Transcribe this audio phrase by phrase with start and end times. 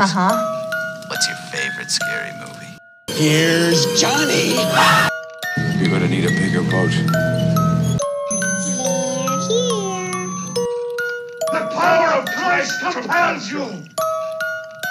[0.00, 0.30] Uh huh.
[1.08, 2.78] What's your favorite scary movie?
[3.08, 4.54] Here's Johnny.
[5.76, 6.92] You're gonna need a bigger boat.
[11.50, 13.66] The power of Christ compels you.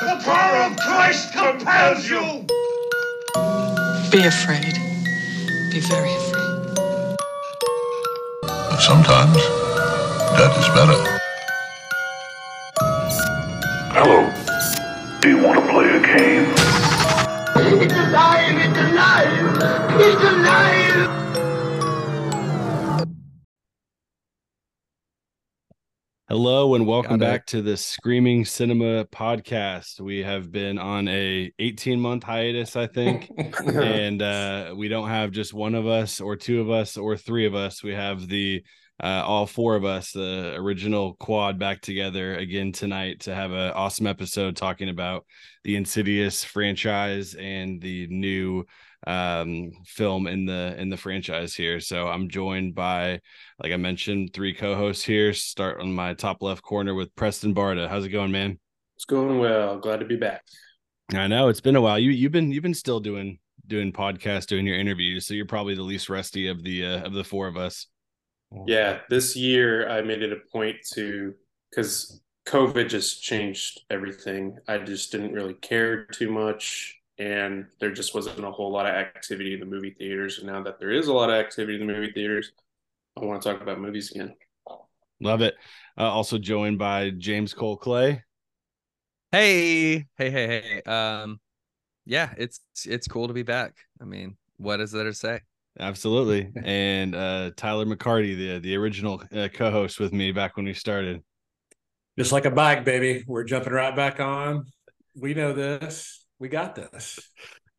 [0.02, 2.46] The power of Christ compels you.
[4.12, 4.74] Be afraid.
[5.72, 7.16] Be very afraid.
[8.42, 9.38] But sometimes
[10.36, 11.17] that is better.
[16.18, 17.82] Want to play a game?
[17.82, 18.58] It's alive!
[18.58, 20.00] It's alive!
[20.00, 21.14] It's alive!
[26.30, 30.02] Hello and welcome back to the Screaming Cinema podcast.
[30.02, 33.32] We have been on a 18 month hiatus, I think,
[33.66, 37.46] and uh, we don't have just one of us or two of us or three
[37.46, 37.82] of us.
[37.82, 38.64] We have the
[39.02, 43.72] uh, all four of us, the original quad, back together again tonight to have an
[43.74, 45.26] awesome episode talking about
[45.64, 48.66] the Insidious franchise and the new
[49.06, 51.80] um film in the in the franchise here.
[51.80, 53.22] So i'm joined by
[53.62, 55.34] like i mentioned three co-hosts here.
[55.34, 57.88] Start on my top left corner with preston barda.
[57.88, 58.58] How's it going man?
[58.96, 59.78] It's going well.
[59.78, 60.42] Glad to be back.
[61.14, 61.48] I know.
[61.48, 62.00] It's been a while.
[62.00, 65.28] You you've been you've been still doing doing podcasts doing your interviews.
[65.28, 67.86] So you're probably the least rusty of the uh, of the four of us
[68.66, 71.34] yeah this year i made it a point to
[71.70, 78.14] because covid just changed everything i just didn't really care too much and there just
[78.14, 80.38] wasn't a whole lot of activity in the movie theaters.
[80.38, 82.52] And now that there is a lot of activity in the movie theaters,
[83.20, 84.36] I want to talk about movies again.
[85.20, 85.56] Love it.
[85.98, 88.24] Uh, also joined by James Cole Clay.
[89.32, 90.82] Hey, hey, hey, hey.
[90.84, 91.40] Um,
[92.06, 93.76] yeah, it's it's cool to be back.
[94.00, 95.42] I mean, what is there to say?
[95.80, 96.52] Absolutely.
[96.64, 101.24] and uh, Tyler McCarty, the the original uh, co-host with me back when we started.
[102.18, 103.24] Just like a bike, baby.
[103.28, 104.66] We're jumping right back on.
[105.16, 107.20] We know this we got this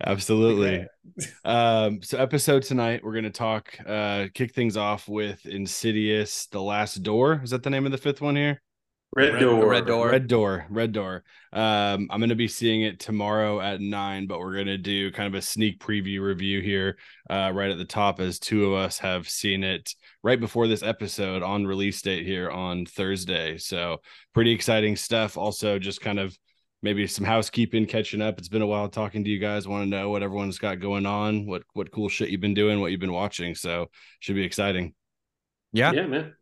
[0.04, 0.86] absolutely
[1.44, 6.60] um so episode tonight we're going to talk uh kick things off with insidious the
[6.60, 8.60] last door is that the name of the fifth one here
[9.18, 9.68] red, red door.
[9.68, 10.08] Red door?
[10.08, 11.24] Red door red door.
[11.52, 15.10] Um i'm going to be seeing it tomorrow at nine but we're going to do
[15.12, 16.98] kind of a sneak preview review here
[17.30, 20.82] uh right at the top as two of us have seen it right before this
[20.82, 23.58] episode on release date here on thursday.
[23.58, 24.00] So
[24.34, 25.36] pretty exciting stuff.
[25.36, 26.36] Also just kind of
[26.82, 28.38] maybe some housekeeping catching up.
[28.38, 29.66] It's been a while talking to you guys.
[29.66, 32.80] Want to know what everyone's got going on what what cool shit you've been doing
[32.80, 33.54] what you've been watching.
[33.54, 33.90] So
[34.20, 34.94] should be exciting.
[35.72, 35.92] Yeah.
[35.92, 36.34] Yeah man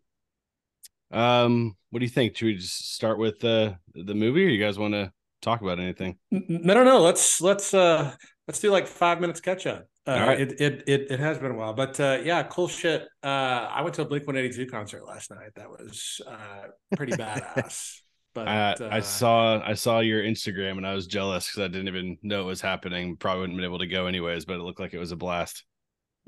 [1.13, 4.63] um what do you think should we just start with uh the movie or you
[4.63, 5.11] guys want to
[5.43, 8.13] talk about anything no no no let's let's uh
[8.49, 10.41] let's do like five minutes catch up uh, All right.
[10.41, 13.27] it, it it it has been a while but uh yeah cool shit uh
[13.71, 18.01] i went to a blink 182 concert last night that was uh pretty badass
[18.35, 21.69] But uh, uh, I saw I saw your Instagram and I was jealous because I
[21.69, 23.17] didn't even know it was happening.
[23.17, 25.65] Probably wouldn't been able to go anyways, but it looked like it was a blast.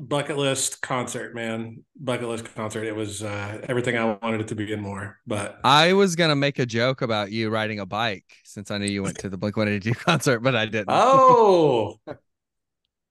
[0.00, 1.84] Bucket list concert, man.
[1.98, 2.84] Bucket list concert.
[2.84, 5.18] It was uh, everything I wanted it to be and more.
[5.26, 8.86] But I was gonna make a joke about you riding a bike since I knew
[8.86, 10.86] you went to the Blink One Eighty Two concert, but I didn't.
[10.90, 11.98] Oh,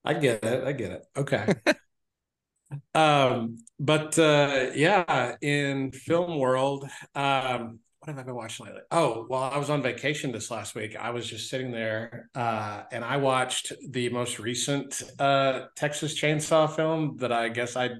[0.04, 0.64] I get it.
[0.64, 1.04] I get it.
[1.14, 1.54] Okay.
[2.94, 8.82] um, but uh, yeah, in film world, um, what have I been watching lately?
[8.90, 12.82] Oh, while I was on vacation this last week, I was just sitting there uh,
[12.92, 17.90] and I watched the most recent uh, Texas Chainsaw film that I guess I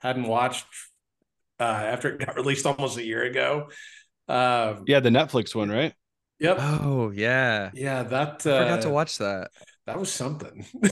[0.00, 0.66] hadn't watched
[1.60, 3.68] uh, after it got released almost a year ago.
[4.28, 5.92] Um, yeah, the Netflix one, right?
[6.40, 6.56] Yep.
[6.60, 8.02] Oh yeah, yeah.
[8.02, 9.50] That I forgot to watch that.
[9.86, 10.66] That was something.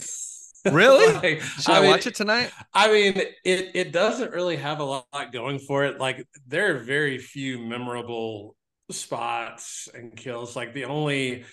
[0.71, 1.13] Really?
[1.15, 2.51] like, Should I, I mean, watch it tonight?
[2.73, 5.99] I mean, it it doesn't really have a lot going for it.
[5.99, 8.57] Like there are very few memorable
[8.91, 10.55] spots and kills.
[10.55, 11.45] Like the only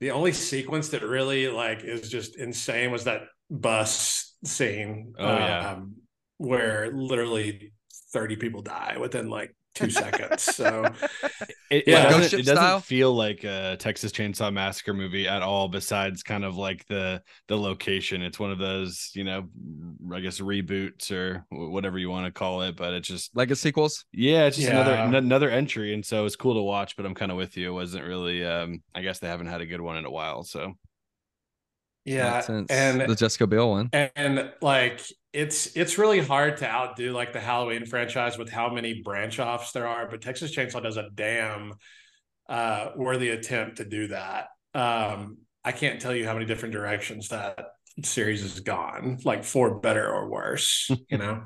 [0.00, 5.14] the only sequence that really like is just insane was that bus scene.
[5.18, 5.70] Oh yeah.
[5.72, 5.96] Um,
[6.38, 7.72] where literally
[8.12, 10.42] 30 people die within like two seconds.
[10.42, 10.84] So
[11.70, 15.68] it, yeah, it doesn't, it doesn't feel like a Texas Chainsaw Massacre movie at all.
[15.68, 18.22] Besides, kind of like the the location.
[18.22, 19.48] It's one of those, you know,
[20.12, 22.76] I guess reboots or whatever you want to call it.
[22.76, 24.04] But it's just like a sequels.
[24.12, 24.80] Yeah, it's just yeah.
[24.80, 26.96] another another entry, and so it's cool to watch.
[26.96, 27.70] But I'm kind of with you.
[27.70, 28.44] It wasn't really.
[28.44, 30.44] um I guess they haven't had a good one in a while.
[30.44, 30.74] So
[32.04, 35.00] yeah, and the Jessica Biel one, and, and like
[35.34, 39.72] it's it's really hard to outdo like the Halloween franchise with how many branch offs
[39.72, 41.74] there are, but Texas Chainsaw does a damn
[42.48, 44.46] uh, worthy attempt to do that.
[44.74, 47.66] Um, I can't tell you how many different directions that
[48.04, 50.88] series has gone, like for better or worse.
[51.10, 51.42] You know.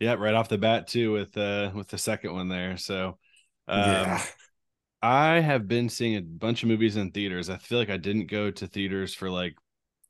[0.00, 2.76] yeah, right off the bat too with uh with the second one there.
[2.76, 3.16] So
[3.68, 4.22] um, yeah.
[5.02, 7.48] I have been seeing a bunch of movies in theaters.
[7.48, 9.54] I feel like I didn't go to theaters for like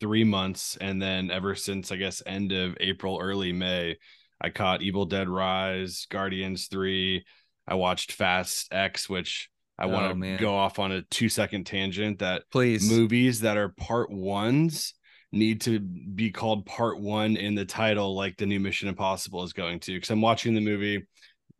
[0.04, 3.96] three months, and then ever since I guess end of April, early May,
[4.38, 7.24] I caught Evil Dead Rise, Guardians Three.
[7.66, 9.48] I watched Fast X, which
[9.78, 10.38] I Oh, want to man.
[10.38, 12.90] go off on a two second tangent that Please.
[12.90, 14.92] movies that are part ones
[15.32, 19.54] need to be called part one in the title, like the new Mission Impossible is
[19.54, 19.94] going to.
[19.94, 21.06] Because I'm watching the movie,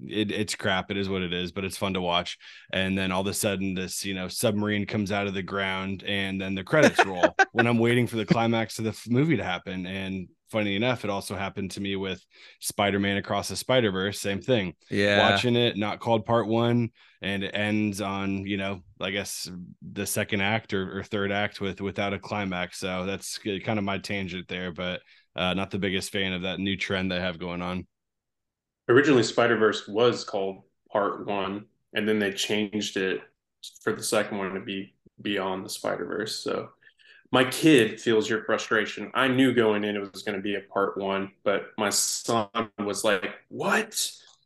[0.00, 0.90] it, it's crap.
[0.90, 2.38] It is what it is, but it's fun to watch.
[2.72, 6.02] And then all of a sudden, this you know submarine comes out of the ground,
[6.06, 9.44] and then the credits roll when I'm waiting for the climax of the movie to
[9.44, 9.86] happen.
[9.86, 12.24] And funny enough, it also happened to me with
[12.60, 14.20] Spider-Man Across the Spider-Verse.
[14.20, 15.18] Same thing Yeah.
[15.18, 16.90] watching it, not called part one,
[17.22, 19.50] and it ends on you know, I guess
[19.82, 22.78] the second act or, or third act with without a climax.
[22.78, 25.00] So that's kind of my tangent there, but
[25.36, 27.86] uh, not the biggest fan of that new trend they have going on.
[28.88, 33.22] Originally, Spider Verse was called Part One, and then they changed it
[33.82, 36.38] for the second one to be Beyond the Spider Verse.
[36.38, 36.70] So
[37.32, 39.10] my kid feels your frustration.
[39.14, 42.48] I knew going in it was going to be a Part One, but my son
[42.78, 43.94] was like, "What?"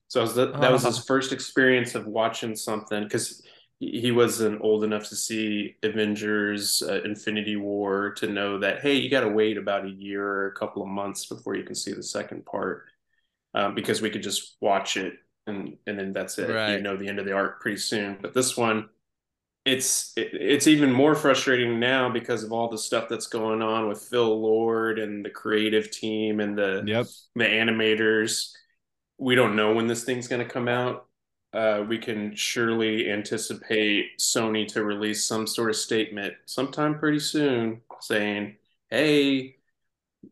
[0.09, 3.43] So was that, that was his first experience of watching something because
[3.79, 8.95] he he wasn't old enough to see Avengers, uh, Infinity War to know that hey,
[8.95, 11.75] you got to wait about a year or a couple of months before you can
[11.75, 12.87] see the second part
[13.55, 15.15] um, because we could just watch it
[15.47, 16.51] and and then that's it.
[16.51, 16.75] Right.
[16.77, 18.19] You know the end of the arc pretty soon.
[18.21, 18.89] But this one,
[19.65, 23.89] it's it, it's even more frustrating now because of all the stuff that's going on
[23.89, 27.07] with Phil Lord and the creative team and the Yep.
[27.35, 28.53] the animators.
[29.19, 31.07] We don't know when this thing's going to come out.
[31.53, 37.81] Uh, we can surely anticipate Sony to release some sort of statement sometime pretty soon
[38.01, 38.57] saying,
[38.91, 39.57] "Hey,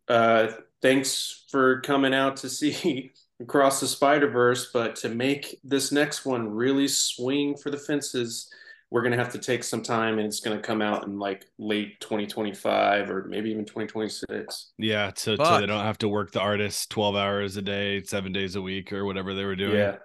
[0.09, 0.49] uh,
[0.83, 6.25] thanks for coming out to see Across the Spider Verse, but to make this next
[6.25, 8.51] one really swing for the fences,
[8.91, 12.01] we're gonna have to take some time, and it's gonna come out in like late
[12.01, 16.87] 2025 or maybe even 2026." Yeah, so, so they don't have to work the artists
[16.87, 19.77] 12 hours a day, seven days a week, or whatever they were doing.
[19.77, 19.97] Yeah,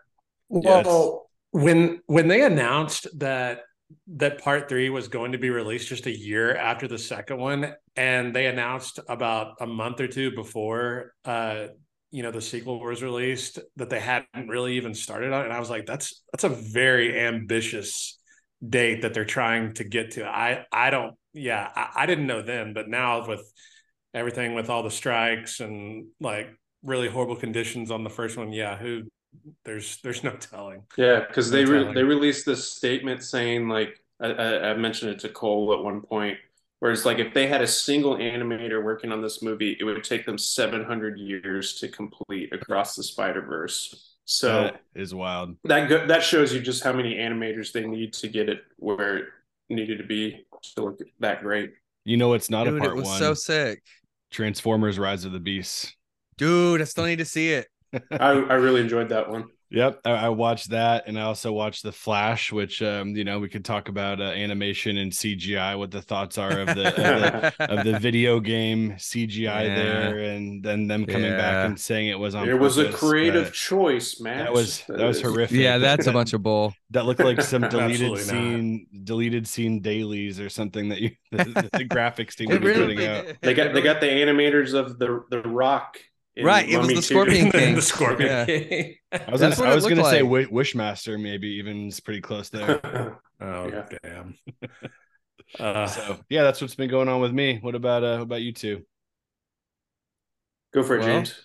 [0.50, 3.62] Well, when when they announced that
[4.07, 7.73] that part three was going to be released just a year after the second one,
[7.95, 11.67] and they announced about a month or two before, uh,
[12.11, 15.59] you know, the sequel was released that they hadn't really even started on, and I
[15.59, 18.19] was like, that's that's a very ambitious
[18.67, 20.25] date that they're trying to get to.
[20.25, 23.41] I I don't, yeah, I, I didn't know then, but now with
[24.13, 26.49] everything with all the strikes and like
[26.83, 29.03] really horrible conditions on the first one, yeah, who
[29.66, 30.83] there's there's no telling.
[30.98, 35.12] Yeah, because they No re- they released this statement saying like I, I, I mentioned
[35.12, 36.38] it to Cole at one point,
[36.80, 40.04] where it's like if they had a single animator working on this movie, it would
[40.04, 44.16] take them 700 years to complete across the Spider Verse.
[44.25, 45.56] So that is wild.
[45.66, 49.18] that go- that shows you just how many animators they need to get it where
[49.18, 49.25] it
[49.69, 50.45] needed to be
[50.75, 51.74] to look that great.
[52.06, 53.19] You know, it's not Dude, a it part was one.
[53.19, 53.81] so sick.
[54.31, 55.95] Transformers: Rise of the Beasts.
[56.38, 57.68] Dude, I still need to see it.
[57.93, 59.45] I I really enjoyed that one.
[59.73, 63.39] Yep, I, I watched that, and I also watched the Flash, which um, you know
[63.39, 67.53] we could talk about uh, animation and CGI, what the thoughts are of the of
[67.57, 69.75] the, of the video game CGI Yeah.
[69.75, 71.38] there, and then them coming Yeah.
[71.38, 72.49] back and saying it was on.
[72.49, 74.39] It was a creative choice, man.
[74.39, 75.55] That was that was horrific.
[75.57, 76.74] yeah, that's a bunch of bull.
[76.89, 78.25] That looked like some deleted Absolutely not.
[78.25, 82.67] scene, deleted scene dailies or something that you the, the graphics team It would be
[82.67, 83.25] really putting out.
[83.41, 85.98] They got they got the animators of the the Rock.
[86.41, 87.05] In Right, it was Mummy the 2.
[87.07, 87.75] Scorpion King.
[87.75, 88.45] the Scorpion Yeah.
[88.45, 88.95] King.
[89.12, 90.50] I was That's gonna, what I was gonna looked say like.
[90.50, 93.19] Wishmaster, maybe even is pretty close there.
[93.41, 93.88] Oh Yeah.
[94.03, 94.36] damn.
[95.60, 97.57] Uh, so yeah, that's what's been going on with me.
[97.62, 98.83] What about uh, what about you two?
[100.74, 101.36] Go for it, Well, James.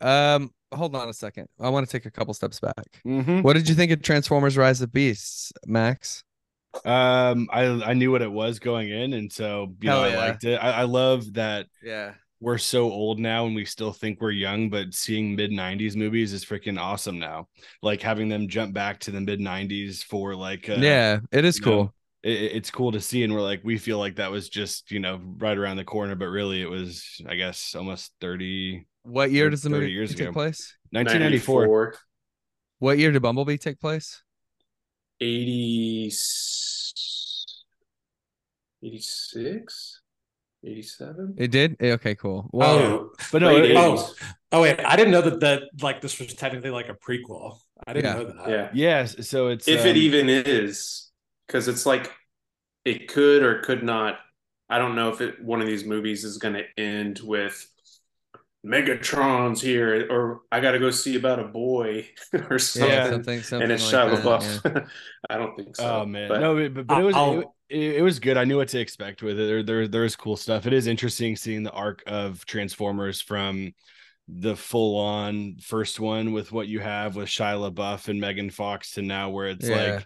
[0.00, 1.48] Um, hold on a second.
[1.60, 3.02] I want to take a couple steps back.
[3.06, 3.42] Mm-hmm.
[3.42, 6.24] What did you think of Transformers: Rise of Beasts, Max?
[6.86, 10.26] Um, I I knew what it was going in, and so you know Hell I
[10.28, 10.56] liked it.
[10.56, 14.70] I, I love that Yeah, we're so old now and we still think we're young,
[14.70, 17.48] but seeing mid '90s movies is freaking awesome now.
[17.82, 21.58] Like having them jump back to the mid '90s for like uh, yeah, it is
[21.58, 21.94] you know, cool.
[22.22, 25.00] it, it's cool to see, and we're like we feel like that was just you
[25.00, 29.50] know right around the corner, but really it was I guess almost 30 What year
[29.50, 30.32] does the movie years take ago.
[30.32, 30.76] place?
[30.92, 31.70] 1994.
[31.70, 31.96] 94,
[32.80, 34.22] What year did Bumblebee take place?
[35.20, 36.10] 80,
[38.82, 40.01] 86,
[40.64, 41.34] 87.
[41.38, 41.76] It did.
[41.80, 42.48] Eh, Okay, cool.
[42.52, 44.12] Well, oh, But no, it- oh,
[44.52, 47.58] oh wait, I didn't know that that like this was technically like a prequel.
[47.86, 48.22] I didn't Yeah.
[48.22, 48.48] know that.
[48.50, 48.70] Yeah.
[48.72, 51.10] Yes, so it's If it um, even is,
[51.46, 52.12] because it's like
[52.84, 54.18] it could or could not.
[54.68, 57.66] I don't know if it one of these movies is going to end with
[58.66, 62.08] Megatron's here, or I got to go see about a boy
[62.50, 62.90] or something.
[62.90, 64.88] Yeah, something, something and it's like Shia that, LaBeouf.
[65.30, 66.02] I don't think so.
[66.02, 68.36] Oh man, but- no, but, but it was I'll- it, it was good.
[68.36, 69.46] I knew what to expect with it.
[69.46, 70.66] There, there there's cool stuff.
[70.66, 73.72] It is interesting seeing the arc of Transformers from
[74.28, 78.92] the full on first one with what you have with Shia LaBeouf and Megan Fox
[78.92, 79.94] to now where it's Yeah.
[79.94, 80.04] like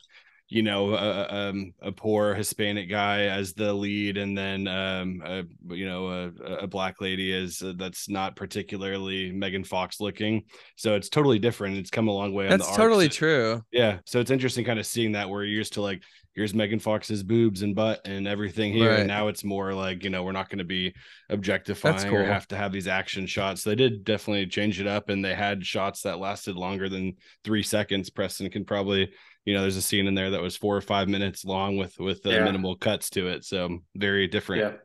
[0.49, 5.43] you know a, um, a poor Hispanic guy as the lead and then um a,
[5.75, 10.45] you know a, a black lady is uh, that's not particularly Megan Fox looking.
[10.77, 11.77] So it's totally different.
[11.79, 12.47] It's come a long way.
[12.47, 13.63] on the That's totally true.
[13.73, 16.03] Yeah, so it's interesting kind of seeing that where you're used to like
[16.35, 18.99] here's Megan Fox's boobs and butt and everything here, Right.
[19.01, 20.95] and now it's more like you know we're not going to be
[21.31, 22.27] objectifying or cool.
[22.27, 23.65] have to have these action shots.
[23.65, 27.63] They did definitely change it up, and they had shots that lasted longer than three
[27.63, 28.11] seconds.
[28.11, 29.11] Preston can probably
[29.47, 31.99] you know there's a scene in there that was four or five minutes long with
[31.99, 32.45] with uh, Yeah.
[32.45, 34.63] minimal cuts to it, so very different.
[34.63, 34.79] Yeah.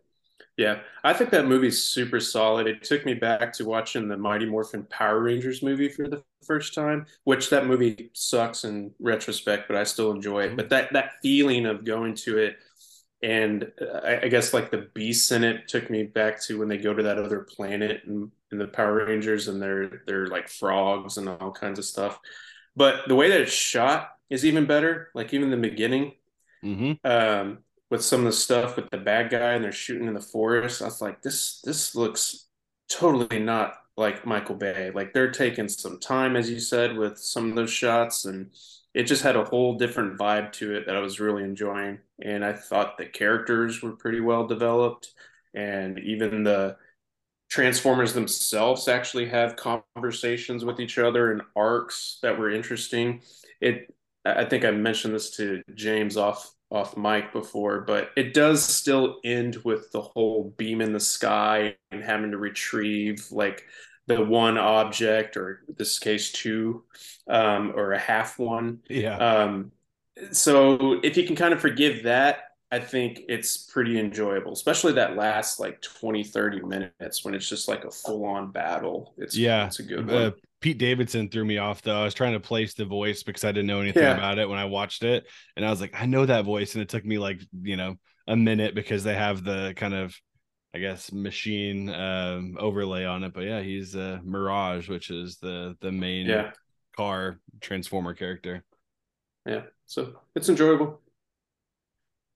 [0.57, 0.79] Yeah.
[1.03, 2.67] I think that movie's super solid.
[2.67, 6.75] It took me back to watching the Mighty Morphin Power Rangers movie for the first
[6.75, 10.55] time, which that movie sucks in retrospect, but I still enjoy it.
[10.55, 12.57] But that that feeling of going to it
[13.23, 16.67] and uh, I, I guess like the beasts in it took me back to when
[16.67, 20.49] they go to that other planet and, in the Power Rangers and they're they're like
[20.49, 22.19] frogs and all kinds of stuff.
[22.75, 25.11] But the way that it's shot is even better.
[25.15, 26.13] Like even the beginning,
[26.63, 27.59] hmm um,
[27.89, 30.81] with some of the stuff with the bad guy and they're shooting in the forest.
[30.81, 32.47] I was like, this this looks
[32.89, 34.91] totally not like Michael Bay.
[34.93, 38.51] Like they're taking some time, as you said, with some of those shots, and
[38.93, 41.99] it just had a whole different vibe to it that I was really enjoying.
[42.21, 45.13] And I thought the characters were pretty well developed,
[45.53, 46.77] and even the
[47.49, 53.21] Transformers themselves actually have conversations with each other and arcs that were interesting.
[53.59, 53.93] It
[54.25, 59.19] I think I mentioned this to James off off mic before, but it does still
[59.25, 63.65] end with the whole beam in the sky and having to retrieve like
[64.07, 66.83] the one object, or in this case two,
[67.27, 68.79] um, or a half one.
[68.89, 69.71] Yeah, Um,
[70.31, 75.17] so if you can kind of forgive that, I think it's pretty enjoyable, especially that
[75.17, 79.13] last like 20, 30 minutes when it's just like a full on battle.
[79.17, 79.65] It's yeah.
[79.65, 80.33] it's a good Uh, one.
[80.61, 81.99] Pete Davidson threw me off though.
[82.01, 84.13] I was trying to place the voice because I didn't know anything Yeah.
[84.13, 85.25] about it when I watched it,
[85.55, 87.95] and I was like, I know that voice, and it took me like you know
[88.27, 90.15] a minute because they have the kind of
[90.73, 93.33] I guess machine um, overlay on it.
[93.33, 96.51] But yeah, he's uh, Mirage, which is the the main Yeah.
[96.95, 98.63] car transformer character.
[99.45, 99.63] Yeah.
[99.85, 101.01] So it's enjoyable.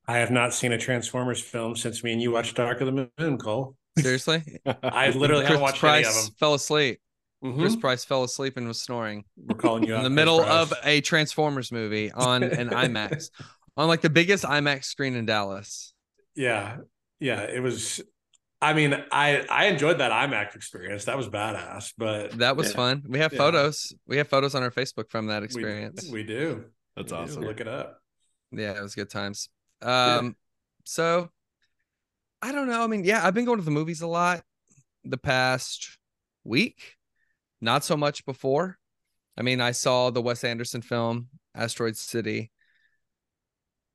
[0.08, 3.10] I have not seen a Transformers film since me and you watched Dark of the
[3.18, 3.76] Moon, Cole.
[3.98, 4.44] Seriously,
[4.84, 6.36] I literally haven't Chris watched any of Price them.
[6.40, 7.00] fell asleep.
[7.44, 7.60] Mhm.
[7.60, 10.40] Chris Price fell asleep and was snoring We're calling you out in the Chris middle
[10.44, 10.72] Price.
[10.72, 13.30] of a Transformers movie on an IMAX,
[13.78, 15.94] on like the biggest IMAX screen in Dallas.
[16.36, 16.78] Yeah,
[17.20, 17.42] yeah.
[17.42, 18.02] It was.
[18.62, 21.06] I mean, I I enjoyed that IMAX experience.
[21.06, 21.94] That was badass.
[21.98, 22.76] But That was Yeah.
[22.76, 23.04] fun.
[23.08, 23.38] We have Yeah.
[23.40, 23.94] photos.
[24.08, 26.10] We have photos on our Facebook from that experience.
[26.12, 26.66] we do.
[26.96, 27.24] That's We do.
[27.24, 27.44] awesome.
[27.44, 28.00] Look it up.
[28.52, 29.50] Yeah, it was good times.
[29.82, 30.36] Um,
[30.84, 31.30] so
[32.42, 32.84] I don't know.
[32.84, 34.44] I mean, yeah, I've been going to the movies a lot
[35.04, 35.98] the past
[36.44, 36.96] week.
[37.62, 38.78] Not so much before.
[39.38, 42.52] I mean, I saw the Wes Anderson film, Asteroid City.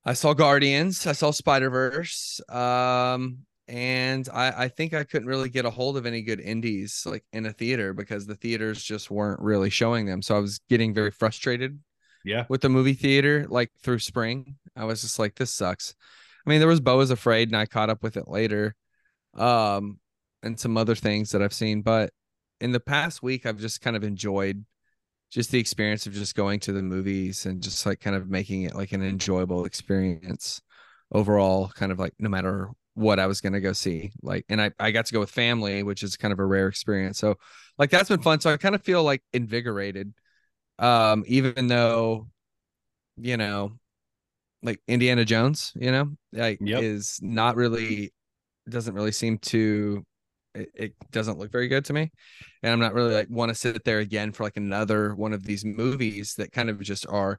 [0.04, 1.06] I saw Guardians.
[1.06, 2.40] I saw Spider Verse.
[2.49, 7.04] Um, and I, I think I couldn't really get a hold of any good indies
[7.06, 10.22] like in a theater because the theaters just weren't really showing them.
[10.22, 11.78] So I was getting very frustrated
[12.24, 14.56] Yeah, with the movie theater like through spring.
[14.76, 15.94] I was just like, this sucks.
[16.46, 18.74] I mean, there was Beau is Afraid, and I caught up with it later,
[19.34, 19.98] um,
[20.42, 21.82] and some other things that I've seen.
[21.82, 22.12] But
[22.60, 24.64] in the past week, I've just kind of enjoyed
[25.30, 28.62] just the experience of just going to the movies and just like kind of making
[28.62, 30.60] it like an enjoyable experience
[31.12, 31.68] overall.
[31.68, 34.90] Kind of like no matter what I was gonna go see, like, and I I
[34.90, 37.18] got to go with family, which is kind of a rare experience.
[37.18, 37.36] So
[37.78, 38.40] like that's been fun.
[38.40, 40.12] So I kind of feel like invigorated
[40.80, 42.28] um even though
[43.18, 43.72] you know
[44.62, 46.80] like indiana jones you know like Yep.
[46.80, 48.12] is not really
[48.68, 50.04] doesn't really seem to
[50.54, 52.10] it, it doesn't look very good to me
[52.62, 55.44] and i'm not really like want to sit there again for like another one of
[55.44, 57.38] these movies that kind of just are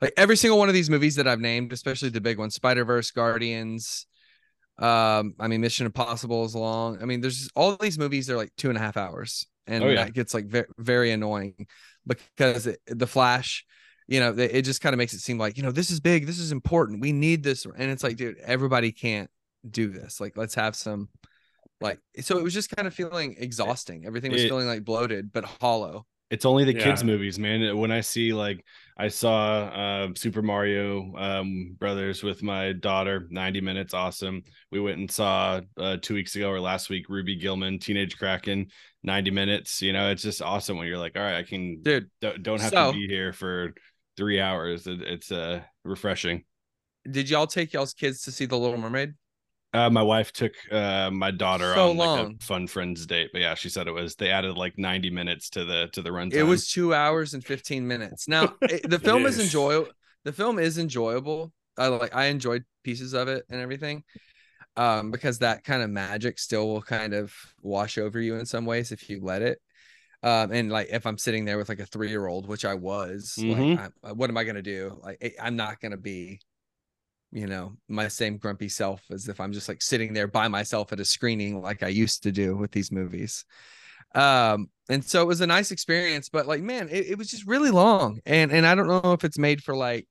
[0.00, 3.10] like every single one of these movies that i've named especially the big ones spider-verse
[3.12, 4.06] guardians
[4.78, 8.52] um i mean mission impossible is long i mean there's all these movies they're like
[8.56, 10.04] two and a half hours and Oh, yeah.
[10.04, 11.66] that gets like very, very annoying
[12.08, 13.64] because it, the flash
[14.06, 16.26] you know it just kind of makes it seem like you know this is big
[16.26, 19.30] this is important we need this and it's like dude everybody can't
[19.70, 21.08] do this like let's have some
[21.80, 25.30] like so it was just kind of feeling exhausting everything was It- feeling like bloated
[25.32, 27.76] but hollow It's only the kids movies, man.
[27.78, 28.64] When I see like
[28.98, 34.42] I saw uh, Super Mario um, Brothers with my daughter, 90 minutes, awesome.
[34.70, 38.66] We went and saw uh, two weeks ago or last week Ruby Gillman, Teenage Kraken,
[39.04, 39.80] 90 minutes.
[39.80, 42.60] You know, it's just awesome when you're like, all right, I can Dude, don't, don't
[42.60, 43.72] have so- to be here for
[44.16, 44.86] three hours.
[44.86, 46.44] It, it's uh, refreshing.
[47.08, 49.14] did y'all take y'all's kids to see The Little Mermaid?
[49.74, 53.40] Uh, my wife took uh, my daughter So on like a fun friends date, but
[53.42, 56.32] yeah, she said it was they added like 90 minutes to the to the runtime.
[56.32, 58.28] It was two hours and 15 minutes.
[58.28, 59.38] Now it- the film is Yes.
[59.38, 59.90] enjoyable.
[60.24, 61.52] The film is enjoyable.
[61.76, 64.04] I like I enjoyed pieces of it and everything.
[64.76, 68.66] Um, because that kind of magic still will kind of wash over you in some
[68.66, 69.60] ways if you let it.
[70.22, 72.74] Um, and like if I'm sitting there with like a three year old, which I
[72.74, 73.48] was, Mhm.
[73.48, 75.00] like, I, what am I gonna do?
[75.02, 76.40] Like I'm not gonna be,
[77.30, 80.92] you know, my same grumpy self as if I'm just like sitting there by myself
[80.92, 83.44] at a screening like I used to do with these movies.
[84.14, 87.46] Um and so it was a nice experience but like man it, it was just
[87.46, 88.20] really long.
[88.24, 90.08] And and i don't know if it's made for like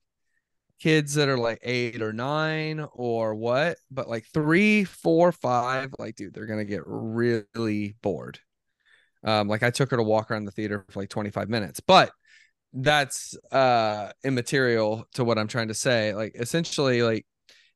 [0.80, 6.14] kids that are like eight or nine or what but like three four five like
[6.14, 8.38] dude they're gonna get really bored.
[9.24, 12.12] Um like i took her to walk around the theater for like 25 minutes but
[12.72, 17.24] that's uh immaterial to what i'm trying to say like essentially like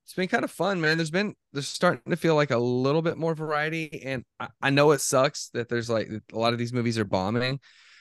[0.04, 0.98] it's been kind of fun, man.
[0.98, 4.70] There's been there's starting to feel like a little bit more variety, and I, I
[4.70, 7.60] know it sucks that there's like a lot of these movies are bombing,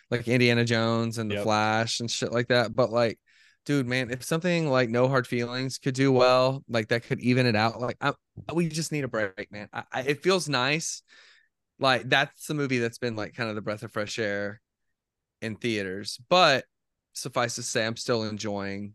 [0.09, 1.43] like Indiana Jones and The Yep.
[1.43, 2.75] Flash and shit like that.
[2.75, 3.19] But like,
[3.65, 7.45] dude, man, if something like No Hard Feelings could do well, like that could even
[7.45, 7.79] it out.
[7.79, 8.13] Like, I,
[8.53, 9.69] we just need a break, man.
[9.71, 11.03] I, I, it feels nice.
[11.79, 14.59] Like that's the movie that's been like kind of the breath of fresh air
[15.41, 16.19] in theaters.
[16.29, 16.65] But
[17.13, 18.93] suffice to say, I'm still enjoying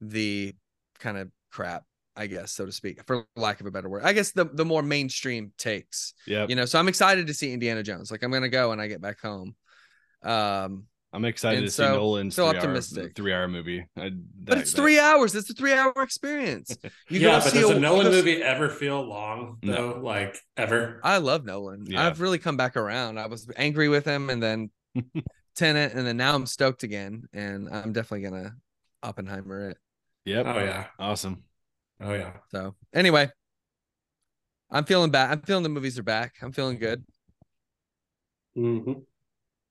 [0.00, 0.54] the
[0.98, 1.84] kind of crap
[2.16, 4.04] I guess, so to speak, for lack of a better word.
[4.04, 6.46] I guess the the more mainstream takes, Yeah.
[6.48, 6.64] you know.
[6.64, 8.12] So I'm excited to see Indiana Jones.
[8.12, 9.56] Like I'm gonna go when I get back home.
[10.22, 13.16] Um, I'm excited to so- see Nolan's feel three hour, optimistic.
[13.16, 13.84] three hour movie.
[13.96, 14.10] I,
[14.44, 15.34] but it's that- three hours.
[15.34, 16.76] It's a three hour experience.
[17.08, 19.94] You yeah, but see does a a Nolan you movie ever feel long No.
[19.94, 20.00] though?
[20.00, 21.00] Like ever?
[21.02, 21.86] I love Nolan.
[21.88, 22.06] Yeah.
[22.06, 23.18] I've really come back around.
[23.18, 24.70] I was angry with him, and then
[25.54, 27.28] Tenet, and then now I'm stoked again.
[27.32, 28.56] And I'm definitely gonna
[29.02, 29.78] Oppenheimer it.
[30.24, 30.46] Yep.
[30.46, 30.86] Oh yeah.
[30.98, 31.44] Awesome.
[32.00, 32.32] Oh yeah.
[32.50, 33.30] So anyway,
[34.70, 35.30] I'm feeling back.
[35.30, 36.34] I'm feeling the movies are back.
[36.42, 37.04] I'm feeling good.
[38.56, 38.92] Mm-hmm.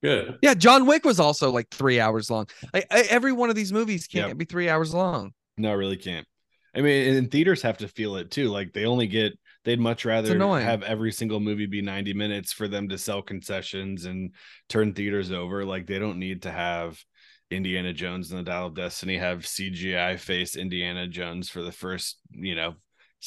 [0.02, 0.38] Good.
[0.42, 2.48] Yeah, John Wick was also like three hours long.
[2.74, 4.38] Like every one of these movies can't Yep.
[4.38, 5.32] be three hours long.
[5.58, 6.28] No, really can't.
[6.76, 8.50] I mean, and theaters have to feel it too.
[8.50, 9.34] Like they only get,
[9.66, 14.06] they'd much rather have every single movie be 90 minutes for them to sell concessions
[14.06, 14.32] and
[14.70, 15.66] turn theaters over.
[15.66, 17.02] Like they don't need to have
[17.50, 22.18] Indiana Jones and the Dial of Destiny have CGI face Indiana Jones for the first,
[22.32, 22.76] you know,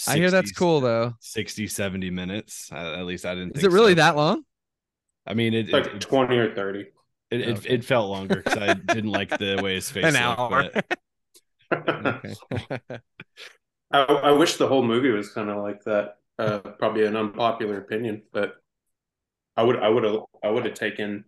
[0.07, 1.15] I hear that's cool though.
[1.21, 2.71] 60, 70 minutes.
[2.71, 3.97] At least I didn't Is think it really so.
[3.97, 4.43] that long?
[5.27, 6.81] I mean, it, like it, it, 20 or 30.
[7.31, 7.69] it, it, Okay.
[7.71, 10.71] it felt longer because I didn't like the way his face An looked, hour.
[10.75, 10.99] but-
[13.93, 16.17] I, I wish the whole movie was kind of like that.
[16.39, 18.57] Uh, probably an unpopular opinion, but
[19.57, 21.25] I would I would have I would have taken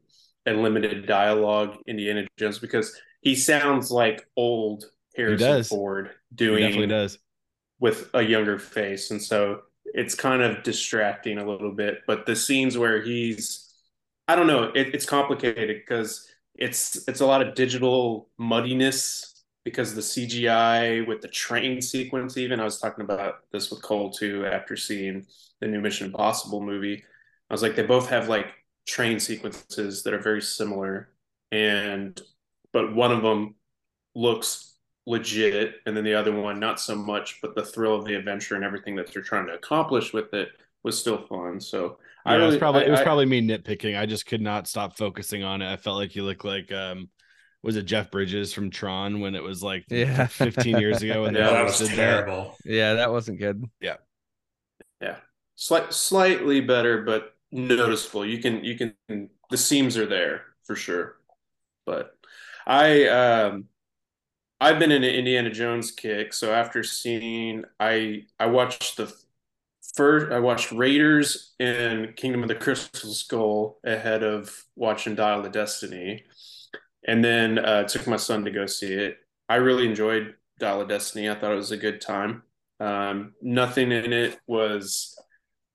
[0.47, 4.85] a limited dialogue Indiana Jones because he sounds like old
[5.16, 5.62] Harrison.
[5.62, 7.18] Ford He doing definitely does.
[7.81, 12.01] with a younger face, and so it's kind of distracting a little bit.
[12.07, 13.73] But the scenes where he's,
[14.27, 19.94] I don't know, it, it's complicated because it's it's a lot of digital muddiness because
[19.94, 22.37] the CGI with the train sequence.
[22.37, 25.27] Even I was talking about this with Cole too after seeing
[25.61, 27.05] the new Mission Impossible movie.
[27.51, 28.47] I was like, they both have like
[28.87, 31.11] train sequences that are very similar,
[31.53, 32.21] and
[32.73, 33.55] but one of them
[34.14, 38.14] looks legit and then the other one not so much but the thrill of the
[38.14, 40.49] adventure and everything that they're trying to accomplish with it
[40.83, 43.99] was still fun so Yeah, i it was probably I- it was probably me nitpicking.
[43.99, 45.73] I just could not stop focusing on it.
[45.73, 47.09] I felt like you looked like um
[47.62, 50.27] was it Jeff Bridges from Tron when it was like Yeah.
[50.29, 52.57] 15 years ago when they Yeah, that was did terrible.
[52.64, 53.64] yeah, that wasn't good.
[53.81, 53.97] Yeah.
[55.01, 55.16] Yeah.
[55.57, 58.94] Slight, slightly better but noticeable you can you can
[59.51, 61.16] the seams are there for sure
[61.87, 62.16] but
[62.66, 63.64] i um
[64.61, 69.12] i've been in an indiana jones kick so after seeing i i watched the
[69.97, 75.53] first i watched raiders and kingdom of the crystal skull ahead of watching dial of
[75.53, 76.25] destiny
[77.09, 79.18] and then uh took my son to go see it
[79.49, 82.44] i really enjoyed dial of destiny i thought it was a good time
[82.81, 85.18] um nothing in it was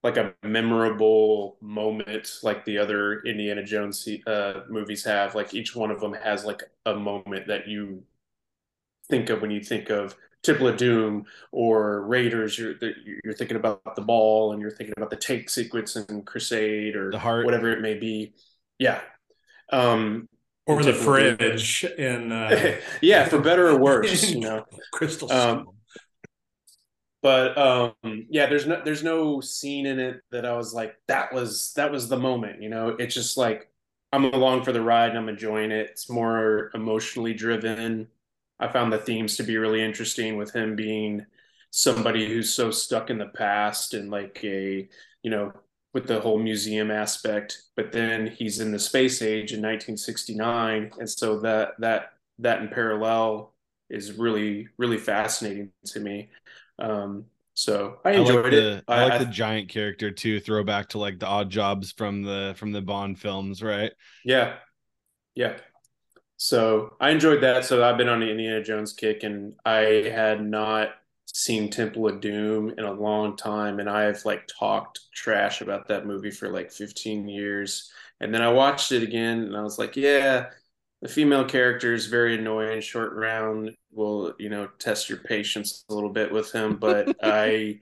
[0.04, 5.34] like a memorable moment like the other Indiana Jones uh, movies have.
[5.34, 8.04] Like each one of them has like a moment that you
[9.10, 12.58] think of when you think of Temple of Doom or Raiders.
[12.60, 12.76] You're
[13.24, 17.12] you're thinking about the ball and you're thinking about the tank sequence in Crusade or
[17.12, 17.46] The heart.
[17.46, 18.34] whatever it may be.
[18.80, 19.00] Yeah.
[19.72, 20.28] Um,
[20.66, 24.66] or the fridge in uh, yeah, for better or worse, you know.
[24.94, 25.68] Crystal Um,
[27.22, 27.94] but um
[28.30, 31.92] yeah there's no there's no scene in it that i was like that was that
[31.92, 32.90] was the moment you know?
[32.90, 33.70] It's just like
[34.12, 35.90] i'm along for the ride and i'm enjoying it.
[35.92, 38.08] It's more emotionally driven.
[38.60, 41.26] I found the themes to be really interesting with him being
[41.72, 44.88] somebody who's so stuck in the past and like a
[45.24, 45.54] you know
[45.94, 51.10] with the whole museum aspect but then he's in the space age in 1969 and
[51.10, 53.54] so that that that in parallel
[53.90, 56.30] is really really fascinating to me
[56.80, 58.84] um, so I I enjoyed like the it.
[58.88, 60.40] I like the giant character too.
[60.40, 63.92] Throwback to like the odd jobs from the from the Bond films, right?
[64.24, 64.56] yeah,
[65.36, 65.58] yeah.
[66.38, 67.66] So I enjoyed that.
[67.66, 70.90] So I've been on the Indiana Jones kick, and I had not
[71.34, 76.06] seen Temple of Doom in a long time, and I've like talked trash about that
[76.06, 77.92] movie for like 15 years.
[78.22, 80.52] And then I watched it again, and I was like, yeah,
[81.02, 82.82] the female character is very annoying.
[82.82, 87.82] Short round will, you know, test your patience a little bit with him, but I.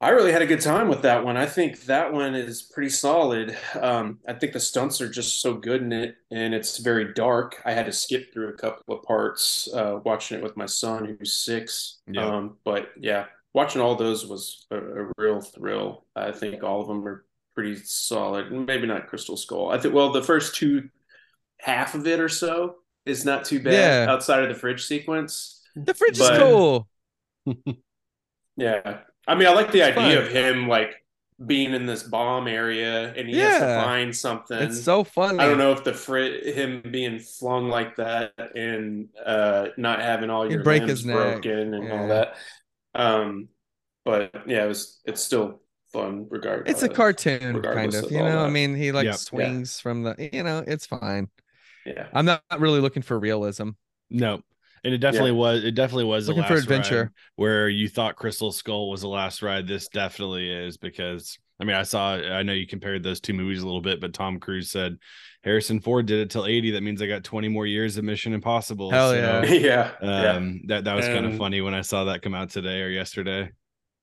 [0.00, 1.36] I really had a good time with that one.
[1.36, 3.56] I think that one is pretty solid.
[3.80, 7.60] Um, I think the stunts are just so good in it, and it's very dark.
[7.64, 11.16] I had to skip through a couple of parts uh, watching it with my son,
[11.18, 11.98] who's six.
[12.06, 12.26] Yeah.
[12.28, 16.06] Um, but yeah, watching all those was a, a real thrill.
[16.14, 17.24] I think all of them are
[17.56, 18.52] pretty solid.
[18.52, 19.70] Maybe not Crystal Skull.
[19.70, 20.90] I think well, the first two
[21.58, 23.72] half of it or so is not too bad
[24.06, 24.12] Yeah.
[24.12, 25.60] outside of the fridge sequence.
[25.74, 26.88] The fridge But- is cool.
[28.56, 29.00] Yeah.
[29.28, 30.26] I mean, I like the It's idea fun.
[30.26, 30.94] of him like
[31.46, 34.58] being in this bomb area and he has to find something.
[34.58, 35.38] It's so funny.
[35.38, 40.30] I don't know if the fri- him being flung like that and uh not having
[40.30, 41.16] all He'd your break limbs his neck.
[41.16, 42.00] broken and Yeah.
[42.00, 42.34] all that.
[42.94, 43.48] Um
[44.04, 45.60] but yeah, it was it's still
[45.92, 46.72] fun regardless.
[46.72, 48.04] It's a cartoon, kind of.
[48.04, 49.12] of You all know, I mean, he like Yeah.
[49.12, 50.30] swings from the.
[50.32, 51.28] You know, it's fine.
[51.86, 52.08] Yeah.
[52.12, 53.70] I'm not really looking for realism.
[54.10, 54.42] No.
[54.84, 57.02] And it definitely was it definitely was the Looking for adventure.
[57.02, 59.66] ride where you thought Crystal Skull was the last ride.
[59.66, 63.62] This definitely is because I mean I saw I know you compared those two movies
[63.62, 64.96] a little bit, but Tom Cruise said
[65.44, 66.72] Harrison Ford did it till 80.
[66.72, 68.90] That means I got 20 more years of Mission Impossible.
[68.90, 69.44] Hell So, yeah.
[69.52, 69.92] yeah.
[70.02, 70.32] yeah.
[70.32, 72.88] Um that that was kind of funny when I saw that come out today or
[72.88, 73.50] yesterday.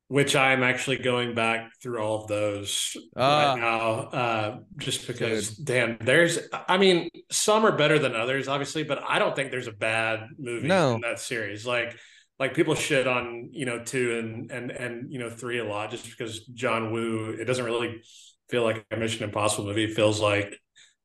[0.08, 3.54] Which I'm actually going back through all of those Ah.
[3.54, 6.38] right now, uh, just because, damn, there's,
[6.68, 10.28] I mean, some are better than others, obviously, but I don't think there's a bad
[10.38, 10.96] movie No.
[10.96, 11.66] in that series.
[11.66, 11.98] Like,
[12.38, 15.90] like people shit on you know two and and and you know three a lot
[15.90, 17.30] just because John Woo.
[17.40, 18.02] It doesn't really
[18.50, 19.86] feel like a Mission Impossible movie.
[19.86, 20.54] It feels like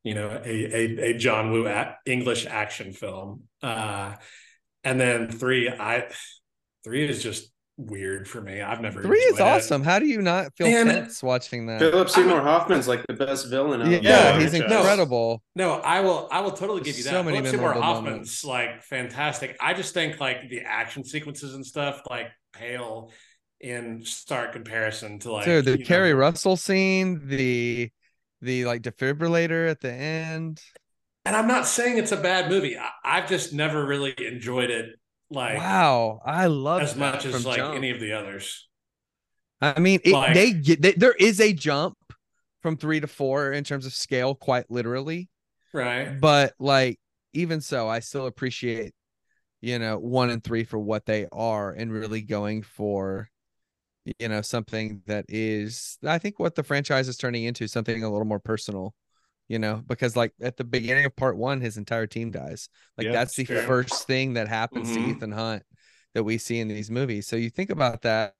[0.02, 3.44] you know a a, a John Woo a- English action film.
[3.62, 4.16] Uh,
[4.82, 6.08] and then three, I
[6.82, 7.52] three is just
[7.86, 8.60] weird for me.
[8.60, 9.40] I've never Three is enjoyed it.
[9.40, 9.82] awesome.
[9.82, 10.86] How do you not feel Man.
[10.86, 11.78] tense watching that?
[11.78, 13.82] Philip Seymour Hoffman's like the best villain.
[13.82, 15.42] Out of yeah, he's incredible.
[15.54, 16.28] No, I will.
[16.30, 17.24] I will totally give you So that.
[17.24, 18.44] many Philip Seymour memorable Hoffman's moments.
[18.44, 19.56] like fantastic.
[19.60, 23.12] I just think like the action sequences and stuff like pale
[23.60, 27.90] in stark comparison to like Dude, the you know, Keri Russell scene, the
[28.40, 30.60] the like defibrillator at the end.
[31.24, 32.78] And I'm not saying it's a bad movie.
[32.78, 34.96] I, I've just never really enjoyed it
[35.30, 37.76] like wow, I love as much as like Jump.
[37.76, 38.68] any of the others.
[39.60, 41.96] I mean, it, Like- they get they, there is a jump
[42.62, 45.28] from three to four in terms of scale, quite literally.
[45.72, 46.18] Right.
[46.20, 46.98] But like,
[47.32, 48.92] even so, I still appreciate,
[49.60, 53.28] you know, one and three for what they are and really going for,
[54.18, 58.10] you know, something that is, I think, what the franchise is turning into something a
[58.10, 58.94] little more personal.
[59.50, 62.70] You know, because like at the beginning of part one, his entire team dies.
[62.96, 63.62] Like that's the sure.
[63.62, 64.94] first thing that happens Mhm.
[64.94, 65.64] to Ethan Hunt
[66.14, 67.26] that we see in these movies.
[67.28, 68.34] So you think about that,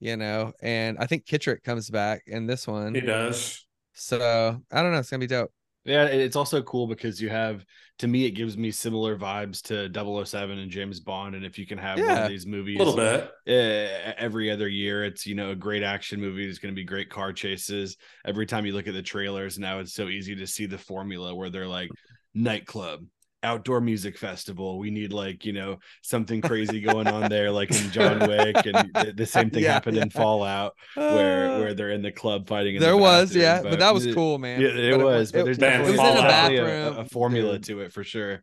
[0.00, 2.94] you know, and I think Kittridge comes back in this one.
[2.94, 3.66] He does.
[3.94, 4.98] So I don't know.
[4.98, 5.52] It's gonna be dope.
[5.84, 7.64] Yeah, it's also cool because you have
[8.00, 9.88] to me it gives me similar vibes to
[10.26, 12.96] 007 and James Bond and if you can have one of these A movies little
[12.96, 13.30] bit.
[13.48, 16.84] uh, every other year it's you know a great action movie there's going to be
[16.84, 20.46] great car chases every time you look at the trailers now it's so easy to
[20.46, 21.90] see the formula where they're like
[22.34, 23.04] nightclub
[23.42, 27.90] outdoor music festival we need like you know something crazy going on there like in
[27.90, 30.74] john wick and the, the same thing Yeah, happened in fallout
[31.08, 33.78] where Uh, where they're in the club fighting in the there was, bathroom, yeah, but,
[33.78, 34.60] that was cool, man.
[34.60, 36.52] yeah, it But was, but there's Man, definitely, it was in a Fallout.
[36.52, 37.64] a, a formula dude.
[37.64, 38.42] to it for sure.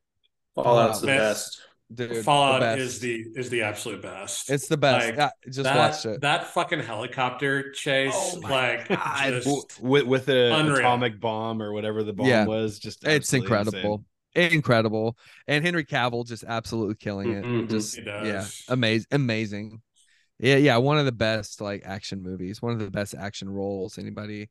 [0.55, 1.61] Fallout's the best.
[1.93, 2.79] dude, the Fallout best.
[2.81, 4.49] is the is the absolute best.
[4.49, 5.05] It's the best.
[5.07, 6.21] Like, yeah, just that, watched it.
[6.21, 12.13] That fucking helicopter chase, Oh like just with with an atomic bomb or whatever the
[12.13, 12.45] bomb Yeah.
[12.45, 14.05] was, just it's absolutely incredible.
[14.35, 15.17] Incredible.
[15.47, 17.43] And Henry Cavill just absolutely killing it.
[17.43, 17.69] Mhm.
[17.69, 19.81] Just yeah, amazing, amazing.
[20.39, 23.97] Yeah, yeah, one of the best like action movies, one of the best action roles
[23.97, 24.49] anybody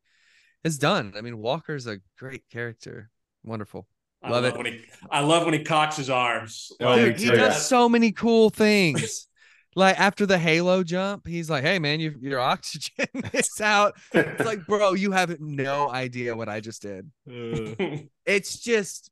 [0.64, 1.12] has done.
[1.16, 3.10] I mean, Walker's a great character.
[3.44, 3.86] Wonderful.
[4.22, 4.56] I Love love it.
[4.58, 6.72] when he I love when he cocks his arms.
[6.80, 7.36] Oh, Dude, he too.
[7.36, 9.28] does so many cool things.
[9.76, 14.44] like after the Halo jump, he's like, "Hey man, you, your oxygen is out." It's
[14.44, 17.08] like, bro, you have no idea what I just did.
[17.30, 19.10] Uh, It's just,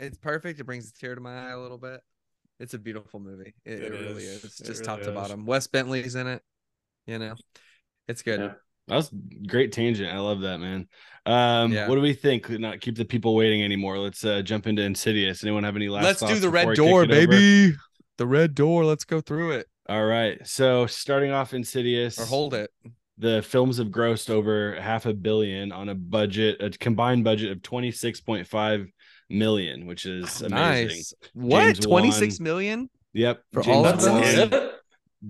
[0.00, 0.58] it's perfect.
[0.60, 2.00] It brings a tear to my eye a little bit.
[2.58, 3.54] It's a beautiful movie.
[3.64, 4.44] It, It it really is.
[4.44, 5.14] It's It just really top to is.
[5.14, 5.46] bottom.
[5.46, 6.42] Wes Bentley's in it.
[7.06, 7.34] You know,
[8.08, 8.40] it's good.
[8.40, 8.52] Yeah.
[8.88, 9.10] that was
[9.46, 10.12] great tangent.
[10.12, 10.86] I love that, man.
[11.26, 11.88] Um, Yeah.
[11.88, 12.48] what do we think?
[12.50, 13.98] Not keep the people waiting anymore.
[13.98, 15.42] Let's uh, jump into Insidious.
[15.42, 16.04] Anyone have any last?
[16.22, 17.26] Let's do the red door, it over?
[17.26, 17.76] baby.
[18.18, 18.84] The red door.
[18.84, 20.38] Let's go through it All right.
[20.46, 22.70] So starting off Insidious, or hold it.
[23.16, 27.62] the films have grossed over half a billion on a budget, a combined budget of
[27.62, 28.86] 26.5
[29.30, 30.88] million, which is amazing.
[30.88, 31.14] Nice.
[31.34, 31.60] What?
[31.64, 32.44] James Twenty six Wan.
[32.44, 32.90] million?
[33.14, 33.42] Yep.
[33.52, 34.70] For James all of That's those?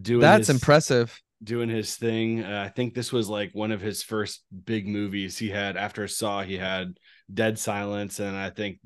[0.03, 1.21] Doing That's his- impressive.
[1.43, 2.43] doing his thing.
[2.45, 6.07] Uh, I think this was like one of his first big movies he had after
[6.07, 6.43] Saw.
[6.43, 6.99] He had
[7.33, 8.79] Dead Silence, and I think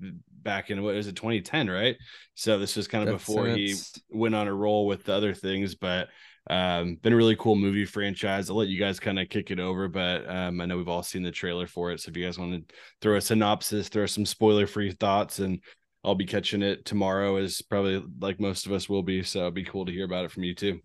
[0.42, 1.96] back in what was it 2010, right?
[2.34, 3.74] So this was kind of That's- before he
[4.10, 6.08] went on a roll with the other things, but
[6.50, 9.58] um been a really cool movie franchise i'll let you guys kind of kick it
[9.58, 12.24] over but um i know we've all seen the trailer for it so if you
[12.24, 15.60] guys want to throw a synopsis throw some spoiler free thoughts and
[16.04, 19.54] i'll be catching it tomorrow as probably like most of us will be so it'd
[19.54, 20.78] be cool to hear about it from you too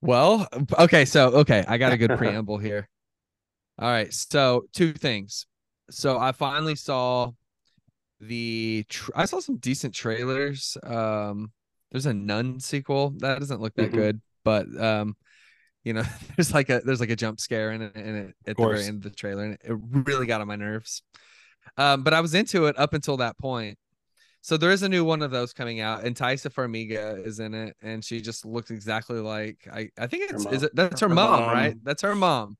[0.00, 0.46] Well,
[0.78, 2.88] okay, so okay, I got a good preamble here.
[3.78, 5.46] All right, so two things.
[5.90, 7.32] So I finally saw
[8.20, 10.76] the tr- I saw some decent trailers.
[10.82, 11.52] Um
[11.96, 13.94] there's a nun sequel that doesn't look that Mhm.
[13.94, 15.16] good, but um
[15.82, 16.02] you know,
[16.36, 18.84] there's like a there's like a jump scare in it, in it at the very
[18.84, 19.72] end of the trailer and it
[20.06, 21.02] really got on my nerves.
[21.78, 23.78] Um but I was into it up until that point.
[24.42, 27.52] So there is a new one of those coming out, and Taissa Farmiga is in
[27.54, 29.88] it, and she just looks exactly like I.
[29.98, 31.50] I think it's is it that's her, Her mom, mom.
[31.52, 31.74] right?
[31.82, 32.56] That's her mom.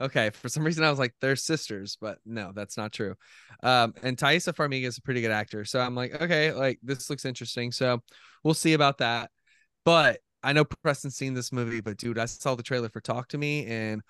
[0.00, 3.14] Okay, for some reason I was like they're sisters, but no, that's not true.
[3.62, 7.08] Um, and Taissa Farmiga is a pretty good actor, so I'm like, okay, like this
[7.08, 7.72] looks interesting.
[7.72, 8.02] So
[8.44, 9.30] we'll see about that.
[9.84, 13.28] But I know Preston's seen this movie, but dude, I saw the trailer for Talk
[13.28, 14.02] to Me, and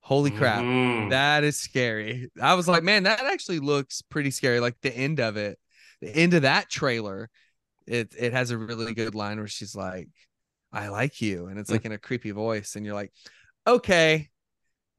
[0.00, 1.08] holy crap, Mhm.
[1.08, 2.30] that is scary.
[2.40, 4.60] I was like, man, that actually looks pretty scary.
[4.60, 5.58] Like the end of it,
[6.00, 7.30] the end of that trailer,
[7.86, 10.08] it it has a really good line where she's like,
[10.72, 13.12] "I like you," and it's like in a creepy voice, and you're like,
[13.66, 14.30] okay,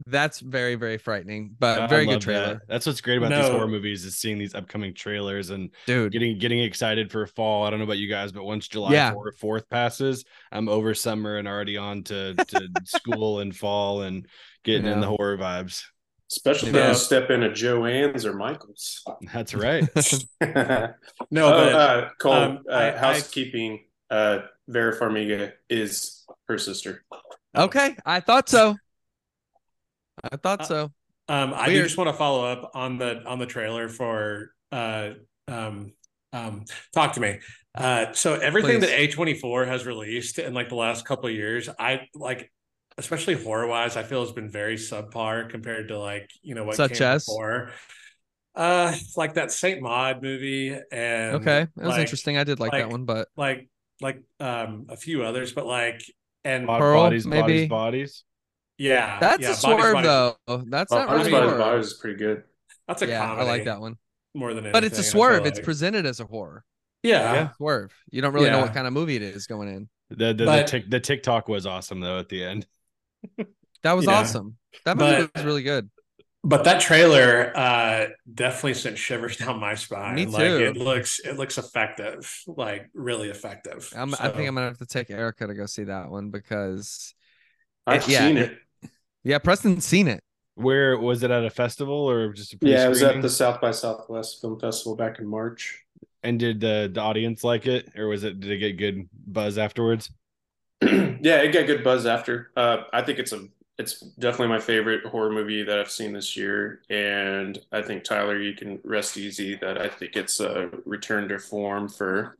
[0.07, 2.61] that's very very frightening, but I very good trailer, that.
[2.67, 6.11] That's what's great about these horror movies is seeing these upcoming trailers and dude.
[6.11, 7.63] getting getting excited for fall.
[7.65, 9.13] I don't know about you guys, but once July Yeah.
[9.13, 14.27] 4th, 4th passes, I'm over summer and already on to, to school and fall and
[14.63, 15.83] getting in the horror vibes.
[16.31, 16.85] Especially Yeah.
[16.85, 19.03] if you step into Joann's or Michael's.
[19.33, 19.87] That's right.
[20.41, 20.87] oh,
[21.31, 23.85] No, but uh, Cole, um, uh, I- I- housekeeping.
[24.09, 27.03] uh, Vera Farmiga is her sister.
[27.55, 28.75] okay, I thought so.
[30.23, 30.91] I thought Uh, so.
[31.27, 35.11] Um, I do just want to follow up on the on the trailer for uh
[35.47, 35.93] um
[36.33, 37.39] um talk to me.
[37.73, 38.87] Uh so everything Please.
[39.15, 42.51] that A24 has released in like the last couple of years, I like
[42.99, 46.75] especially horror wise, I feel has been very subpar compared to like, you know, what
[46.75, 47.25] Such came as?
[47.25, 47.71] before.
[48.53, 52.37] Uh like that Saint Maud movie and Okay, that was like- interesting.
[52.37, 53.67] I did like, that one, but Like
[53.99, 56.01] like um a few others, but like
[56.43, 57.65] and Pearl, bodies, maybe?
[57.67, 58.23] bodies, bodies.
[58.77, 60.57] Yeah, that's yeah, a Bodies, swerve Bodies- though.
[60.67, 61.59] That's not Bodies, really Bodies, horror.
[61.59, 62.43] Bodies is pretty good.
[62.87, 63.41] That's a yeah, comedy.
[63.47, 63.95] I like that one.
[64.33, 64.73] more than anything.
[64.73, 65.45] But it's a feel swerve.
[65.45, 66.63] It's presented as a horror.
[67.03, 67.33] yeah.
[67.33, 67.49] Yeah.
[67.57, 67.93] Swerve.
[68.11, 69.89] You don't really know what kind of movie it is going in.
[70.09, 72.65] The the, But- the, tic, the TikTok was awesome though at the end.
[73.83, 74.13] That was Yeah.
[74.13, 74.57] awesome.
[74.85, 75.89] That movie But- was really good.
[76.43, 80.15] But that trailer uh definitely sent shivers down my spine.
[80.15, 80.57] Me Like too.
[80.63, 83.91] it looks it looks effective, like really effective.
[83.95, 87.13] I'm, I think I'm gonna have to take Erica to go see that one because
[87.87, 88.57] I've yeah, seen it- it.
[89.25, 90.21] Yeah, Preston's seen it.
[90.53, 93.59] Where was it at a festival or just a Yeah, it was at the South
[93.59, 95.83] by Southwest Film Festival back in March.
[96.23, 99.57] And did the, the audience like it, or was it did it get good buzz
[99.57, 100.11] afterwards?
[100.81, 102.51] yeah, it got good buzz after.
[102.55, 106.37] Uh, I think it's a it's definitely my favorite horror movie that I've seen this
[106.37, 111.27] year, and I think Tyler, you can rest easy that I think it's a return
[111.29, 112.37] to form for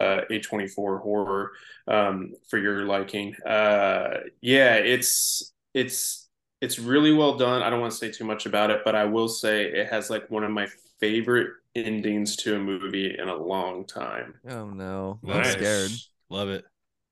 [0.00, 1.52] uh, A24 horror
[1.86, 3.34] um, for your liking.
[3.44, 6.28] Uh, yeah, it's it's
[6.60, 7.62] it's really well done.
[7.62, 10.10] I don't want to say too much about it, but I will say it has
[10.10, 10.68] like one of my
[11.00, 14.34] favorite endings to a movie in a long time.
[14.48, 15.90] Oh no, I'm scared.
[16.30, 16.64] Love it.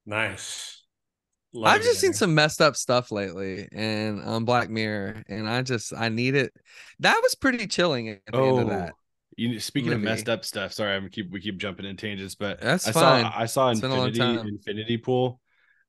[0.06, 0.82] nice.
[1.52, 5.24] Love I've it just seen some messed up stuff lately, and on um, Black Mirror,
[5.28, 6.52] and I just I need it.
[7.00, 8.94] That was pretty chilling at the end of oh, that.
[8.94, 8.96] Oh,
[9.36, 10.72] You speaking of messed up stuff.
[10.72, 13.24] Sorry, I'm keep we keep jumping in tangents, but That's I fine.
[13.24, 14.48] saw I saw It's been a long Infinity.
[14.48, 15.39] Infinity Pool.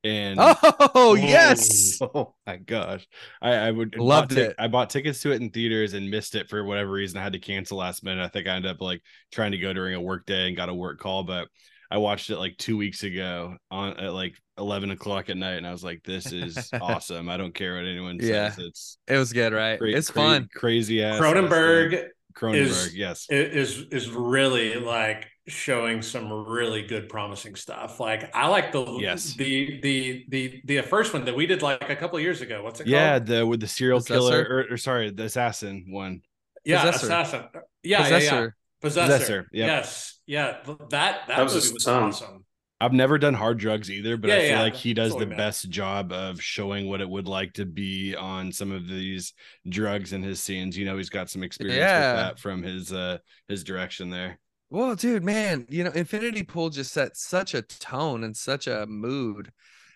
[0.04, 2.00] And Oh yes.
[2.02, 3.08] Oh my gosh.
[3.42, 4.56] I, I would Loved bought it.
[4.58, 7.20] I bought tickets to it in theaters and missed it for whatever reason.
[7.20, 8.24] I had to cancel last minute.
[8.24, 10.70] I think I ended up like trying to go during a work day and got
[10.70, 11.48] a work call, but
[11.92, 15.68] I watched it like two weeks ago on at like eleven o'clock at night, and
[15.68, 18.50] I was like, "This is awesome." I don't care what anyone Yeah.
[18.52, 18.66] says.
[18.66, 19.78] It's It was good, right?
[19.78, 20.50] cra- it's cra- fun.
[20.56, 23.26] crazy ass Cronenberg Cronenberg, is yes.
[23.30, 28.00] is is really like showing some really good promising stuff.
[28.00, 29.34] Like I like the Yes.
[29.34, 32.64] the the the the first one that we did like a couple of years ago.
[32.64, 32.92] What's it called?
[32.92, 33.26] Yeah, called?
[33.28, 36.22] the with the serial killer or, or sorry, the assassin one.
[36.64, 37.06] Yeah, Possessor.
[37.08, 37.44] assassin.
[37.54, 38.04] Yeah, yeah, yeah.
[38.20, 38.56] Possessor.
[38.82, 39.14] Possessor.
[39.14, 39.68] Possessor, yep.
[39.68, 40.20] Yes.
[40.26, 40.58] Yeah.
[40.66, 42.04] That that, That was movie was son.
[42.04, 42.46] awesome.
[42.80, 45.20] I've never done hard drugs either, but I feel yeah, like he does that's what
[45.20, 45.38] the we meant.
[45.38, 49.34] best job of showing what it would like to be on some of these
[49.70, 50.76] drugs in his scenes.
[50.76, 52.12] You know, he's got some experience Yeah.
[52.14, 54.40] with that from his uh his direction there.
[54.72, 58.86] Well, dude, man, you know, Infinity Pool just set such a tone and such a
[58.88, 59.52] mood,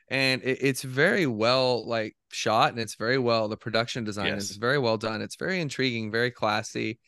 [0.10, 4.52] and it, it's very well like shot, and it's very well the production design Yes.
[4.52, 5.22] is very well done.
[5.22, 7.00] It's very intriguing, very classy,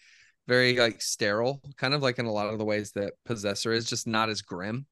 [0.47, 3.84] very like sterile, kind of like in a lot of the ways that Possessor is,
[3.86, 4.86] just not as grim.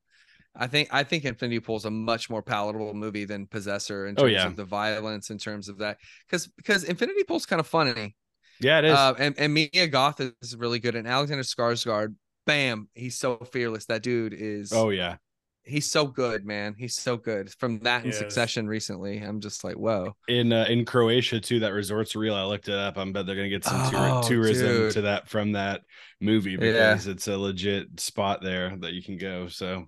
[0.53, 4.15] I think I think Infinity Pool is a much more palatable movie than Possessor in
[4.17, 4.47] Oh, terms yeah.
[4.47, 8.17] of the violence, in terms of that, because because Infinity Pool's kind of funny.
[8.59, 8.97] Yeah, it is.
[8.97, 10.95] Uh, and, and Mia Goth is really good.
[10.95, 13.85] And Alexander Skarsgård, bam, he's so fearless.
[13.85, 14.71] That dude is.
[14.73, 15.17] oh yeah.
[15.63, 16.75] he's so good, man.
[16.77, 17.51] He's so good.
[17.59, 18.19] From that in Yes.
[18.19, 20.13] Succession recently, I'm just like, whoa.
[20.27, 22.35] In uh, in Croatia too, that resort's real.
[22.35, 22.97] I looked it up.
[22.97, 24.91] I bet they're gonna get some tour- Oh, tourism dude.
[24.93, 25.81] to that from that
[26.21, 26.57] movie Yeah.
[26.93, 29.47] because it's a legit spot there that you can go.
[29.47, 29.85] So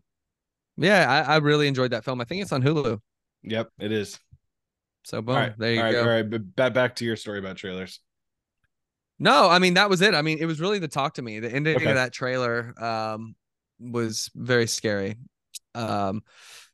[0.78, 2.22] Yeah, I, I really enjoyed that film.
[2.22, 3.00] I think it's on Hulu.
[3.44, 4.20] yep, it is.
[5.06, 6.02] So boom, right, there you all right, go.
[6.02, 6.30] all right.
[6.56, 8.00] But back to your story about trailers.
[9.20, 10.14] No, I mean that was it.
[10.14, 11.40] I mean, it was really the talk to me.
[11.40, 11.90] The ending Okay.
[11.90, 13.36] of that trailer um
[13.80, 15.16] was very scary.
[15.76, 16.24] Um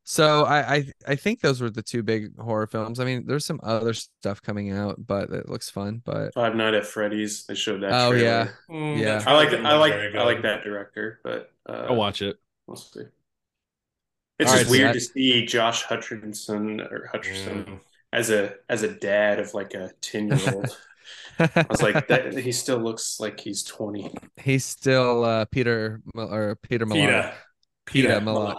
[0.06, 3.00] so I, I I think those were the two big horror films.
[3.00, 6.02] I mean, there's some other stuff coming out, but it looks fun.
[6.04, 7.46] But Five Night at Freddy's.
[7.46, 7.94] They showed that.
[7.94, 8.26] Oh, trailer.
[8.26, 8.48] yeah.
[8.70, 9.24] Mm, Yeah.
[9.26, 12.38] I like trailer I like I like that director, but uh, I'll watch it.
[12.68, 13.04] We'll see.
[14.40, 17.80] It's All just right, weird so to see Josh Hutcherson or Hutcherson Mm.
[18.12, 20.76] as a as a dad of like a ten year old.
[21.40, 24.14] I was like, that, he still looks like he's twenty.
[24.42, 27.34] he's still uh Peter or Peter Millar.
[27.88, 28.20] Peeta.
[28.20, 28.56] Peeta Millar.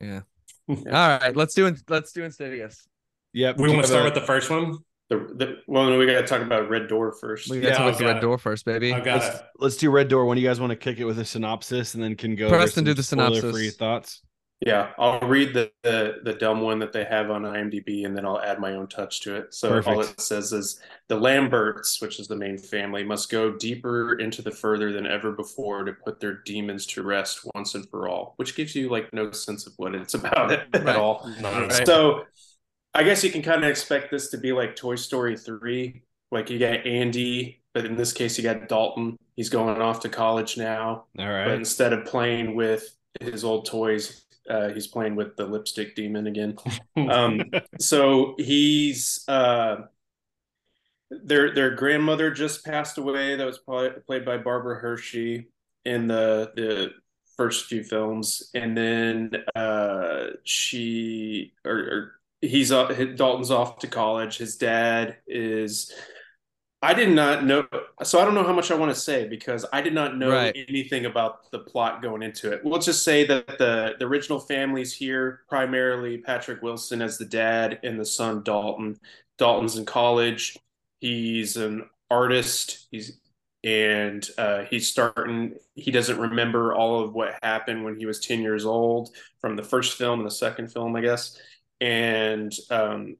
[0.00, 0.20] Yeah.
[0.68, 0.76] All
[1.18, 1.74] right, let's do.
[1.88, 2.86] Let's do Insidious.
[3.34, 3.58] Yep.
[3.58, 4.78] We do want to start a- with the first one.
[5.08, 7.50] The, the well, no, we got to talk about Red Door first.
[7.50, 8.20] We got to I look at the red it.
[8.20, 8.94] door first, baby.
[8.94, 9.42] I got let's, it.
[9.58, 10.24] let's do Red Door.
[10.24, 12.48] When you guys want to kick it with a synopsis, and then can go.
[12.48, 13.76] Preston, do the spoiler-free synopsis.
[13.76, 14.22] thoughts.
[14.64, 18.24] Yeah, I'll read the, the the dumb one that they have on IMDb, and then
[18.24, 19.54] I'll add my own touch to it.
[19.54, 24.14] So all it says is the Lamberts, which is the main family, must go deeper
[24.20, 28.08] into the further than ever before to put their demons to rest once and for
[28.08, 28.34] all.
[28.36, 30.96] Which gives you like no sense of what it's about at Right.
[30.96, 31.28] all.
[31.42, 31.86] Right.
[31.86, 32.24] So
[32.94, 36.02] I guess you can kind of expect this to be like Toy Story 3.
[36.30, 39.16] Like you got Andy, but in this case you got Dalton.
[39.36, 41.06] He's going off to college now.
[41.18, 45.94] All But instead of playing with his old toys, uh, he's playing with the lipstick
[45.94, 46.56] demon again.
[46.96, 47.50] Um,
[47.80, 49.76] so he's uh,
[51.10, 53.36] their their grandmother just passed away.
[53.36, 55.48] That was probably played by Barbara Hershey
[55.84, 56.90] in the the
[57.36, 64.38] first few films, and then uh, she or, or he's off, Dalton's off to college.
[64.38, 65.92] His dad is.
[66.84, 67.66] I did not know,
[68.02, 70.32] so I don't know how much I want to say because I did not know
[70.32, 70.56] Right.
[70.68, 72.64] anything about the plot going into it.
[72.64, 77.78] We'll just say that the the original family's here, primarily Patrick Wilson as the dad
[77.84, 78.98] and the son Dalton.
[79.38, 80.58] Dalton's in college.
[81.00, 82.88] He's an artist.
[82.90, 83.18] He's
[83.64, 85.54] and uh, he's starting.
[85.76, 89.62] He doesn't remember all of what happened when he was ten years old from the
[89.62, 91.38] first film and the second film, I guess.
[91.80, 93.16] And um,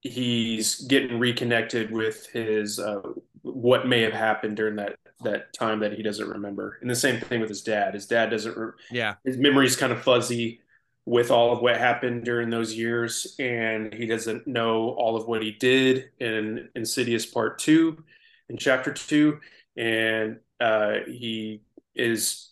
[0.00, 3.00] he's getting reconnected with his uh,
[3.42, 6.78] what may have happened during that that time that he doesn't remember.
[6.80, 7.94] And the same thing with his dad.
[7.94, 8.56] His dad doesn't.
[8.56, 9.14] Re- Yeah.
[9.24, 10.60] his memory's kind of fuzzy
[11.06, 15.42] with all of what happened during those years, and he doesn't know all of what
[15.42, 18.04] he did in Insidious Part Two,
[18.48, 19.40] in Chapter Two,
[19.76, 21.62] and uh, he
[21.94, 22.50] is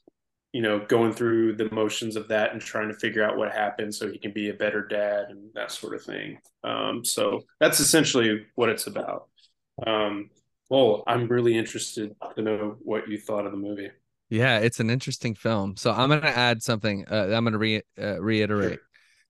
[0.57, 3.95] you know, going through the motions of that and trying to figure out what happened
[3.95, 6.39] so he can be a better dad and that sort of thing.
[6.65, 9.29] Um, so that's essentially what it's about.
[9.87, 10.31] Um,
[10.71, 13.91] well, I'm really interested to know what you thought of the movie.
[14.31, 15.77] Yeah, it's an interesting film.
[15.77, 17.05] So I'm going to add something.
[17.07, 18.81] Uh, I'm going to re- uh, reiterate.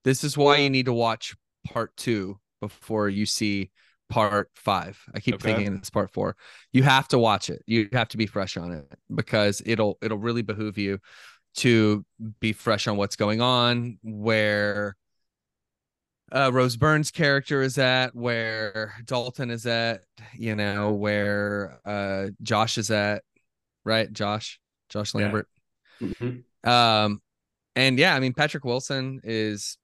[0.05, 1.35] This is why you need to watch
[1.67, 3.73] part two before you see
[4.09, 4.99] part five.
[5.15, 5.55] I keep Okay.
[5.55, 6.37] thinking it's part four.
[6.73, 7.63] You have to watch it.
[7.67, 8.85] You have to be fresh on it
[9.15, 10.99] because it'll it'll really behoove you
[11.57, 12.05] to
[12.41, 14.97] be fresh on what's going on, where
[16.33, 20.03] uh, Rose Byrne's character is at, where Dalton is at,
[20.37, 23.23] you know, where uh, Josh is at,
[23.85, 24.13] right?
[24.13, 25.49] Josh, Josh Lambert.
[26.01, 26.09] Yeah.
[26.09, 26.69] Mm-hmm.
[26.69, 27.23] Um,
[27.75, 29.79] and yeah, I mean Patrick Wilson is,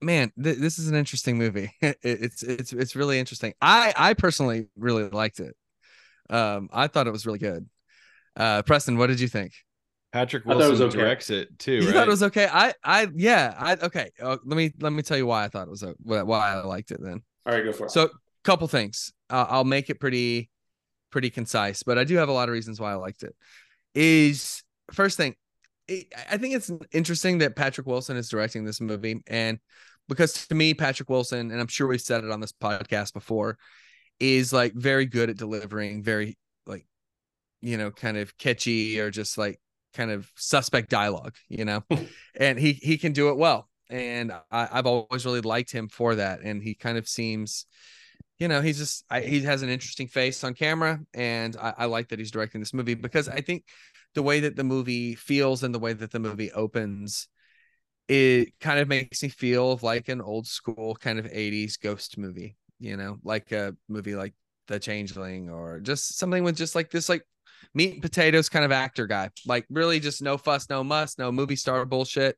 [0.00, 1.72] man, th- this is an interesting movie.
[1.80, 3.54] it, it's it's it's really interesting.
[3.60, 5.56] I I personally really liked it.
[6.28, 7.68] Um, I thought it was really good.
[8.36, 9.52] Uh, Preston, what did you think?
[10.12, 10.96] Patrick Wilson okay.
[10.96, 11.74] directs it too.
[11.74, 11.94] You right?
[11.94, 12.48] thought it was okay.
[12.50, 14.10] I, I, yeah, I okay.
[14.20, 16.90] Uh, let me let me tell you why I thought it was why I liked
[16.90, 17.00] it.
[17.00, 17.90] Then, all right, go for it.
[17.92, 18.10] So,
[18.42, 19.12] couple things.
[19.28, 20.50] Uh, I'll make it pretty,
[21.12, 23.36] pretty concise, but I do have a lot of reasons why I liked it.
[23.94, 25.36] Is first thing,
[25.88, 29.60] I think it's interesting that Patrick Wilson is directing this movie, and
[30.10, 33.56] because to me, Patrick Wilson, and I'm sure we've said it on this podcast before,
[34.18, 36.36] is like very good at delivering very
[36.66, 36.84] like,
[37.62, 39.60] you know, kind of catchy or just like
[39.94, 41.84] kind of suspect dialogue, you know,
[42.34, 43.68] and he he can do it well.
[43.88, 46.40] And I, have always really liked him for that.
[46.42, 47.66] And he kind of seems,
[48.38, 51.84] you know, he's just I, he has an interesting face on camera, and I, I
[51.86, 53.64] like that he's directing this movie because I think
[54.14, 57.28] the way that the movie feels and the way that the movie opens
[58.10, 62.56] it kind of makes me feel like an old school kind of 80s ghost movie
[62.78, 64.34] you know like a movie like
[64.66, 67.24] the changeling or just something with just like this like
[67.74, 69.30] meat and potatoes kind of actor guy.
[69.46, 72.36] Like really just no fuss, no muss, no movie star bullshit.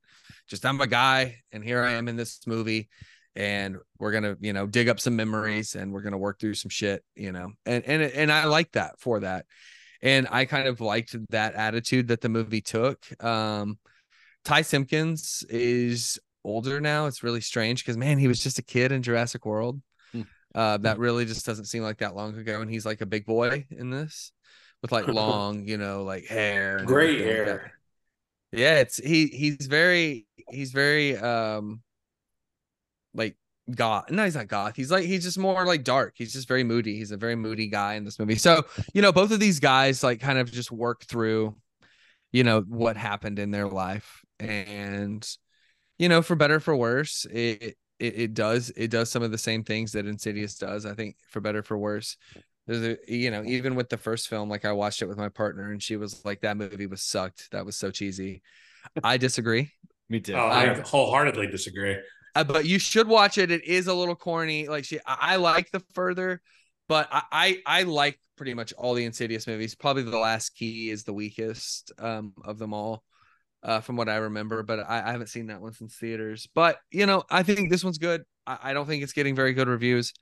[0.48, 2.88] Just I'm a guy and here I am in this movie
[3.34, 6.38] and we're going to, you know, dig up some memories and we're going to work
[6.38, 7.52] through some shit, you know.
[7.64, 9.46] And and and I like that for that.
[10.02, 12.98] And I kind of liked that attitude that the movie took.
[13.22, 13.78] Um
[14.44, 17.06] Ty Simpkins is older now.
[17.06, 19.80] It's really strange because man, he was just a kid in Jurassic World.
[20.12, 20.22] Hmm.
[20.54, 23.26] Uh, that really just doesn't seem like that long ago, and he's like a big
[23.26, 24.32] boy in this
[24.82, 27.46] with like long, you know, like hair, great hair.
[27.46, 31.82] Like yeah, it's he he's very he's very um
[33.14, 33.36] like
[33.74, 34.10] goth.
[34.10, 34.76] No, he's not goth.
[34.76, 36.14] He's like he's just more like dark.
[36.16, 36.96] He's just very moody.
[36.96, 38.36] He's a very moody guy in this movie.
[38.36, 41.54] So, you know, both of these guys like kind of just work through,
[42.30, 44.21] you know, what happened in their life.
[44.38, 45.26] And,
[45.98, 49.38] you know, for better for worse, it it, it does it does some of the
[49.38, 50.84] same things that Insidious does.
[50.84, 52.16] I think for better for worse.
[52.66, 55.28] There's a you know even with the first film like i watched it with my
[55.28, 57.50] partner and she was like that movie was sucked.
[57.52, 58.42] That was so cheesy.
[59.04, 59.70] I disagree.
[60.08, 60.34] Me too.
[60.34, 61.96] Oh, i wholeheartedly disagree.
[62.34, 63.50] Uh, but you should watch it.
[63.50, 64.68] It is a little corny.
[64.68, 66.42] Like she i, I like the further
[66.88, 69.74] but I, I, I like pretty much all the insidious movies.
[69.74, 73.04] Probably the last key is the weakest um of them all
[73.62, 76.78] uh from what i remember but i, I haven't seen that one since theaters but
[76.90, 79.68] you know i think this one's good I, I don't think it's getting very good
[79.68, 80.12] reviews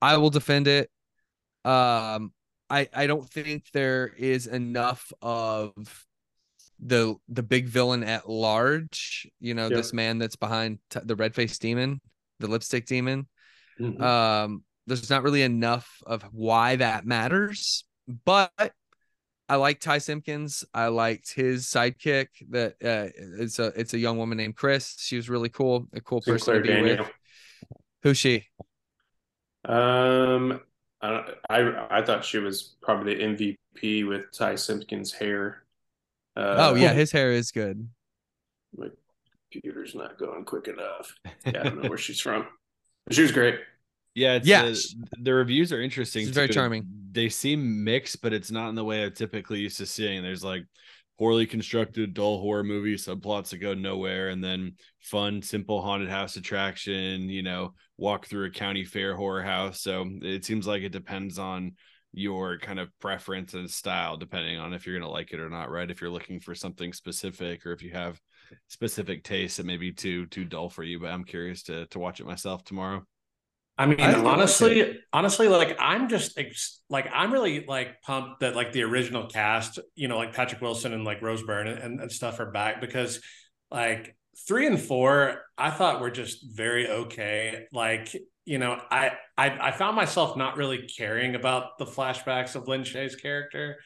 [0.00, 0.90] i will defend it
[1.64, 2.32] um,
[2.68, 5.72] I I don't think there is enough of
[6.78, 9.28] the the big villain at large.
[9.40, 12.00] You know, this man that's behind t- the red face demon,
[12.38, 13.28] the lipstick demon.
[13.78, 14.02] Mm-hmm.
[14.02, 17.84] Um, there's not really enough of why that matters,
[18.24, 18.72] but
[19.50, 20.64] I like Ty Simpkins.
[20.72, 22.28] I liked his sidekick.
[22.50, 24.94] That uh, it's a it's a young woman named Chris.
[25.00, 26.98] She was really cool, a cool person to be Daniel.
[26.98, 27.12] with.
[28.04, 28.46] Who's she?
[29.64, 30.60] Um,
[31.02, 35.64] I, I I thought she was probably the MVP with Ty Simpkins' hair.
[36.36, 37.88] Uh, oh yeah, his hair is good.
[38.76, 38.86] My
[39.50, 41.12] computer's not going quick enough.
[41.44, 42.46] Yeah, I don't know where she's from.
[43.10, 43.58] She was great.
[44.14, 44.62] Yeah, yeah.
[44.64, 44.74] Uh,
[45.20, 46.26] the reviews are interesting.
[46.26, 46.86] She's very charming.
[47.12, 50.22] They seem mixed, but it's not in the way I'm typically used to seeing.
[50.22, 50.64] There's like
[51.18, 56.36] poorly constructed, dull horror movie subplots that go nowhere, and then fun, simple haunted house
[56.36, 57.28] attraction.
[57.28, 59.80] You know, walk through a county fair horror house.
[59.80, 61.72] So it seems like it depends on
[62.12, 65.50] your kind of preference and style, depending on if you're going to like it or
[65.50, 65.70] not.
[65.70, 65.90] Right?
[65.90, 68.20] If you're looking for something specific, or if you have
[68.66, 70.98] specific tastes that may be too too dull for you.
[70.98, 73.04] But I'm curious to to watch it myself tomorrow.
[73.80, 76.38] I mean, I honestly, honestly, like I'm just
[76.90, 80.92] like I'm really like pumped that like the original cast, you know, like Patrick Wilson
[80.92, 83.22] and like Rose Byrne and, and stuff are back because
[83.70, 84.14] like
[84.46, 87.68] three and four, I thought were just very okay.
[87.72, 88.14] Like,
[88.44, 92.82] you know, I I, I found myself not really caring about the flashbacks of Lin
[92.82, 93.78] Shaye's character.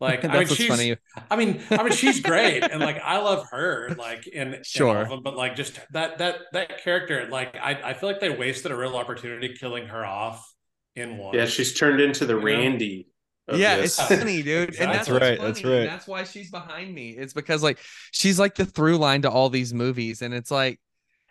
[0.00, 0.96] Like I mean, she's, funny.
[1.30, 5.08] I mean, I mean, she's great, and like I love her, like in sure, in
[5.08, 8.70] them, but like just that that that character, like I I feel like they wasted
[8.70, 10.46] a real opportunity killing her off
[10.94, 11.34] in one.
[11.34, 13.08] Yeah, she's turned into the Randy.
[13.50, 13.98] Yeah, this.
[13.98, 14.76] it's funny, dude.
[14.76, 15.38] And that's, that's right.
[15.38, 15.48] Funny.
[15.48, 15.84] That's right.
[15.86, 17.10] That's why she's behind me.
[17.10, 17.78] It's because like
[18.12, 20.78] she's like the through line to all these movies, and it's like,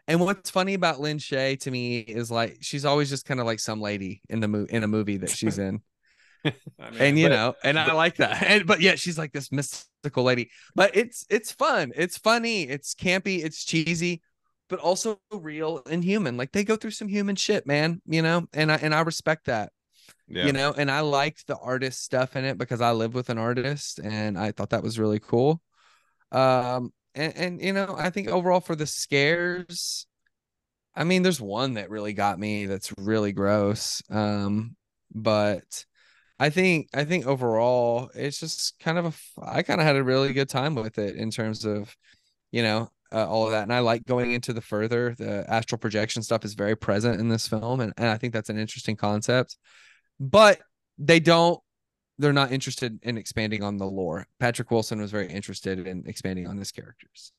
[0.08, 3.46] and what's funny about Lin Shaye to me is like she's always just kind of
[3.46, 5.82] like some lady in the movie in a movie that she's in.
[6.46, 6.52] I
[6.92, 8.44] mean, and you But- know, and I like that.
[8.44, 10.50] And but yet she's like this mystical lady.
[10.76, 11.92] But it's it's fun.
[11.96, 12.64] It's funny.
[12.64, 13.44] It's campy.
[13.44, 14.22] It's cheesy,
[14.70, 16.38] but also real and human.
[16.38, 18.02] Like they go through some human shit, man.
[18.06, 19.72] You know, and I and I respect that.
[20.28, 20.46] Yeah.
[20.46, 23.38] You know, and I liked the artist stuff in it because I lived with an
[23.38, 25.62] artist, and I thought that was really cool.
[26.32, 30.06] Um, and and you know, I think overall for the scares,
[30.96, 34.02] I mean, there's one that really got me that's really gross.
[34.10, 34.76] Um,
[35.14, 35.86] but
[36.40, 40.04] I think I think overall it's just kind of a I kind of had a
[40.04, 41.96] really good time with it in terms of,
[42.52, 43.64] you know, uh, all of that.
[43.64, 45.16] And I like going into the further.
[45.18, 48.50] The astral projection stuff is very present in this film, and, and I think that's
[48.50, 49.58] an interesting concept.
[50.20, 50.60] But
[50.98, 51.60] they don't.
[52.20, 54.26] They're not interested in expanding on the lore.
[54.40, 57.32] Patrick Wilson was very interested in expanding on his characters,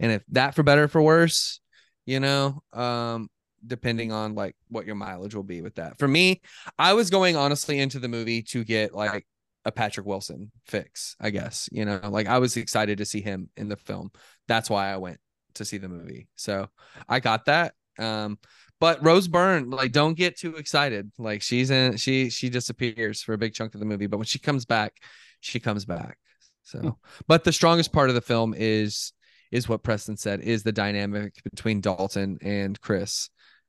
[0.00, 1.60] and if that for better or for worse,
[2.06, 3.28] you know, um,
[3.66, 5.98] depending on like what your mileage will be with that.
[5.98, 6.40] For me,
[6.78, 9.26] I was going honestly into the movie to get like
[9.64, 11.68] a Patrick Wilson fix, I guess.
[11.72, 14.10] You know, like I was excited to see him in the film.
[14.48, 15.18] That's why I went
[15.54, 16.28] to see the movie.
[16.36, 16.68] So
[17.08, 17.74] I got that.
[17.98, 18.38] Um,
[18.80, 21.12] but Rose Byrne, like, don't get too excited.
[21.18, 24.26] Like she's in she she disappears for a big chunk of the movie, but when
[24.26, 24.94] she comes back,
[25.40, 26.18] she comes back.
[26.62, 26.98] So
[27.28, 29.12] but the strongest part of the film is
[29.50, 33.28] is what Preston said is the dynamic between Dalton and Chris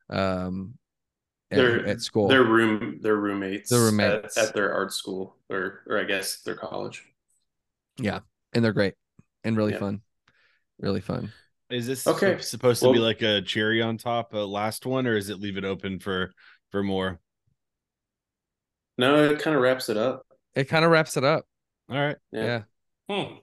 [0.10, 0.78] um
[1.52, 2.28] at, They're at school.
[2.28, 3.00] They're room.
[3.02, 3.70] They're roommates.
[3.70, 4.38] They're at- roommates.
[4.38, 7.04] at, their art school, or or I guess their college.
[8.00, 8.20] Yeah,
[8.54, 8.96] and they're great
[9.44, 9.80] and really Yeah.
[9.80, 10.02] fun,
[10.80, 11.32] really fun.
[11.70, 12.40] Is this Okay.
[12.40, 15.58] supposed to be like a cherry on top, a last one, or is it leave
[15.58, 16.34] it open for
[16.72, 17.20] for more?
[18.98, 20.26] No, it kind of wraps it up.
[20.56, 21.46] It kind of wraps it up.
[21.90, 22.18] All right.
[22.32, 22.64] Yeah.
[23.10, 23.14] Hmm.
[23.14, 23.40] I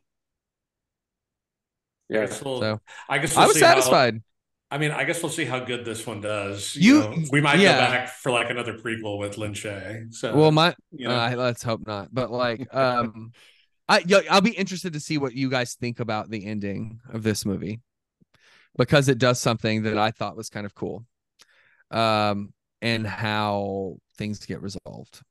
[2.09, 2.27] Yeah.
[2.27, 4.23] guess we'll, So I guess I we'll was see satisfied.
[4.71, 6.77] I mean, I guess we'll see how good this one does.
[6.77, 7.73] You- know, we might yeah.
[7.73, 10.15] go back for like another prequel with Lin Shaye.
[10.15, 12.09] So well, my you know, uh, let's hope not.
[12.13, 13.33] But like, um,
[13.89, 17.45] I, I'll be interested to see what you guys think about the ending of this
[17.45, 17.81] movie
[18.79, 21.05] because it does something that I thought was kind of cool,
[21.91, 25.23] um, and how things get resolved,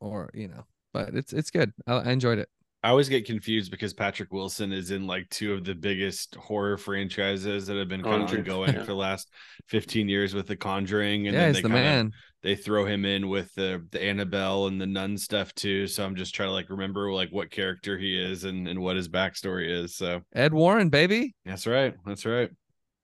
[0.00, 0.64] or you know.
[0.92, 1.72] But it's it's good.
[1.86, 2.48] I, I enjoyed it.
[2.88, 6.78] I always get confused because Patrick Wilson is in like two of the biggest horror
[6.78, 8.80] franchises that have been kind of Conjuring, ongoing yeah.
[8.80, 9.30] for the last
[9.66, 11.26] 15 years with The Conjuring.
[11.26, 12.12] And yeah, then they the kinda- man.
[12.42, 15.86] they throw him in with the the Annabelle and the nun stuff too.
[15.86, 18.96] So I'm just trying to like remember like what character he is and, and what
[18.96, 19.94] his backstory is.
[19.94, 21.34] So Ed Warren, baby.
[21.44, 21.94] that's right.
[22.06, 22.48] That's right.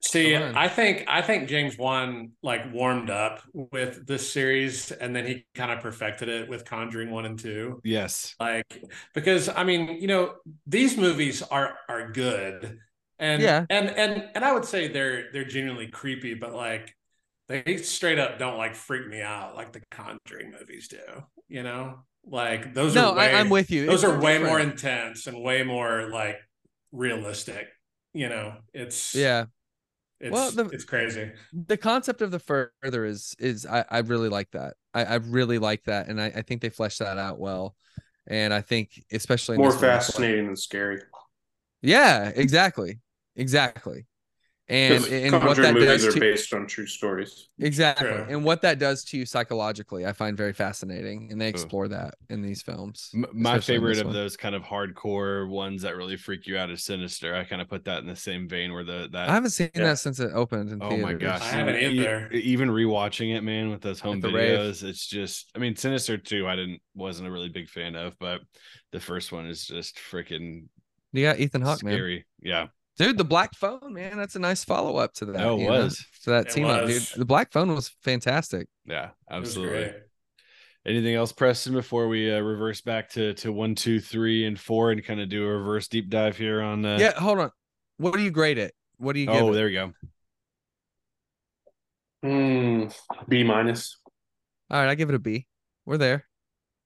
[0.05, 5.27] See, I think I think James Wan like warmed up with this series, and then
[5.27, 7.81] he kind of perfected it with Conjuring one and two.
[7.85, 8.35] Yes.
[8.41, 8.83] like
[9.15, 10.35] because i mean you know
[10.67, 12.79] these movies are are good
[13.19, 13.67] and Yeah.
[13.71, 16.95] and and and i would say they're they're genuinely creepy but like
[17.49, 20.99] they straight up don't like freak me out like the conjuring movies do
[21.49, 23.87] you know like those No, are way, I, I'm with you.
[23.87, 26.39] those It's are way more intense and way more like
[26.93, 27.69] realistic
[28.15, 29.47] you know it's Yeah.
[30.25, 34.29] It's Well, the- it's crazy the concept of the further is is I, I really
[34.29, 34.75] like that.
[34.95, 37.77] I, I really like that, and I, I think they fleshed that out well.
[38.27, 41.01] And I think especially More this one, like- fascinating than scary.
[41.83, 43.01] Yeah, exactly,
[43.37, 44.07] exactly.
[44.67, 47.51] And and what that movies does are to based on true stories.
[47.61, 48.25] exactly, True.
[48.31, 52.15] and what that does to you psychologically, I find very fascinating, and they explore that
[52.31, 53.11] in these films.
[53.13, 54.15] M- my favorite of one.
[54.15, 57.35] those kind of hardcore ones that really freak you out is Sinister.
[57.35, 59.69] I kind of put that in the same vein where the that I haven't seen
[59.75, 59.83] Yeah.
[59.85, 61.43] that since it opened in Oh my gosh!
[61.43, 62.31] I haven't even- either.
[62.33, 65.51] Even rewatching it, man, with those home At videos, it's just.
[65.55, 66.49] I mean, Sinister too.
[66.49, 68.41] I didn't wasn't a really big fan of, but
[68.93, 70.69] the first one is just freaking
[71.13, 72.23] You got Ethan Hawke, man.
[72.41, 75.45] Yeah, Dude, the black phone, man, that's a nice follow up to that.
[75.45, 76.05] Oh, it you know, was.
[76.23, 77.03] to that It team up, dude.
[77.17, 78.69] The black phone was fantastic.
[78.87, 79.93] yeah, absolutely.
[80.87, 81.73] Anything else, Preston?
[81.73, 85.29] Before we uh, reverse back to to one, two, three, and four, and kind of
[85.29, 86.85] do a reverse deep dive here on.
[86.85, 87.51] Uh, yeah, hold on.
[87.97, 88.75] What do you grade it?
[88.99, 89.55] What do you give Oh, it?
[89.55, 89.93] there we go.
[92.23, 92.85] Hmm,
[93.29, 93.99] B minus.
[94.71, 95.47] All right, I give it a B.
[95.85, 96.27] We're there.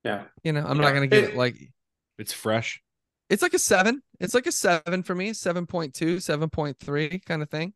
[0.04, 0.24] Yeah.
[0.42, 0.82] You know, I'm Yeah.
[0.82, 1.56] not gonna give It- it like
[2.18, 2.82] It's fresh.
[3.30, 4.02] It's like a seven.
[4.20, 7.74] It's like a seven for me, 7.2, 7.3 kind of thing.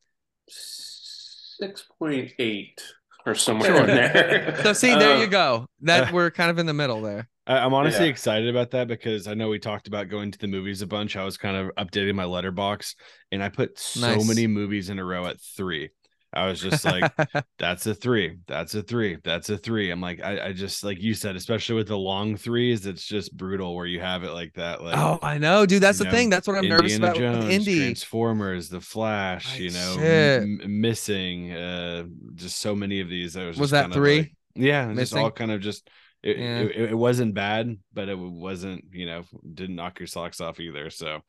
[0.49, 2.83] Six point eight
[3.25, 4.57] or somewhere in there.
[4.63, 5.67] So see, there Uh, you go.
[5.83, 7.29] That we're kind of in the middle there.
[7.47, 8.11] I, I'm honestly Yeah.
[8.11, 11.17] excited about that because I know we talked about going to the movies a bunch.
[11.17, 12.95] I was kind of updating my Letterboxd,
[13.31, 14.27] and I put so Nice.
[14.27, 15.91] many movies in a row at three.
[16.35, 17.13] I was just like,
[17.59, 19.91] that's a three, that's a three, that's a three.
[19.91, 23.37] I'm like, I, I just like you said, especially with the long threes, it's just
[23.37, 24.83] brutal where you have it like that.
[24.83, 25.83] Like, oh, I know, dude.
[25.83, 26.31] That's the know, thing.
[26.31, 27.79] That's what I'm nervous Indiana about Jones, with Indy.
[27.81, 32.05] Transformers, The Flash, you know, m- m- missing, uh,
[32.35, 33.37] just so many of these.
[33.37, 34.19] I was, Was just that kind of three?
[34.19, 35.89] like- yeah, just all kind of just
[36.23, 36.59] it, Yeah.
[36.61, 39.25] it, it wasn't bad, but it wasn't, you know,
[39.55, 40.89] didn't knock your socks off either.
[40.91, 41.21] So,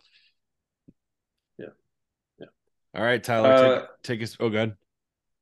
[1.58, 1.68] Yeah.
[2.40, 2.46] Yeah.
[2.96, 4.38] All right, Tyler, Uh, take, take us.
[4.40, 4.76] Oh, good.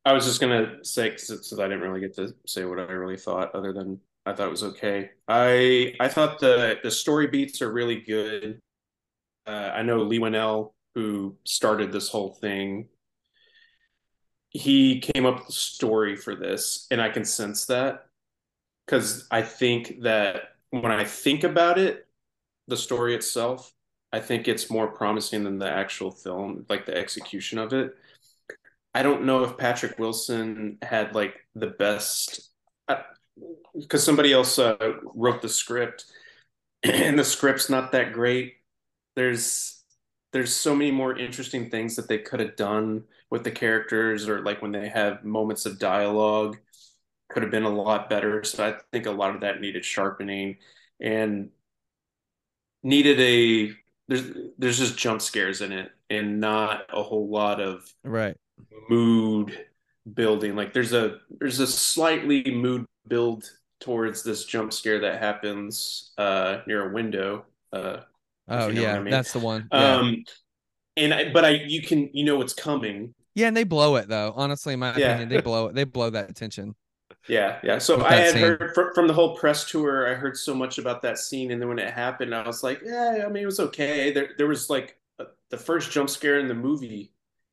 [0.04, 3.16] I was just gonna say because I didn't really get to say what I really
[3.16, 5.10] thought, other than I thought it was okay.
[5.28, 8.60] I I thought the the story beats are really good.
[9.46, 12.88] Uh, I know Leigh Whannell, who started this whole thing.
[14.50, 18.06] He came up with the story for this, and I can sense that
[18.86, 22.06] because I think that when I think about it,
[22.68, 23.72] the story itself,
[24.12, 27.94] I think it's more promising than the actual film, like the execution of it.
[28.94, 32.50] I don't know if Patrick Wilson had like the best
[33.74, 34.76] because somebody else uh,
[35.14, 36.04] wrote the script
[36.82, 38.54] and the script's not that great.
[39.16, 39.82] There's
[40.32, 44.40] there's so many more interesting things that they could have done with the characters or
[44.42, 46.58] like when they have moments of dialogue
[47.28, 48.42] could have been a lot better.
[48.44, 50.58] So I think a lot of that needed sharpening
[51.00, 51.50] and
[52.82, 53.72] needed a
[54.08, 54.24] there's
[54.58, 58.36] there's just jump scares in it and not a whole lot of Right.
[58.88, 59.66] Mood
[60.14, 63.48] building like there's a there's a slightly mood build
[63.80, 67.98] towards this jump scare that happens uh near a window uh
[68.48, 69.12] Oh you know yeah, I mean.
[69.12, 69.70] that's the one.
[69.72, 70.00] Yeah.
[70.00, 70.24] um
[70.96, 74.08] and I, but I you can you know what's coming yeah, and they blow it
[74.08, 74.32] though.
[74.36, 74.96] Honestly, in my Yeah.
[74.96, 75.74] opinion, they blow it.
[75.74, 76.74] They blow that tension.
[77.28, 78.40] yeah yeah so I had scene.
[78.40, 81.60] heard fr- from the whole press tour I heard so much about that scene and
[81.60, 84.48] then when it happened I was like yeah I mean it was okay there there
[84.48, 87.11] was like uh, the first jump scare in the movie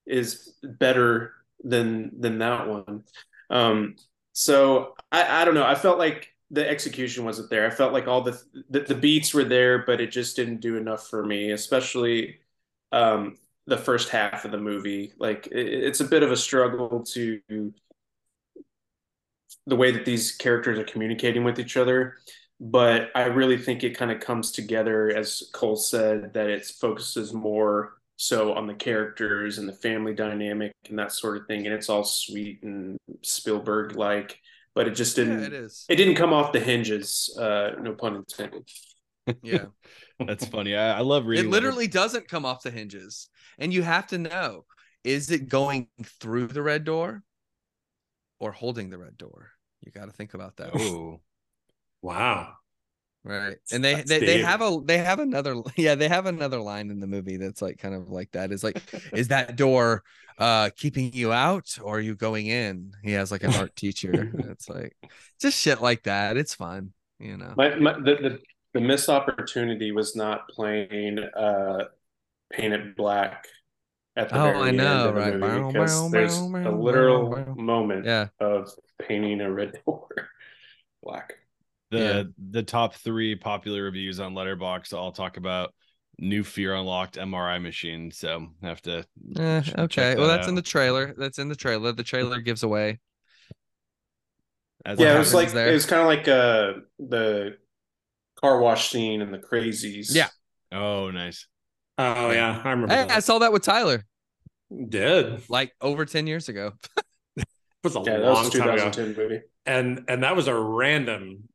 [0.10, 1.34] is better
[1.64, 3.04] than than that one.
[3.50, 3.96] Um
[4.34, 5.66] so I I don't know.
[5.66, 7.68] I felt like the execution wasn't there.
[7.68, 10.78] I felt like all the the, the beats were there but it just didn't do
[10.78, 12.40] enough for me especially
[12.92, 13.38] um
[13.68, 15.14] the first half of the movie.
[15.20, 17.42] Like it, it's a bit of a struggle to
[19.66, 22.18] the way that these characters are communicating with each other
[22.60, 27.34] but i really think it kind of comes together as cole said that it focuses
[27.34, 31.74] more so on the characters and the family dynamic and that sort of thing and
[31.74, 34.38] it's all sweet and spielberg like
[34.76, 35.86] but it just didn't Yeah, it is.
[35.88, 38.68] it didn't come off the hinges uh no pun intended
[39.42, 39.68] Yeah.
[40.28, 40.76] That's funny.
[40.76, 41.46] I, I love reading.
[41.46, 43.30] it literally doesn't come off the hinges.
[43.58, 44.66] And you have to know
[45.06, 47.24] is it going through the red door
[48.40, 49.52] or holding the red door?
[49.86, 50.74] You got to think about that.
[50.74, 51.22] Oh,
[52.02, 52.59] Wow.
[53.24, 53.58] Right.
[53.72, 56.90] And they That's they, they have a they have another yeah, they have another line
[56.90, 58.52] in the movie that's like kind of like that.
[58.52, 58.82] Is like,
[59.14, 60.04] is that door
[60.38, 62.94] uh keeping you out or are you going in?
[63.04, 64.32] He has like an art teacher.
[64.50, 64.96] It's like
[65.42, 66.38] just shit like that.
[66.38, 67.56] It's fun, you know.
[67.56, 68.40] my, my the, the
[68.74, 71.86] the missed opportunity was not playing uh
[72.52, 73.48] painted black
[74.16, 75.34] at the Oh, very I end know, of the right.
[75.34, 77.56] movie Bow, because bow, there's bow, a literal bow, bow.
[77.56, 78.30] moment Yeah.
[78.40, 80.08] of painting a red door
[81.04, 81.36] black.
[81.92, 82.24] The Yeah.
[82.52, 85.74] the top three popular reviews on Letterboxd all talk about
[86.20, 88.12] new fear unlocked MRI machine.
[88.12, 89.06] So I have to.
[89.38, 90.10] Eh, ch- check okay.
[90.12, 91.14] that Well, that's in the trailer.
[91.18, 91.92] That's in the trailer.
[91.92, 93.00] The trailer gives away.
[94.86, 95.70] As yeah, a- it was like there?
[95.70, 97.58] it was kind of like uh the
[98.42, 100.14] car wash scene and the Crazies.
[100.16, 100.30] Yeah.
[100.72, 101.48] Oh, nice.
[101.98, 102.94] Oh yeah, I remember.
[102.94, 103.24] Hey, I that.
[103.24, 104.06] saw that with Tyler
[104.88, 106.74] Did like over 10 years ago.
[107.36, 107.46] it
[107.84, 109.42] was a yeah, that long was a time ago, 2010 movie.
[109.66, 111.49] and and that was a random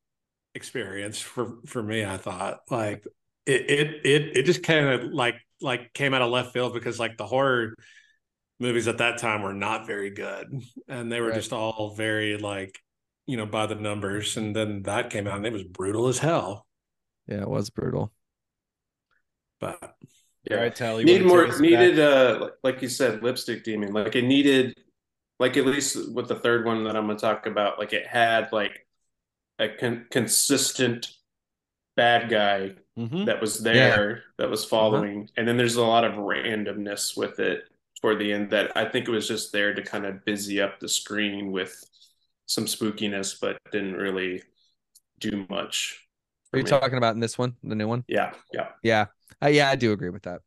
[0.54, 2.04] experience for for me.
[2.04, 3.06] I thought like
[3.46, 6.98] it it it, it just kind of like like came out of left field because
[6.98, 7.74] like the horror
[8.60, 10.46] movies at that time were not very good,
[10.88, 11.34] and they were Right.
[11.34, 12.78] just all very like
[13.26, 14.36] you know by the numbers.
[14.36, 16.66] And then that came out, and it was brutal as hell.
[17.26, 18.12] Yeah, it was brutal.
[19.60, 19.96] But
[20.50, 20.62] Yeah.
[20.62, 21.98] I tell you needed more needed back?
[21.98, 24.74] uh like you said lipstick demon like it needed
[25.38, 28.52] like at least with the third one that i'm gonna talk about like it had
[28.52, 28.83] like
[29.58, 31.08] a con- consistent
[31.96, 33.26] bad guy Mhm.
[33.26, 37.64] that was there that was following and then there's a lot of randomness with it
[38.00, 40.78] toward the end that i think it was just there to kind of busy up
[40.80, 41.74] the screen with
[42.46, 44.42] some spookiness but didn't really
[45.18, 46.06] do much
[46.52, 46.70] Are you me.
[46.70, 48.04] talking about in this one, the new one?
[48.08, 49.06] yeah yeah Yeah.
[49.42, 50.40] Uh, yeah, I do agree with that.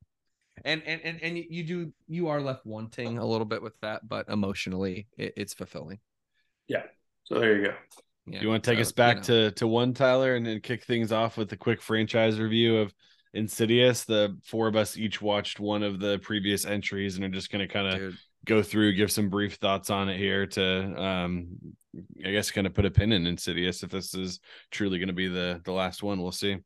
[0.64, 4.08] And and and and you do you are left wanting a little bit with that,
[4.08, 6.00] but emotionally it, it's fulfilling.
[6.68, 6.84] Yeah.
[7.26, 7.74] So there you go
[8.28, 8.42] Yeah.
[8.42, 9.24] you want to take so, us back know.
[9.24, 12.94] to to one Tyler and then kick things off with a quick franchise review of
[13.34, 14.04] Insidious.
[14.04, 17.66] The four of us each watched one of the previous entries and are just going
[17.66, 18.16] to kind of
[18.46, 21.50] go through, give some brief thoughts on it here to, um,
[22.26, 24.40] I guess, kind of put a pin in Insidious if this is
[24.72, 26.22] truly going to be the the last one.
[26.22, 26.58] We'll see.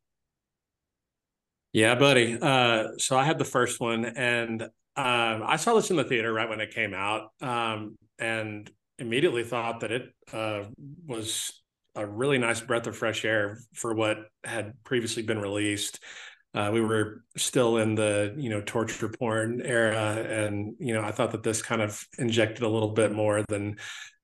[1.74, 2.38] Yeah, buddy.
[2.42, 6.34] Uh, so I had the first one, and um, I saw this in the theater
[6.34, 8.70] right when it came out, um, and
[9.02, 10.64] immediately thought that it uh,
[11.06, 11.62] was
[11.96, 16.00] a really nice breath of fresh air for what had previously been released.
[16.54, 21.12] Uh, we were still in the you know torture porn era, and you know I
[21.12, 23.78] thought that this kind of injected a little bit more than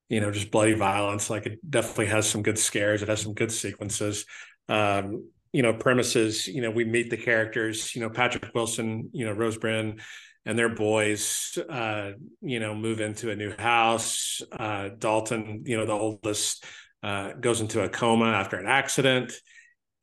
[0.10, 1.30] you know just bloody violence.
[1.30, 3.02] Like it definitely has some good scares.
[3.02, 4.26] It has some good sequences.
[4.70, 6.48] Um, you know premises.
[6.48, 7.96] You know we meet the characters.
[7.96, 9.10] You know Patrick Wilson.
[9.14, 10.00] You know Rose Byrne
[10.48, 14.42] and their boys, uh, you know, move into a new house.
[14.58, 16.64] Uh, Dalton, you know, the oldest,
[17.04, 19.34] uh, goes into a coma after an accident,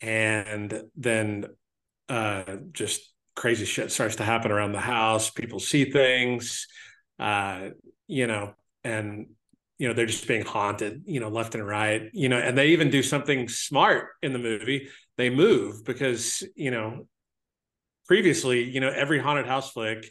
[0.02, 1.46] and then
[2.10, 5.30] uh, just crazy shit starts to happen around the house.
[5.30, 6.66] People see things,
[7.18, 7.70] uh,
[8.06, 8.52] you know,
[8.84, 9.28] and
[9.78, 12.68] you know they're just being haunted, you know, left and right, you know, and they
[12.68, 14.88] even do something smart in the movie.
[15.16, 17.08] They move because you know
[18.06, 20.04] previously, you know, every haunted house flick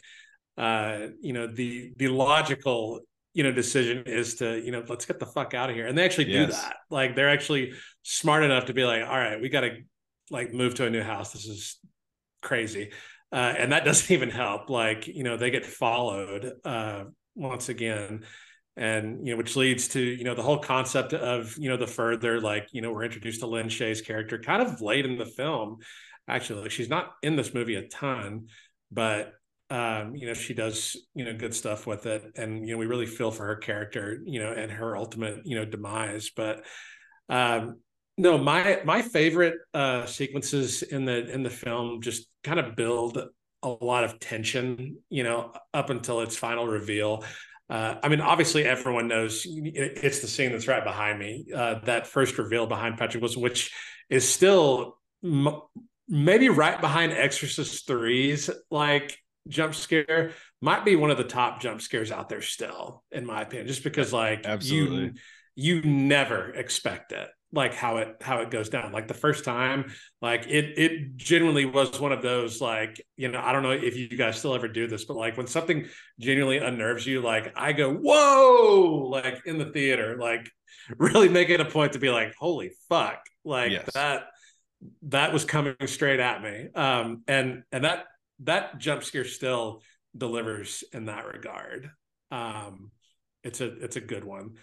[0.56, 3.00] uh, you know, the the logical
[3.32, 5.86] you know decision is to you know let's get the fuck out of here.
[5.86, 6.76] And they actually do that.
[6.88, 9.78] Like they're actually smart enough to be like all right we got to
[10.30, 11.32] like move to a new house.
[11.32, 11.78] This is
[12.42, 12.92] crazy.
[13.32, 14.70] Uh, and that doesn't even help.
[14.70, 18.24] Like you know they get followed uh, once again.
[18.76, 21.86] And you know which leads to you know the whole concept of you know the
[21.86, 25.26] further like you know we're introduced to lin shaye's character kind of late in the
[25.26, 25.78] film.
[26.28, 28.46] Actually like she's not in this movie a ton
[28.90, 29.32] but
[29.70, 32.22] um, you know, she does, you know, good stuff with it.
[32.36, 35.56] And, you know, we really feel for her character, you know, and her ultimate, you
[35.56, 36.30] know, demise.
[36.34, 36.64] But
[37.28, 37.80] um,
[38.16, 43.18] no, my my favorite uh sequences in the in the film just kind of build
[43.62, 47.24] a lot of tension, you know, up until its final reveal.
[47.70, 51.46] Uh, I mean, obviously, everyone knows it's the scene that's right behind me.
[51.54, 53.72] Uh, that first reveal behind Patrick Wilson, which
[54.10, 55.62] is still m-
[56.06, 59.16] maybe right behind Exorcist threes, like
[59.48, 63.42] jump scare might be one of the top jump scares out there still in my
[63.42, 65.04] opinion just because like Absolutely.
[65.04, 65.12] you
[65.56, 69.92] you never expect it like how it how it goes down like the first time
[70.20, 73.96] like it it genuinely was one of those like you know i don't know if
[73.96, 75.86] you guys still ever do this but like when something
[76.18, 80.50] genuinely unnerves you like i go whoa like in the theater like
[80.98, 83.88] really make it a point to be like holy fuck like yes.
[83.94, 84.24] that
[85.02, 88.04] that was coming straight at me um and and that
[88.40, 89.82] that jump scare still
[90.16, 91.90] delivers in that regard.
[92.30, 92.90] Um,
[93.42, 94.54] it's a it's a good one.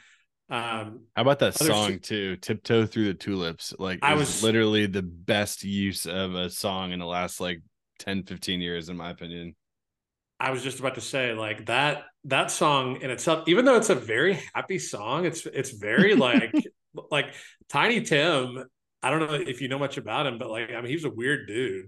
[0.50, 2.36] Um, How about that song too?
[2.36, 3.74] Tiptoe through the tulips.
[3.80, 7.62] Like I was literally the best use of a song in the last like
[8.00, 9.56] 10, 15 years, in my opinion.
[10.40, 13.92] I was just about to say, like that that song in itself, even though it's
[13.92, 16.54] a very happy song, it's it's very like
[17.12, 17.34] like
[17.70, 18.66] Tiny Tim.
[19.04, 21.10] I don't know if you know much about him, but like I mean, he's a
[21.10, 21.86] weird dude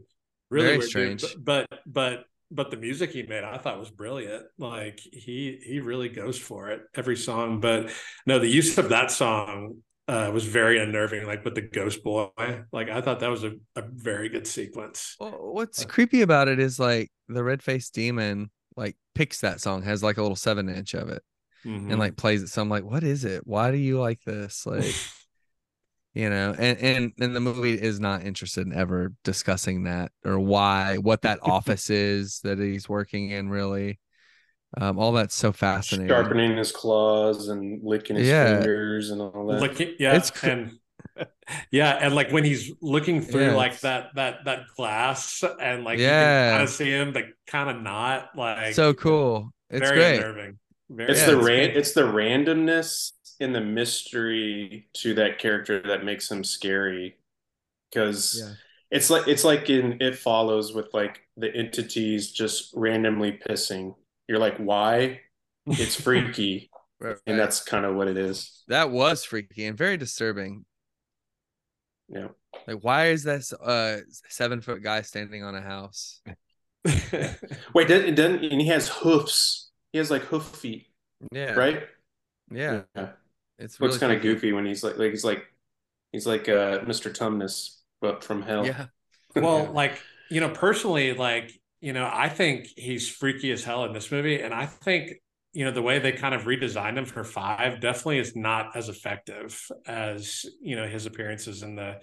[0.54, 1.22] really Very strange.
[1.22, 1.44] Dude.
[1.44, 4.44] But, but but but the music he made I thought was brilliant.
[4.58, 7.60] Like he he really goes for it every song.
[7.60, 7.92] But
[8.26, 9.78] no, the use of that song
[10.08, 12.30] uh, was very unnerving, like with the ghost boy.
[12.72, 15.16] Like I thought that was a, a very good sequence.
[15.20, 19.62] Well, what's uh, creepy about it is like the red faced demon like picks that
[19.62, 21.24] song, has like a little seven inch of it,
[21.66, 21.90] mm-hmm.
[21.90, 22.50] and like plays it.
[22.50, 23.48] So I'm like, what is it?
[23.48, 24.66] Why do you like this?
[24.66, 24.94] Like
[26.14, 30.40] you know and and and the movie is not interested in ever discussing that or
[30.40, 34.00] why what that office is that he's working in really.
[34.76, 36.10] Um, all that's so fascinating.
[36.10, 38.58] Sharpening his claws and licking his yeah.
[38.58, 39.62] fingers and all that.
[39.62, 40.72] Licking, yeah it's cr- and
[41.72, 46.00] yeah and like when he's looking through yeah, like that that that glass and like
[46.00, 46.52] yeah.
[46.52, 49.52] kind of see him but kind of not like so cool.
[49.70, 50.18] It's great.
[50.18, 50.60] unnerving.
[50.90, 56.30] Very it's the ran- it's the randomness in the mystery to that character that makes
[56.30, 57.18] him scary.
[57.90, 58.54] Because yeah.
[58.98, 63.96] it's like it's like in it follows with like the entities just randomly pissing.
[64.28, 65.22] You're like why?
[65.68, 66.70] It's freaky.
[67.00, 67.18] Right.
[67.28, 68.64] and that's kind of what it is.
[68.70, 70.64] That was freaky and very disturbing.
[72.08, 72.30] Yeah.
[72.66, 76.22] Like why is this uh seven foot guy standing on a house?
[76.86, 79.70] Wait doesn't, doesn't and he has hoofs.
[79.92, 80.88] He has like hoof feet
[81.32, 81.54] yeah.
[81.54, 81.84] right?
[82.52, 83.10] Yeah, yeah.
[83.60, 85.44] It's looks kind of goofy when he's like, like he's like,
[86.12, 87.12] he's like uh, Mr.
[87.16, 88.66] Tumnus, but from hell.
[88.66, 88.88] Yeah.
[89.36, 90.00] Well, like
[90.30, 91.52] you know, personally, like
[91.82, 95.14] you know, I think he's freaky as hell in this movie, and I think
[95.54, 98.90] you know the way they kind of redesigned him for five definitely is not as
[98.90, 102.00] effective as you know his appearances in the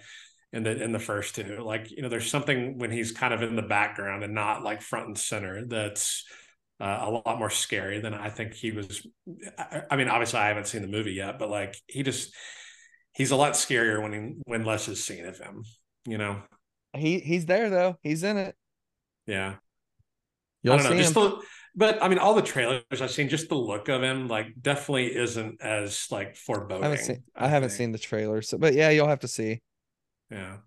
[0.53, 1.63] in the in the first two.
[1.63, 4.81] Like you know, there's something when he's kind of in the background and not like
[4.81, 6.25] front and center that's
[6.81, 9.05] uh, a lot more scary than I think he was.
[9.89, 12.33] I, mean, obviously, I haven't seen the movie yet, but like he just
[13.13, 15.63] he's a lot scarier when he, when less is seen of him.
[16.05, 16.41] You know,
[16.93, 17.97] he he's there though.
[18.01, 18.55] He's in it.
[19.27, 19.55] Yeah.
[20.63, 20.97] You'll I don't know.
[20.97, 21.41] Just the,
[21.75, 25.15] but I mean, all the trailers I've seen, just the look of him, like, definitely
[25.15, 26.83] isn't as like foreboding.
[26.83, 27.23] I haven't seen.
[27.35, 29.61] I, I haven't seen the trailers, so, but yeah, you'll have to see.
[30.29, 30.57] Yeah,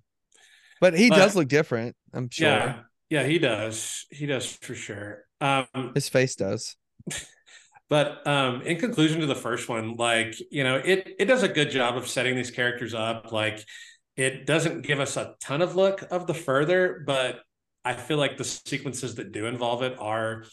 [0.81, 1.97] but he but, does look different.
[2.12, 2.49] I'm sure.
[2.49, 4.07] Yeah, yeah, he does.
[4.11, 5.24] He does for sure.
[5.41, 6.76] Um, His face does.
[7.91, 11.49] But um, in conclusion to the first one, like you know, it it does a
[11.49, 13.30] good job of setting these characters up.
[13.30, 13.62] Like
[14.16, 17.41] it doesn't give us a ton of look of the further, but
[17.85, 20.45] I feel like the sequences that do involve it are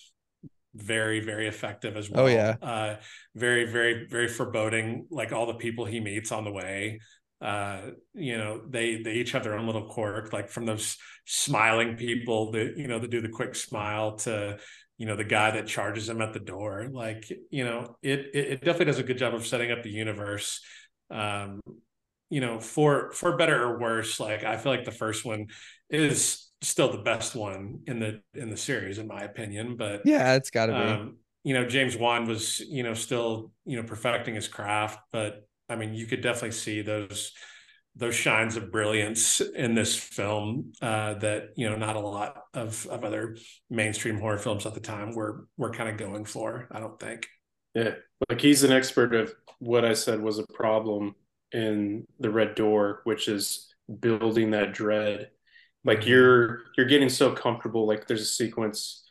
[0.76, 2.26] very very effective as well.
[2.26, 2.96] Oh yeah, uh,
[3.34, 5.08] very very very foreboding.
[5.10, 7.00] Like all the people he meets on the way,
[7.42, 7.82] uh,
[8.14, 10.32] you know, they they each have their own little quirk.
[10.32, 14.58] Like from those smiling people that you know that do the quick smile to
[14.98, 18.60] you know the guy that charges him at the door like you know it it,
[18.62, 20.62] definitely does a good job of setting up the universe
[21.10, 21.60] um
[22.30, 25.48] you know for for better or worse like i feel like the first one
[25.90, 30.36] is still the best one in the in the series in my opinion but yeah
[30.36, 33.84] it's got to be um, you know james wan was you know still you know
[33.84, 37.32] perfecting his craft but i mean you could definitely see those
[37.96, 42.88] those shines of brilliance in this film uh, that you know not a lot of
[42.88, 43.36] of other
[43.70, 46.68] mainstream horror films at the time were were kind of going for.
[46.72, 47.28] I don't think.
[47.74, 47.96] Yeah,
[48.30, 51.16] like he's an expert of what I said was a problem
[51.52, 55.30] in the Red Door, which is building that dread.
[55.84, 56.10] Like mm-hmm.
[56.10, 57.86] you're you're getting so comfortable.
[57.86, 59.04] Like there's a sequence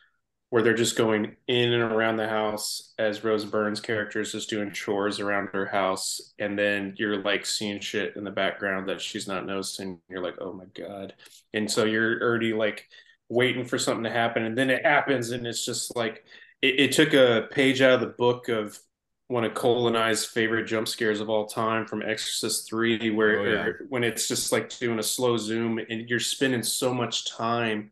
[0.51, 4.49] where they're just going in and around the house as Rose Byrne's character is just
[4.49, 6.33] doing chores around her house.
[6.39, 10.01] And then you're like seeing shit in the background that she's not noticing.
[10.09, 11.13] You're like, oh my God.
[11.53, 12.89] And so you're already like
[13.29, 14.43] waiting for something to happen.
[14.43, 15.31] And then it happens.
[15.31, 16.25] And it's just like,
[16.61, 18.77] it, it took a page out of the book of
[19.29, 23.39] one of Cole and I's favorite jump scares of all time from Exorcist 3, where
[23.39, 23.69] oh, yeah.
[23.87, 27.91] when it's just like doing a slow zoom and you're spending so much time.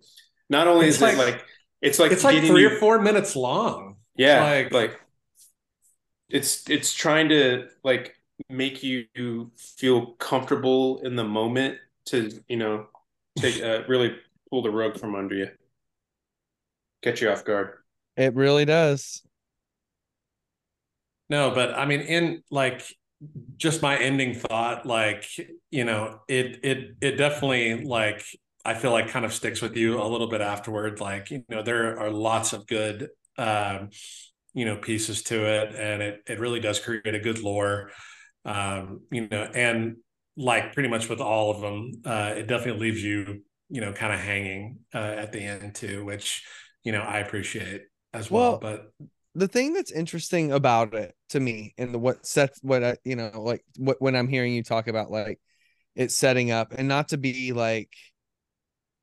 [0.49, 1.45] Not only it's is like, it like,
[1.82, 3.95] it's like it's like three you, or four minutes long.
[4.15, 5.01] Yeah, like, like
[6.30, 8.15] it's it's trying to like
[8.49, 12.88] make you feel comfortable in the moment to you know
[13.38, 14.15] take uh, really
[14.49, 15.49] pull the rug from under you,
[17.01, 17.73] catch you off guard.
[18.17, 19.23] It really does.
[21.30, 22.84] No, but I mean, in like
[23.57, 25.25] just my ending thought, like
[25.71, 28.25] you know, it it it definitely like
[28.66, 30.99] I feel like kind of sticks with you a little bit afterward.
[30.99, 33.89] Like, you know, there are lots of good, um,
[34.53, 37.91] you know, pieces to it, and it it really does create a good lore.
[38.45, 39.97] Um, you know, and
[40.38, 44.14] like pretty much with all of them, uh, it definitely leaves you, you know, kind
[44.14, 46.45] of hanging uh, at the end too, which
[46.84, 47.84] you know I appreciate
[48.14, 48.60] as well.
[48.60, 48.91] well but
[49.36, 53.16] the thing that's interesting about it to me, and the what sets what I, you
[53.16, 55.39] know, like what when I'm hearing you talk about like
[55.95, 57.91] it setting up, and not to be like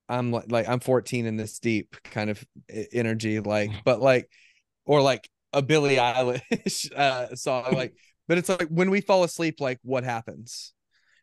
[0.09, 2.45] I'm like like I'm 14 in this deep kind of
[2.93, 4.31] energy, like, but like,
[4.85, 7.95] or like a Billie Eilish uh, song, like,
[8.29, 10.73] but it's like when we fall asleep, like, what happens?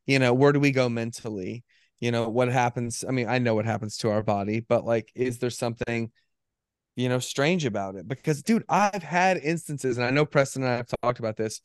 [0.06, 1.64] You know, where do we go mentally?
[2.00, 3.06] You know, what happens?
[3.08, 6.12] I mean, I know what happens to our body, but like, is there something,
[6.98, 8.08] you know, strange about it?
[8.08, 11.62] Because, dude, I've had instances, and I know Preston and I have talked about this,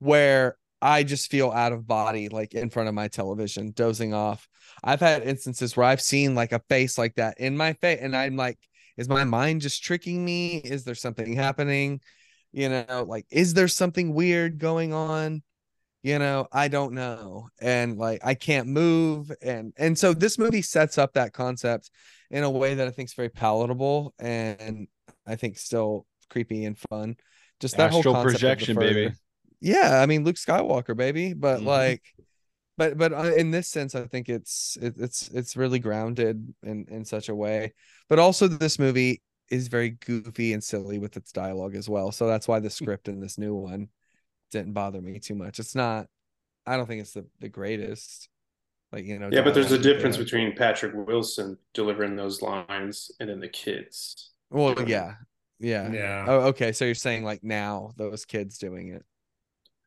[0.00, 4.48] where I just feel out of body, like in front of my television, dozing off.
[4.84, 8.16] I've had instances where I've seen like a face like that in my face, and
[8.16, 8.58] I'm like,
[8.96, 10.56] is my mind just tricking me?
[10.56, 12.00] Is there something happening?
[12.52, 15.42] You know, like, is there something weird going on?
[16.02, 17.48] You know, I don't know.
[17.60, 19.32] And like, I can't move.
[19.42, 21.90] And, and so this movie sets up that concept
[22.30, 24.86] in a way that I think is very palatable and
[25.26, 27.16] I think still creepy and fun.
[27.60, 29.12] Just that Astral whole projection, baby
[29.60, 31.68] yeah i mean luke skywalker baby but mm-hmm.
[31.68, 32.02] like
[32.76, 36.86] but but uh, in this sense i think it's it, it's it's really grounded in
[36.88, 37.72] in such a way.
[38.08, 42.26] But also this movie is very goofy and silly with its dialogue as well so
[42.26, 42.84] that's why the hmm.
[42.84, 43.88] script in this new one
[44.50, 45.58] didn't bother me too much.
[45.58, 46.06] It's not
[46.66, 48.28] i don't think it's the, the greatest
[48.92, 53.28] like you know yeah but there's a difference between patrick wilson delivering those lines and
[53.28, 55.14] then the kids well yeah
[55.58, 55.90] yeah.
[55.90, 56.24] Yeah.
[56.28, 59.04] Oh okay so you're saying like now those kids doing it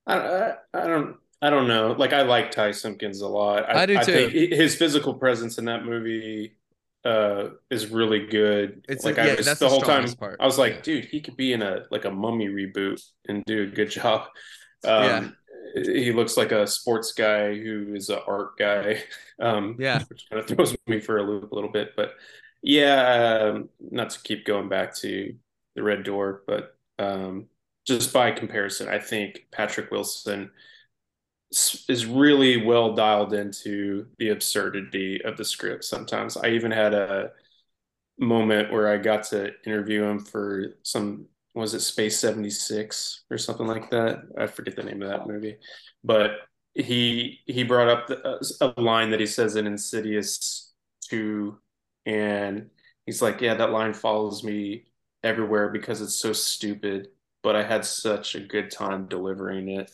[0.10, 1.93] I, I, don't I don't know.
[1.97, 3.70] Like I like Ty Simpkins a lot.
[3.70, 4.28] I, I do I too.
[4.51, 6.55] his physical presence in that movie
[7.05, 8.86] uh is really good.
[8.89, 10.38] It's like a, yeah, I was the, the whole time part.
[10.39, 10.82] I was like, yeah.
[10.82, 14.28] dude, he could be in a like a mummy reboot and do a good job.
[14.86, 15.36] Um
[15.76, 15.84] yeah.
[15.84, 19.03] he looks like a sports guy who is an art guy.
[19.41, 21.91] Um yeah, which kind of throws me for a loop a little bit.
[21.95, 22.12] But
[22.62, 25.34] yeah, um, not to keep going back to
[25.76, 27.47] the red door, but um
[27.90, 30.52] just by comparison, I think Patrick Wilson
[31.52, 36.38] is really well dialed into the absurdity of the script sometimes.
[36.38, 37.32] I even had a
[38.20, 41.26] moment where I got to interview him for some
[41.56, 44.22] was it Space 76 or something like that.
[44.38, 45.58] I forget the name of that movie.
[46.04, 46.34] But
[46.76, 50.74] he he brought up the, a line that he says in Insidious
[51.10, 51.58] 2
[52.06, 52.70] and
[53.08, 54.86] he's like, "Yeah, that line follows me
[55.24, 57.10] everywhere because it's so stupid,
[57.44, 59.92] but I had such a good time delivering it."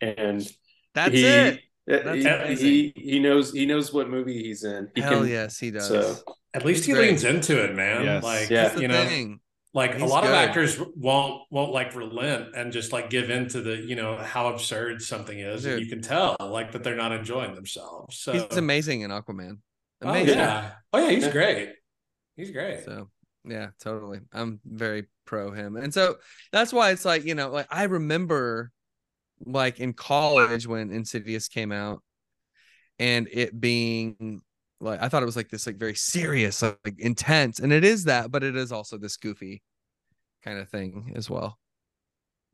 [0.00, 0.46] And
[0.94, 1.60] That's he, it.
[1.86, 4.88] he, That's he he knows he knows what movie he's in.
[4.94, 5.88] He Hell yes, he does.
[5.88, 6.16] So
[6.54, 7.08] At least He's he great.
[7.08, 8.04] leans into it, man.
[8.04, 8.22] Yes.
[8.22, 8.76] Like Yeah.
[8.76, 9.40] You know, thing.
[9.74, 13.62] like a He's lot of actors won't won't like relent and just like give into
[13.62, 17.12] the you know how absurd something is, and you can tell like that they're not
[17.12, 18.18] enjoying themselves.
[18.18, 19.58] So He's amazing in Aquaman.
[20.02, 21.70] Oh yeah, oh yeah, he's great.
[22.36, 22.84] He's great.
[22.84, 23.08] So
[23.44, 24.20] yeah, totally.
[24.32, 25.76] I'm very pro him.
[25.76, 26.16] And so
[26.52, 28.70] that's why it's like, you know, like I remember
[29.44, 32.02] like in college when Insidious came out
[32.98, 34.40] and it being
[34.80, 37.58] like I thought it was like this like very serious, like, like intense.
[37.60, 39.62] And it is that, but it is also this goofy
[40.44, 41.58] kind of thing as well.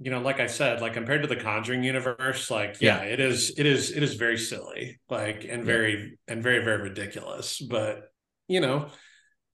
[0.01, 3.53] you know, like I said, like compared to the Conjuring universe, like yeah, it is,
[3.59, 5.65] it is, it is very silly, like and Yeah.
[5.65, 7.61] very and very very ridiculous.
[7.61, 8.13] But
[8.47, 8.91] you know,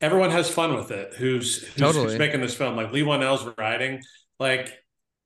[0.05, 1.15] everyone has fun with it.
[1.15, 2.05] Who's who's, Totally.
[2.05, 2.77] who's making this film?
[2.77, 4.03] Like Leigh Whannell's writing,
[4.39, 4.71] like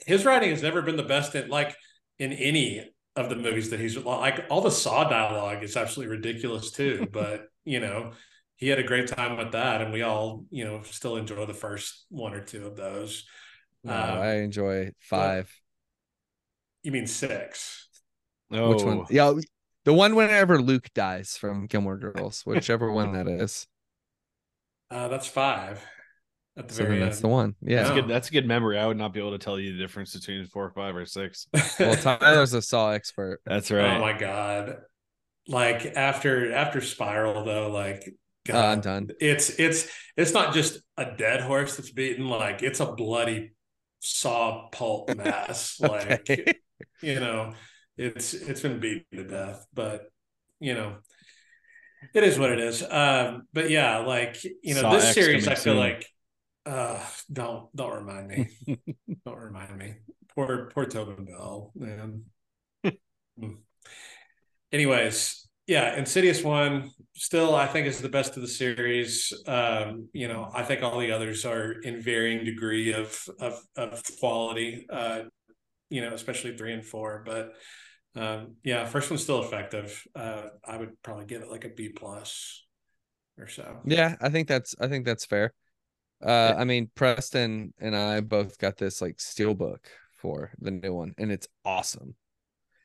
[0.07, 1.74] his writing has never been the best in like
[2.18, 4.47] in any of the movies that he's like.
[4.51, 7.09] All the Saw dialogue is absolutely ridiculous too.
[7.12, 8.12] but you know,
[8.57, 11.55] he had a great time with that, and we all you know still enjoy the
[11.55, 13.26] first one or two of those.
[13.83, 15.53] No, Um, I enjoy five.
[16.85, 17.89] You mean six?
[18.53, 19.05] Oh, Which one?
[19.11, 19.35] Yeah,
[19.85, 23.66] the one whenever Luke dies from Gilmore Girls, whichever one that is.
[24.91, 25.84] Uh, that's five
[26.57, 27.24] at the So very that's end.
[27.24, 27.55] the one.
[27.61, 27.99] Yeah, That's, Yeah.
[27.99, 28.78] a good, that's a good memory.
[28.78, 31.47] I would not be able to tell you the difference between four, five, or six.
[31.78, 33.41] Well, Tyler's a Saw expert.
[33.47, 33.97] That's right.
[33.97, 34.78] Oh my god!
[35.49, 38.03] Like after after Spiral though, like
[38.53, 39.11] Uh, I'm God, done.
[39.20, 42.28] it's it's it's not just a dead horse that's beaten.
[42.28, 43.53] Like it's a bloody
[44.01, 45.80] saw pulp mass.
[45.80, 46.28] Like
[47.03, 47.55] you know,
[47.97, 49.66] it's it's been beaten to death.
[49.74, 50.11] But
[50.61, 50.97] you know,
[52.15, 52.83] it is what it is.
[52.83, 55.77] Um, but yeah, like you know, Saw this X series, I feel soon.
[55.77, 56.07] like
[56.67, 57.01] uh
[57.33, 58.49] don't don't remind me.
[59.27, 59.95] don't remind me.
[60.35, 62.25] Poor poor Tobin Bell, man.
[63.41, 63.53] Hmm.
[64.73, 69.33] Anyways, yeah, Insidious one still I think is the best of the series.
[69.47, 74.03] Um, you know, I think all the others are in varying degree of of of
[74.19, 74.87] quality.
[74.91, 75.23] Uh,
[75.91, 77.53] you know, especially three and four, but
[78.19, 80.07] um, yeah, first one's still effective.
[80.14, 82.64] Uh, I would probably give it like a B plus
[83.39, 83.79] or so.
[83.85, 85.53] Yeah, I think that's I think that's fair.
[86.25, 90.93] Uh I mean Preston and I both got this like steel book for the new
[90.95, 92.16] one and it's awesome.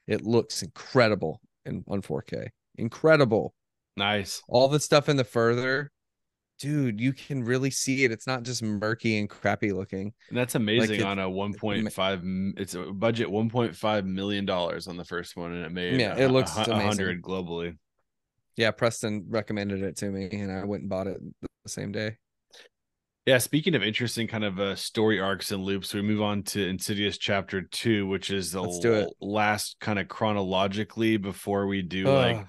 [0.05, 2.49] It looks incredible in on 4K.
[2.75, 3.55] Incredible.
[3.97, 4.41] Nice.
[4.47, 5.91] All the stuff in the further
[6.59, 8.11] dude, you can really see it.
[8.11, 10.13] It's not just murky and crappy looking.
[10.29, 15.05] And that's amazing it's- on a 1.5 it's a budget 1.5 million dollars on the
[15.05, 16.87] first one and it made Yeah, it looks a, hu- a amazing.
[16.87, 17.77] hundred globally.
[18.55, 22.17] Yeah, Preston recommended it to me and I went and bought it the same day.
[23.25, 26.67] Yeah, speaking of interesting kind of uh, story arcs and loops, we move on to
[26.67, 29.03] Insidious Chapter 2, which is the Let's do it.
[29.03, 32.45] l- last kind of chronologically before we do like.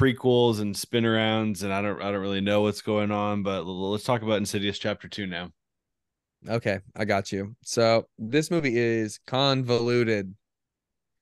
[0.00, 3.64] Prequels and spin arounds and I don't I don't really know what's going on, but
[3.64, 5.52] let's talk about Insidious Chapter 2 now.
[6.48, 7.54] Okay, I got you.
[7.62, 10.34] So this movie is convoluted,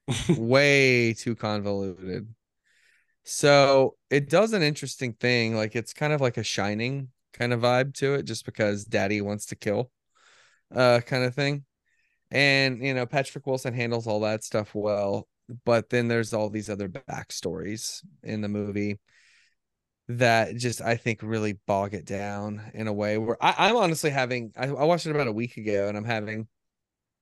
[0.29, 2.33] way too convoluted.
[3.25, 5.57] So it does an interesting thing.
[5.57, 9.21] Like it's kind of like a shining kind of vibe to it, just because daddy
[9.21, 9.91] wants to kill,
[10.73, 11.65] uh, kind of thing.
[12.31, 15.27] And you know, Patrick Wilson handles all that stuff well,
[15.65, 18.99] but then there's all these other backstories in the movie
[20.09, 24.11] that just I think really bog it down in a way where I, I'm honestly
[24.11, 26.49] having I, I watched it about a week ago and I'm having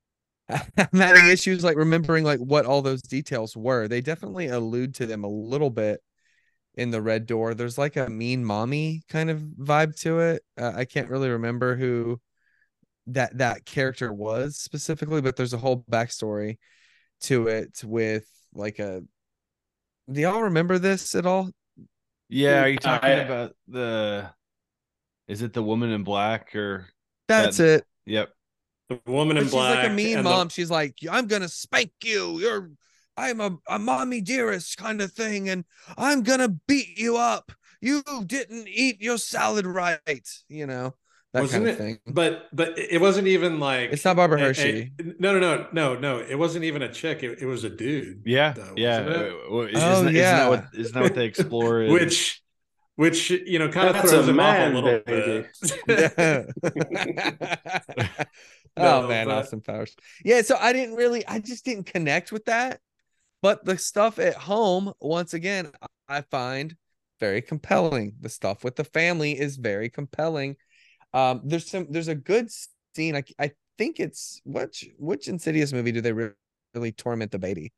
[0.48, 3.88] I'm having issues like remembering like what all those details were.
[3.88, 6.00] They definitely allude to them a little bit
[6.74, 7.54] in the red door.
[7.54, 10.42] There's like a mean mommy kind of vibe to it.
[10.56, 12.20] Uh, I can't really remember who
[13.08, 16.58] that that character was specifically, but there's a whole backstory
[17.22, 19.02] to it with like a
[20.10, 21.50] do y'all remember this at all?
[22.28, 24.30] Yeah, are you talking I- about the
[25.28, 26.86] is it the woman in black or
[27.28, 27.84] That's That- it.
[28.06, 28.32] yep.
[28.88, 29.76] The woman in But she's black.
[29.82, 30.48] like a mean and the- mom.
[30.48, 32.38] She's like, I'm gonna spank you.
[32.38, 32.70] You're
[33.16, 35.64] I'm a, a mommy dearest kind of thing, and
[35.96, 37.50] I'm gonna beat you up.
[37.80, 40.94] You didn't eat your salad right, you know,
[41.32, 41.78] that wasn't kind of it?
[41.82, 41.98] thing.
[42.06, 44.92] But but it wasn't even like It's not Barbara a- a- Hershey.
[45.18, 46.18] no, no, no, no, no.
[46.18, 47.22] It wasn't even a chick.
[47.22, 48.22] It, it was a dude.
[48.24, 48.52] Yeah.
[48.52, 49.00] though, yeah.
[49.00, 49.32] wasn't it?
[49.32, 50.36] Uh, Isn't, Oh, that- isn't yeah.
[50.38, 52.42] that what isn't that what they explore in- Which
[52.94, 55.46] which you know kind of That's throws a him off a little baby.
[55.86, 56.46] bit.
[58.76, 59.94] oh man, but- Austin Powers.
[60.24, 62.80] Yeah, so I didn't really, I just didn't connect with that.
[63.42, 65.70] But the stuff at home, once again,
[66.08, 66.74] I find
[67.20, 68.14] very compelling.
[68.20, 70.56] The stuff with the family is very compelling.
[71.16, 72.48] Um, there's some, there's a good
[72.94, 73.16] scene.
[73.16, 76.30] I, I think it's which which Insidious movie do they re-
[76.74, 77.72] really torment the baby?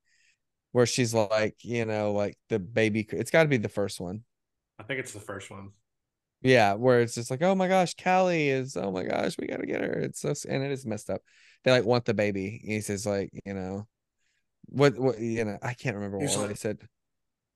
[0.72, 3.06] Where she's like, you know, like the baby.
[3.12, 4.22] It's got to be the first one.
[4.78, 5.70] I think it's the first one.
[6.42, 9.66] Yeah, where it's just like, oh my gosh, Callie is, oh my gosh, we gotta
[9.66, 9.92] get her.
[9.92, 11.20] It's so, and it is messed up.
[11.64, 12.60] They like want the baby.
[12.64, 13.88] He says like, you know,
[14.66, 16.78] what, what, you know, I can't remember He's what like- they said.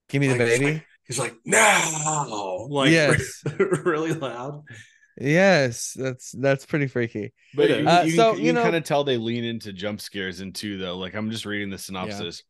[0.09, 0.72] Give me the Like, he's baby.
[0.74, 3.43] like- He's like, no, like Yes.
[3.85, 4.62] really loud.
[5.20, 7.32] Yes, that's that's pretty freaky.
[7.54, 7.88] But It you.
[7.88, 10.40] Uh, you, so, can, you you know- kind of tell they lean into jump scares
[10.40, 10.96] in two though.
[10.96, 12.42] Like I'm just reading the synopsis.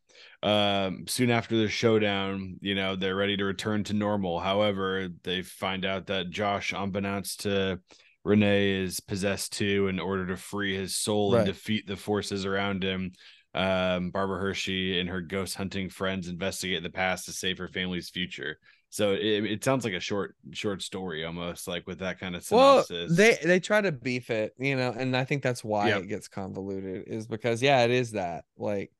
[0.43, 4.41] Um, soon after the showdown, you know they're ready to return to normal.
[4.41, 7.81] However, they find out that Josh, unbeknownst to
[8.25, 9.89] Renee, is possessed too.
[9.89, 13.13] In order to free his soul and defeat the forces around him,
[13.55, 18.11] um, Barbara Hershey and her ghost hunting friends investigate the past to save her family's
[18.11, 18.59] future.
[18.95, 22.43] So it, it sounds like a short short story almost like with that kind of
[22.45, 23.09] synopsis.
[23.09, 26.03] Well, they they try to beef it, you know, and I think that's why Yep.
[26.03, 27.05] it gets convoluted.
[27.07, 28.93] Is because yeah, it is that like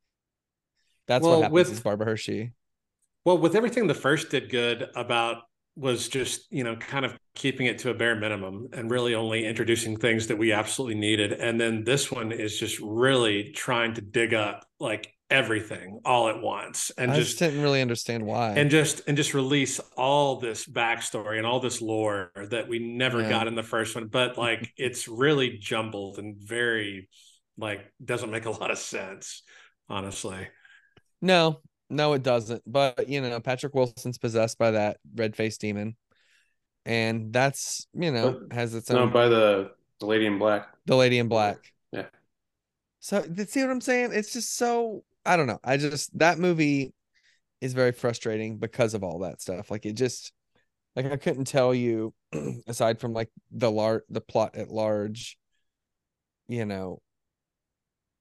[1.07, 1.69] that's Well, what happens.
[1.69, 2.53] with- Barbara Hershey.
[3.23, 5.43] Well, with everything the first did good about
[5.75, 9.45] was just, you know, kind of keeping it to a bare minimum and really only
[9.45, 11.33] introducing things that we absolutely needed.
[11.33, 16.39] And then this one is just really trying to dig up like everything all at
[16.41, 18.51] once and I just just didn't really understand why.
[18.51, 23.21] and just and just release all this backstory and all this lore that we never
[23.21, 23.29] Yeah.
[23.29, 27.09] got in the first one but like it's really jumbled and very
[27.57, 29.43] like doesn't make a lot of sense
[29.89, 30.47] honestly
[31.21, 32.61] No, no, it doesn't.
[32.65, 35.95] But you know, Patrick Wilson's possessed by that red faced demon.
[36.85, 40.67] And that's you know, But- has its No, own by the the lady in black.
[40.85, 41.57] the lady in black.
[41.91, 42.07] Yeah.
[42.99, 44.11] So see what I'm saying?
[44.13, 45.59] It's just so I don't know.
[45.63, 46.93] I just that movie
[47.61, 49.71] is very frustrating because of all that stuff.
[49.71, 50.31] Like it just
[50.95, 52.13] like I couldn't tell you
[52.67, 55.37] aside from like the lar the plot at large,
[56.47, 57.01] you know,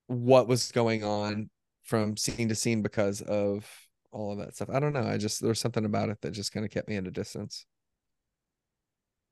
[0.07, 1.51] what was going on
[1.85, 3.69] from scene to scene because of
[4.13, 4.71] all of that stuff.
[4.71, 5.07] I don't know.
[5.07, 7.11] I just there was something about it that just kind of kept me at a
[7.11, 7.67] distance.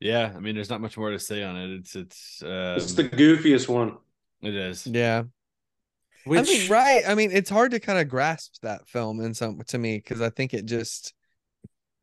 [0.00, 1.70] Yeah, I mean, there's not much more to say on it.
[1.70, 3.98] It's it's um, It's the goofiest one.
[4.42, 4.86] it is.
[4.86, 5.24] Yeah.
[6.24, 7.02] Which I mean, right.
[7.06, 10.20] I mean, it's hard to kind of grasp that film in some to me because
[10.20, 11.14] I think it just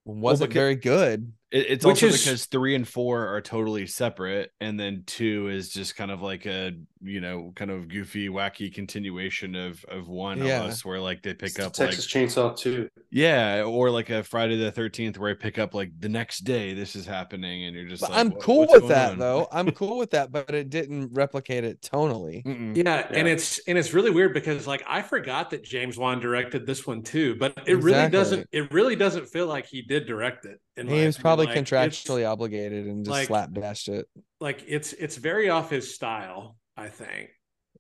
[0.05, 1.34] wasn't becau- very good.
[1.49, 5.47] It, it's Which also is- because three and four are totally separate, and then two
[5.47, 10.09] is just kind of like a you know kind of goofy, wacky continuation of of
[10.09, 10.59] one Yeah.
[10.61, 12.89] almost, where like they pick It's the up Texas like Chainsaw 2.
[13.11, 16.73] yeah, or like a Friday the Thirteenth where I pick up like the next day
[16.73, 19.47] this is happening, and you're just But like, I'm cool what's with that on?" though.
[19.53, 22.43] I'm cool with that, but it didn't replicate it tonally.
[22.43, 22.75] Mm-mm.
[22.75, 23.33] yeah, and Yeah.
[23.35, 27.03] it's and it's really weird because like I forgot that James Wan directed this one
[27.03, 30.59] too, but it really doesn't it really doesn't feel like he did direct it.
[30.78, 34.07] In He was probably Like, contractually obligated and just like- slapdashed it.
[34.39, 37.32] like it's it's very off his style, I think.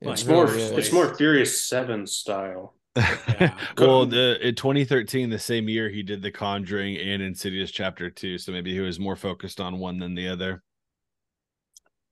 [0.01, 0.71] Like, It's more is.
[0.71, 2.75] it's more Furious 7 style.
[2.97, 3.55] Yeah.
[3.77, 8.37] well, the in 2013, the same year he did The Conjuring and Insidious Chapter Two,
[8.39, 10.63] so maybe he was more focused on one than the other.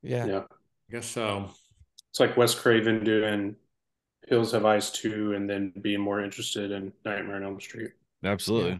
[0.03, 0.25] Yeah.
[0.27, 0.43] Yeah.
[0.89, 1.49] I guess so.
[2.11, 3.55] It's like Wes Craven doing
[4.27, 7.91] Hills Have Eyes 2 and then being more interested in Nightmare on Elm Street.
[8.23, 8.79] Absolutely.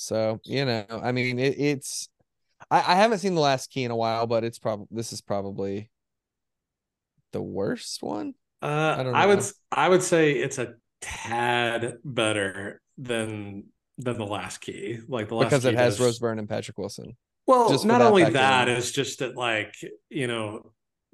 [0.00, 2.08] So you know, I mean, it, it's.
[2.70, 5.20] I, I haven't seen the last key in a while, but it's probably this is
[5.20, 5.90] probably
[7.32, 8.32] the worst one.
[8.62, 9.42] Uh, I don't I would.
[9.70, 13.64] I would say it's a tad better than
[13.98, 15.00] than the last key.
[15.06, 17.14] Like the last because it has does- Rose Byrne and Patrick Wilson.
[17.46, 19.74] Well, just not only that, it's just that like
[20.08, 20.72] you know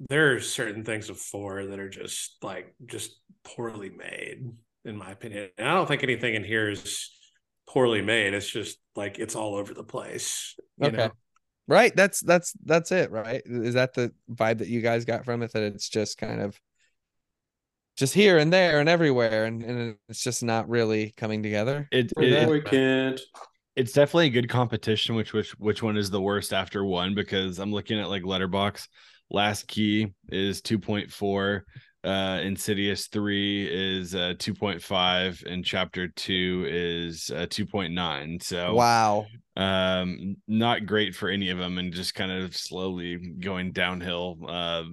[0.09, 4.49] there are certain things of four that are just like just poorly made,
[4.85, 5.49] in my opinion.
[5.57, 7.11] And I don't think anything in here is
[7.67, 8.33] poorly made.
[8.33, 10.55] It's just like it's all over the place.
[10.79, 10.97] You Okay.
[10.97, 11.11] know?
[11.67, 11.93] Right.
[11.95, 13.41] That's that's that's it, right?
[13.45, 15.51] Is that the vibe that you guys got from it?
[15.53, 16.57] That it's just kind of
[17.97, 21.87] just here and there and everywhere, and, and it's just not really coming together.
[21.91, 23.19] It, For it- we can't.
[23.75, 25.15] it's definitely a good competition.
[25.15, 27.15] Which which which one is the worst after one?
[27.15, 28.87] Because I'm looking at like Letterboxd.
[29.29, 31.61] Last key is 2.4.
[32.03, 38.41] Uh, Insidious three is uh 2.5, and Chapter two is uh 2.9.
[38.41, 39.25] So Wow.
[39.55, 44.83] um not great for any of them and just kind of slowly going downhill uh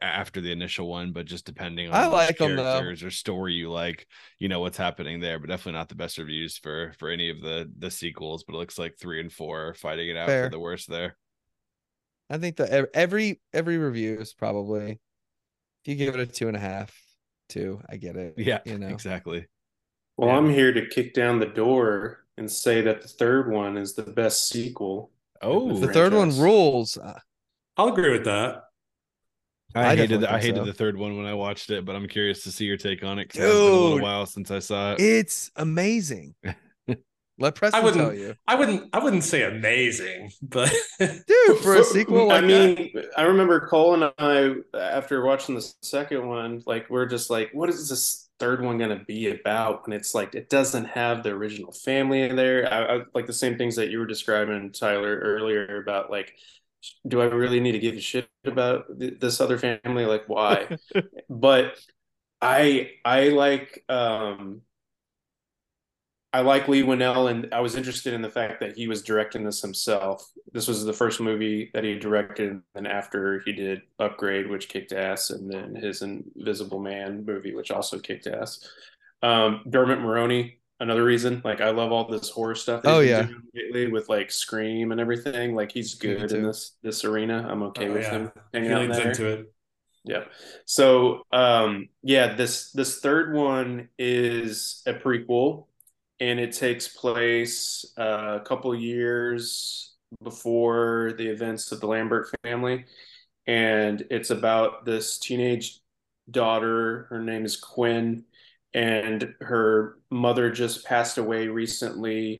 [0.00, 3.68] after the initial one but just depending on I like them characters or story you
[3.68, 4.06] like
[4.38, 7.40] you know what's happening there but definitely not the best reviews for for any of
[7.42, 10.44] the the sequels but it looks like three and four are fighting it out Fair.
[10.44, 11.16] for the worst there
[12.30, 15.00] I think that every every review is probably
[15.84, 16.92] if you give it a two and a half,
[17.48, 18.34] two, I get it.
[18.36, 18.88] yeah you know.
[18.88, 19.46] exactly
[20.16, 20.36] Well, Yeah.
[20.36, 24.02] I'm here to kick down the door and say that the third one is the
[24.04, 25.10] best sequel.
[25.42, 26.96] oh The third one rules.
[26.96, 27.18] Uh,
[27.76, 28.62] I'll agree with that.
[29.74, 30.64] I, I hated definitely I hated so.
[30.66, 33.18] the third one when I watched it, but I'm curious to see your take on
[33.18, 33.30] it.
[33.30, 35.00] 'cause it's been a little while since I saw it.
[35.00, 36.34] It's amazing.
[37.42, 41.58] Let Preston wouldn't- tell you, I wouldn't I wouldn't say amazing, but dude.
[41.62, 45.72] For a sequel like I that, mean, I remember Cole and I, after watching the
[45.82, 49.82] second one, like we're just like, what is this third one going to be about?
[49.84, 52.72] And it's like it doesn't have the original family in there.
[52.72, 56.34] I, I like the same things that you were describing, Tyler, earlier about like,
[57.06, 60.06] do I really need to give a shit about th- this other family?
[60.06, 60.76] Like, why?
[61.28, 61.76] but
[62.40, 64.62] I I like um
[66.34, 69.44] I like Leigh Whannell, and I was interested in the fact that he was directing
[69.44, 70.26] this himself.
[70.52, 74.92] This was the first movie that he directed, and after he did Upgrade, which kicked
[74.92, 78.66] ass, and then his Invisible Man movie, which also kicked ass.
[79.22, 81.42] Um, Dermot Mulroney, another reason.
[81.44, 82.82] Like I love all this horror stuff.
[82.82, 83.22] that Oh, yeah.
[83.22, 85.54] doing lately with like Scream and everything.
[85.54, 87.46] Like he's good in this this arena.
[87.48, 88.10] I'm okay Oh, with yeah.
[88.10, 89.08] him he hanging out there.
[89.10, 89.52] into it.
[90.04, 90.24] Yeah.
[90.64, 95.66] So um yeah, this this third one is a prequel
[96.22, 102.84] and it takes place uh, a couple years before the events of the Lambert family.
[103.48, 105.80] And it's about this teenage
[106.30, 108.24] daughter her name is Quinn
[108.72, 112.38] and her mother just passed away recently.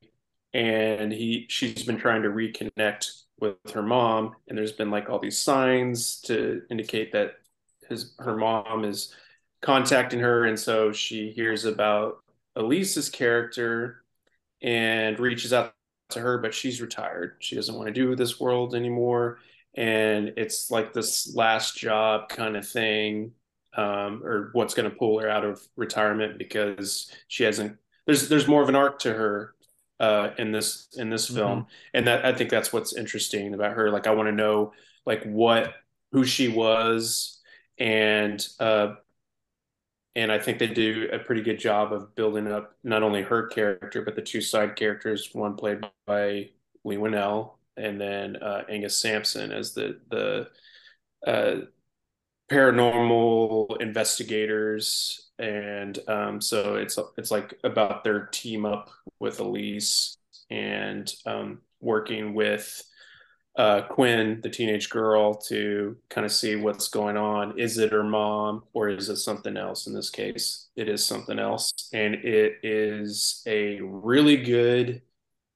[0.53, 4.31] And he she's been trying to reconnect with her mom.
[4.47, 7.33] And there's been like all these signs to indicate that
[7.89, 9.13] his her mom is
[9.61, 10.45] contacting her.
[10.45, 12.23] And so she hears about
[12.55, 14.03] Elise's character
[14.61, 15.73] and reaches out
[16.09, 17.35] to her but she's retired.
[17.39, 19.39] She doesn't want to do this world anymore.
[19.75, 23.31] And it's like this last job kind of thing
[23.75, 28.47] um, or what's going to pull her out of retirement because she hasn't there's there's
[28.47, 29.55] more of an arc to her
[29.99, 31.67] uh, in this in this film.
[31.93, 33.89] And that I think that's what's interesting about her.
[33.89, 34.73] Like I want to know
[35.05, 35.73] like what
[36.11, 37.39] who she was
[37.79, 38.93] and uh
[40.15, 43.47] and I think they do a pretty good job of building up not only her
[43.47, 46.49] character but the two side characters one played by
[46.83, 50.49] Leigh Whannell and then uh, Angus Sampson as the the
[51.25, 51.65] uh,
[52.51, 55.31] paranormal investigators.
[55.39, 60.17] And um, so it's it's like about their team up with Elise
[60.49, 62.83] and um, working with
[63.55, 67.59] uh, Quinn, the teenage girl, to kind of see what's going on.
[67.59, 69.85] Is it her mom or is it something else?
[69.87, 75.01] In this case, it is something else, and it is a really good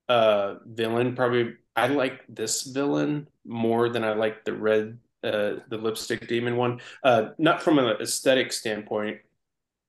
[0.09, 1.15] uh, villain.
[1.15, 6.55] Probably, I like this villain more than I like the red, uh, the lipstick demon
[6.55, 6.81] one.
[7.03, 9.19] Uh, not from an aesthetic standpoint,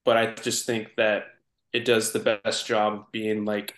[0.05, 1.24] but I just think that
[1.74, 3.74] it does the best job of being like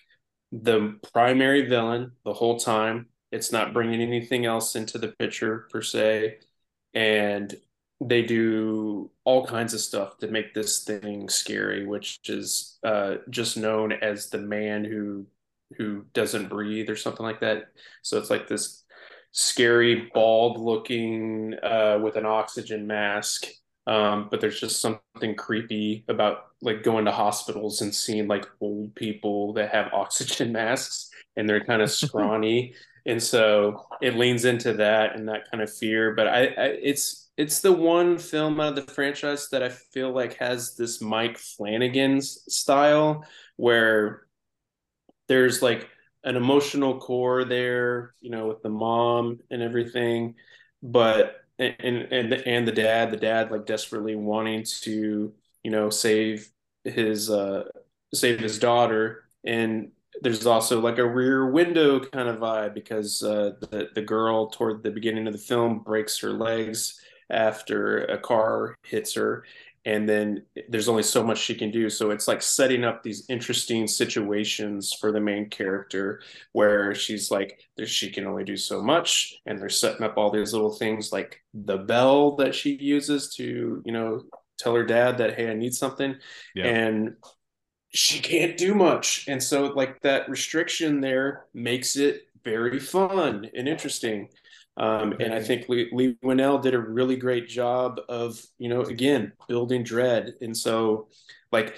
[0.52, 3.06] the primary villain the whole time.
[3.32, 6.38] It's not bringing anything else into the picture per se.
[6.94, 7.54] And
[8.00, 13.56] they do all kinds of stuff to make this thing scary, which is uh, just
[13.56, 15.26] known as the man who
[15.76, 17.70] who doesn't breathe or something like that.
[18.02, 18.82] So it's like this
[19.32, 23.46] scary, bald looking uh, with an oxygen mask.
[23.86, 28.94] Um, but there's just something creepy about like going to hospitals and seeing like old
[28.94, 32.74] people that have oxygen masks and they're kind of scrawny
[33.06, 36.14] and so it leans into that and that kind of fear.
[36.14, 40.12] But I, I it's it's the one film out of the franchise that i feel
[40.12, 43.24] like has this mike flanagan's style
[43.56, 44.26] where
[45.28, 45.88] there's like
[46.24, 50.34] an emotional core there you know with the mom and everything.
[50.82, 55.32] But and and and the dad the dad like desperately wanting to
[55.62, 56.48] you know save
[56.84, 57.64] his uh
[58.12, 59.24] save his daughter.
[59.44, 64.48] And there's also like a rear window kind of vibe because uh, the the girl
[64.50, 69.44] toward the beginning of the film breaks her legs after a car hits her,
[69.84, 71.88] and then there's only so much she can do.
[71.88, 76.22] So it's like setting up these interesting situations for the main character
[76.52, 80.52] where she's like, she can only do so much, and they're setting up all these
[80.52, 84.22] little things like the bell that she uses to you know
[84.58, 86.16] tell her dad that hey I need something,
[86.54, 86.66] Yeah.
[86.66, 87.16] and
[87.92, 93.68] she can't do much and so like that restriction there makes it very fun and
[93.68, 94.28] interesting.
[94.76, 98.82] Um, and I think Lee, Leigh Whannell did a really great job of, you know,
[98.82, 100.34] again, building dread.
[100.40, 101.08] And so,
[101.52, 101.74] like,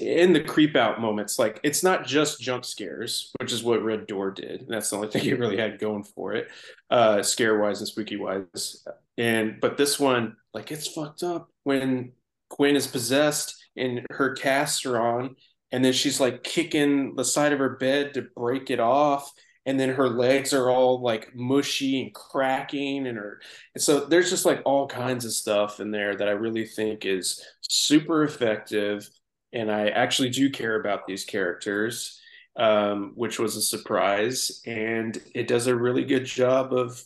[0.00, 4.06] in the creep out moments, like, it's not just jump scares, which is what Red
[4.06, 4.62] Door did.
[4.62, 6.48] And that's the only thing it really had going for it,
[6.90, 8.84] uh, scare wise and spooky wise.
[9.16, 12.12] And, but this one, like, it's fucked up when
[12.48, 15.36] Quinn is possessed and her casts are on.
[15.72, 19.32] And then she's like kicking the side of her bed to break it off.
[19.66, 23.40] And then her legs are all like mushy and cracking and her
[23.74, 27.04] and so there's just like all kinds of stuff in there that i really think
[27.04, 29.08] is super effective.
[29.52, 32.20] And i actually do care about these characters
[32.56, 34.60] um, which was a surprise.
[34.66, 37.02] And it does a really good job of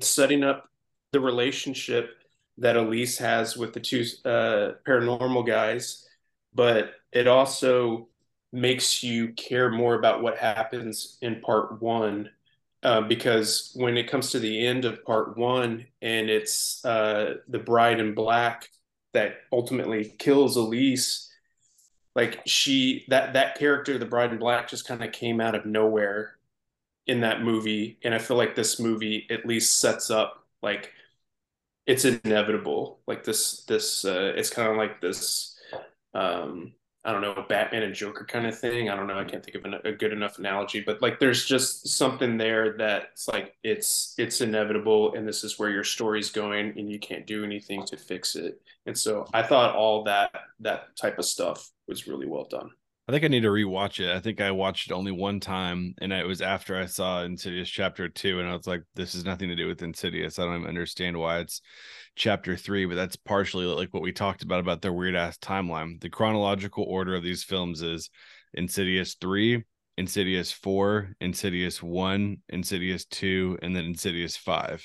[0.00, 0.68] setting up
[1.12, 2.10] the relationship
[2.58, 6.06] that elise has with the two uh, paranormal guys.
[6.54, 8.08] But it also
[8.52, 12.30] makes you care more about what happens in part one
[12.82, 17.58] uh, because when it comes to the end of part one and it's uh, the
[17.58, 18.70] bride in black
[19.12, 21.32] that ultimately kills elise
[22.14, 25.66] like she that that character the bride in black just kind of came out of
[25.66, 26.36] nowhere
[27.06, 27.98] in that movie.
[28.04, 30.92] And i feel like this movie at least sets up like
[31.86, 33.00] it's inevitable.
[33.06, 35.58] Like this this uh, it's kind of like this
[36.14, 36.72] um
[37.06, 38.90] I don't know, Batman and Joker kind of thing.
[38.90, 39.16] I don't know.
[39.16, 43.28] I can't think of a good enough analogy, but like there's just something there that's
[43.28, 47.44] like it's it's inevitable, and this is where your story's going, and you can't do
[47.44, 48.60] anything to fix it.
[48.86, 52.70] And so I thought all that that type of stuff was really well done.
[53.08, 54.10] I think I need to rewatch it.
[54.10, 57.68] I think I watched it only one time, and it was after I saw Insidious
[57.68, 60.38] Chapter Two, and I was like, "This has nothing to do with Insidious.
[60.38, 61.60] I don't even understand why it's
[62.16, 66.00] chapter three, but that's partially like what we talked about about their weird ass timeline.
[66.00, 68.10] The chronological order of these films is
[68.54, 69.62] Insidious three,
[69.96, 74.84] Insidious four, Insidious one, Insidious two, and then Insidious five.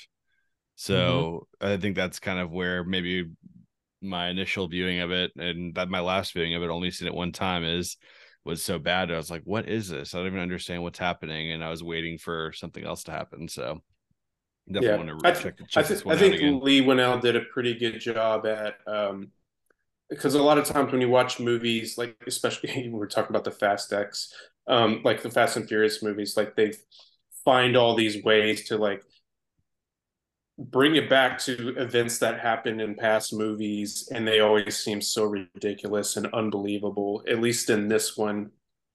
[0.76, 1.72] So mm-hmm.
[1.72, 3.30] I think that's kind of where maybe
[4.02, 7.14] my initial viewing of it and that my last viewing of it, only seen it
[7.14, 7.96] one time, is
[8.44, 9.10] was so bad.
[9.10, 10.14] I was like, what is this?
[10.14, 11.52] I don't even understand what's happening.
[11.52, 13.48] And I was waiting for something else to happen.
[13.48, 13.80] So
[14.70, 15.12] Definitely yeah.
[15.14, 18.46] want to check, check I, th- I think Leigh Whannell did a pretty good job
[18.46, 19.32] at um,
[20.08, 23.50] because a lot of times when you watch movies, like especially we're talking about the
[23.50, 24.32] Fast X,
[24.68, 26.74] um, like the Fast and Furious movies, like they
[27.44, 29.02] find all these ways to like
[30.58, 35.24] bring it back to events that happened in past movies, and they always seem so
[35.24, 37.22] ridiculous and unbelievable.
[37.28, 38.50] At least in this one,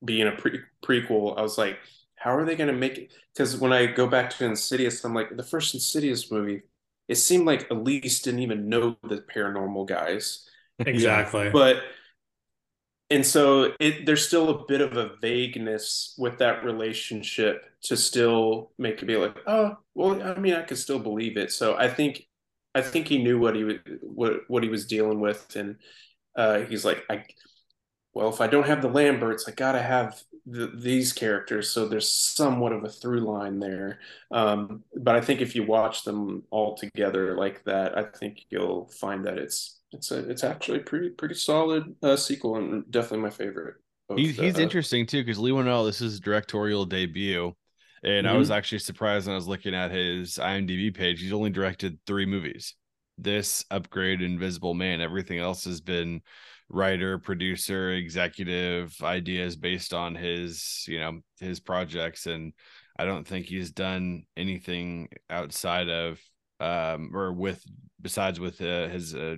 [0.05, 1.79] being a pre- prequel, I was like,
[2.15, 3.13] how are they going to make it?
[3.33, 6.61] Because when I go back to Insidious, I'm like, the first Insidious movie,
[7.07, 10.47] it seemed like Elise didn't even know the paranormal guys.
[10.79, 11.49] Exactly.
[11.49, 11.77] but
[13.09, 18.71] and so it there's still a bit of a vagueness with that relationship to still
[18.77, 21.51] make it be like, oh, well, I mean, I could still believe it.
[21.51, 22.27] So I think
[22.75, 25.77] I think he knew what he was what what he was dealing with, and
[26.35, 27.25] uh, he's like, I
[28.13, 32.11] well, if I don't have the Lamberts, I gotta have the, these characters, so there's
[32.11, 33.99] somewhat of a through line there.
[34.31, 38.87] Um, but I think if you watch them all together like that, I think you'll
[38.87, 43.29] find that it's it's a it's actually pretty pretty solid uh, sequel and definitely my
[43.29, 43.75] favorite.
[44.15, 47.53] He's, he's uh, interesting too because Leigh Whannell, this is his directorial debut,
[48.03, 48.35] and mm-hmm.
[48.35, 51.21] I was actually surprised when I was looking at his IMDb page.
[51.21, 52.75] He's only directed three movies.
[53.17, 55.01] This upgrade, Invisible Man.
[55.01, 56.21] Everything else has been
[56.69, 62.27] writer, producer, executive ideas based on his, you know, his projects.
[62.27, 62.53] And
[62.99, 66.19] I don't think he's done anything outside of
[66.59, 67.63] um or with
[68.01, 69.35] besides with uh, his uh,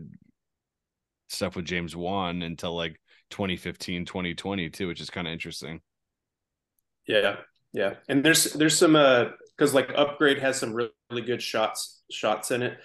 [1.29, 2.99] stuff with James Wan until like
[3.29, 5.81] 2015, 2020 too, which is kind of interesting.
[7.07, 7.37] Yeah.
[7.73, 7.95] Yeah.
[8.07, 9.25] And there's there's some uh
[9.57, 12.77] because like upgrade has some really, really good shots shots in it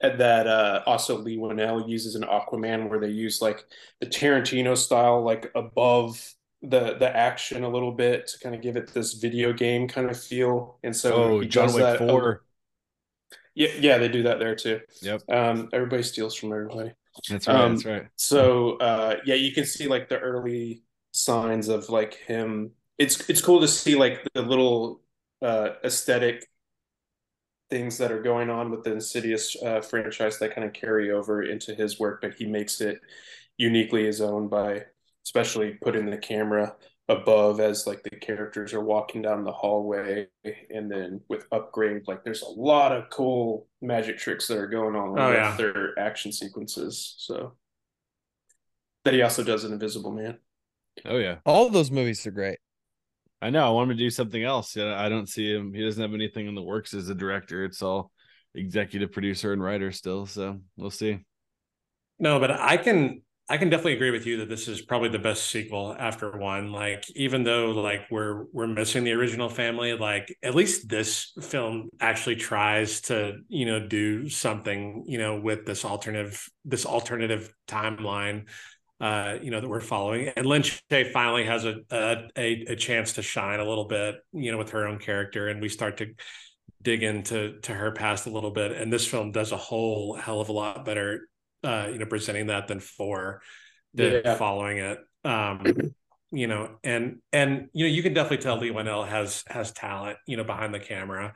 [0.00, 3.64] that uh, also Leigh Whannell uses in Aquaman, where they use like
[4.00, 8.76] the Tarantino style, like above the the action a little bit to kind of give
[8.76, 10.78] it this video game kind of feel.
[10.82, 12.44] And so oh, John Wick Four.
[13.54, 14.80] yeah, yeah, they do that there too.
[15.02, 15.22] Yep.
[15.28, 16.92] Um, everybody steals from everybody.
[17.28, 17.56] That's right.
[17.56, 18.06] Um, that's right.
[18.16, 20.82] So uh, yeah, you can see like the early
[21.12, 22.72] signs of like him.
[22.98, 25.02] It's it's cool to see like the little
[25.42, 26.46] uh, aesthetic
[27.70, 31.42] things that are going on with the Insidious uh, franchise that kind of carry over
[31.42, 33.00] into his work, but he makes it
[33.56, 34.84] uniquely his own by
[35.24, 36.74] especially putting the camera
[37.08, 40.26] above as like the characters are walking down the hallway
[40.70, 44.94] and then with upgrade like there's a lot of cool magic tricks that are going
[44.94, 45.56] on oh, with yeah.
[45.56, 47.54] their action sequences so
[49.04, 50.36] that he also does an invisible man
[51.06, 52.58] oh yeah all those movies are great
[53.40, 53.66] I know.
[53.66, 54.74] I want him to do something else.
[54.74, 55.72] Yeah, I don't see him.
[55.72, 57.64] He doesn't have anything in the works as a director.
[57.64, 58.10] It's all
[58.54, 60.26] executive producer and writer still.
[60.26, 61.24] So we'll see.
[62.18, 65.18] No, but I can I can definitely agree with you that this is probably the
[65.18, 66.70] best sequel after one.
[66.70, 71.88] Like, even though like we're we're missing the original family, like at least this film
[72.00, 78.44] actually tries to you know do something you know with this alternative this alternative timeline
[79.00, 80.28] uh, you know that we're following.
[80.28, 84.50] And Lin Shaye finally has a, a a chance to shine a little bit, you
[84.52, 86.14] know, with her own character, and we start to
[86.82, 88.72] dig into to her past a little bit.
[88.72, 91.28] And this film does a whole hell of a lot better,
[91.64, 93.42] uh, you know, presenting that than four
[93.94, 94.36] did yeah.
[94.36, 94.98] following it.
[95.24, 95.64] Um,
[96.30, 100.18] you know, and and you know, you can definitely tell Leigh Whannell has has talent,
[100.26, 101.34] you know, behind the camera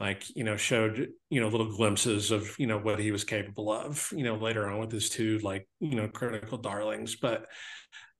[0.00, 3.70] like you know showed you know little glimpses of you know what he was capable
[3.70, 7.46] of you know later on with his two like you know critical darlings but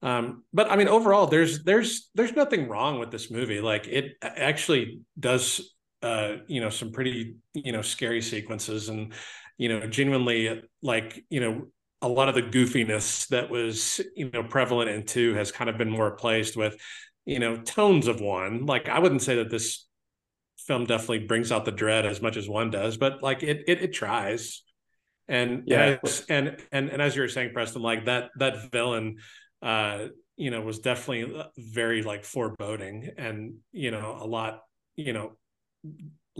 [0.02, 4.12] um but i mean overall there's there's there's nothing wrong with this movie like it
[4.22, 9.14] actually does uh you know some pretty you know scary sequences and
[9.60, 11.66] you know genuinely like you know
[12.02, 15.76] a lot of the goofiness that was you know prevalent in two has kind of
[15.76, 16.76] been more replaced with
[17.26, 19.86] you know tones of one like i wouldn't say that this
[20.70, 23.82] film definitely brings out the dread as much as one does, but like it it,
[23.82, 24.62] it tries.
[25.26, 28.70] And yeah, and, as, and and and as you were saying, Preston, like that that
[28.70, 29.16] villain,
[29.62, 30.06] uh,
[30.36, 34.60] you know, was definitely very like foreboding, and you know, a lot,
[34.96, 35.32] you know,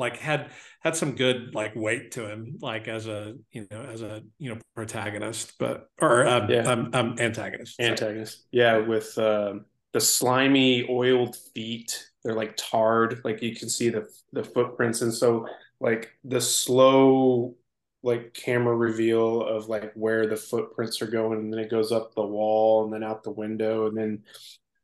[0.01, 0.51] like had
[0.81, 4.53] had some good like weight to him, like as a you know as a you
[4.53, 6.63] know protagonist, but or um, yeah.
[6.63, 7.79] um, um antagonist.
[7.79, 13.89] Antagonist, yeah, with um, the slimy oiled feet they're like tarred like you can see
[13.89, 15.47] the the footprints and so
[15.81, 17.55] like the slow
[18.03, 22.15] like camera reveal of like where the footprints are going and then it goes up
[22.15, 24.23] the wall and then out the window and then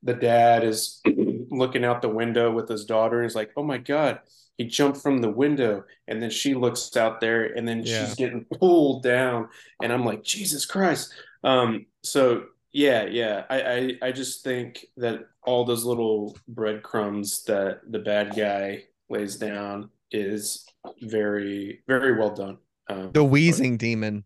[0.03, 1.01] the dad is
[1.51, 4.21] looking out the window with his daughter and he's like oh my god
[4.57, 8.05] he jumped from the window and then she looks out there and then yeah.
[8.05, 9.49] she's getting pulled down
[9.83, 11.13] and i'm like jesus christ.
[11.45, 17.81] Um so yeah yeah I, I i just think that all those little breadcrumbs that
[17.89, 20.67] the bad guy lays down is
[21.03, 22.59] very very well done.
[22.89, 24.25] Um, the wheezing but, demon.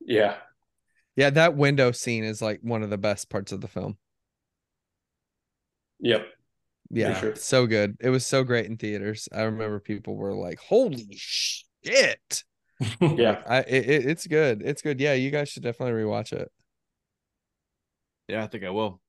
[0.00, 0.36] Yeah.
[1.16, 3.96] Yeah that window scene is like one of the best parts of the film.
[6.00, 6.26] Yep
[6.90, 7.36] yeah sure.
[7.36, 12.44] so good it was so great in theaters i remember people were like holy shit
[13.00, 16.50] yeah I, it, it's good it's good yeah you guys should definitely rewatch it
[18.28, 19.00] yeah i think i will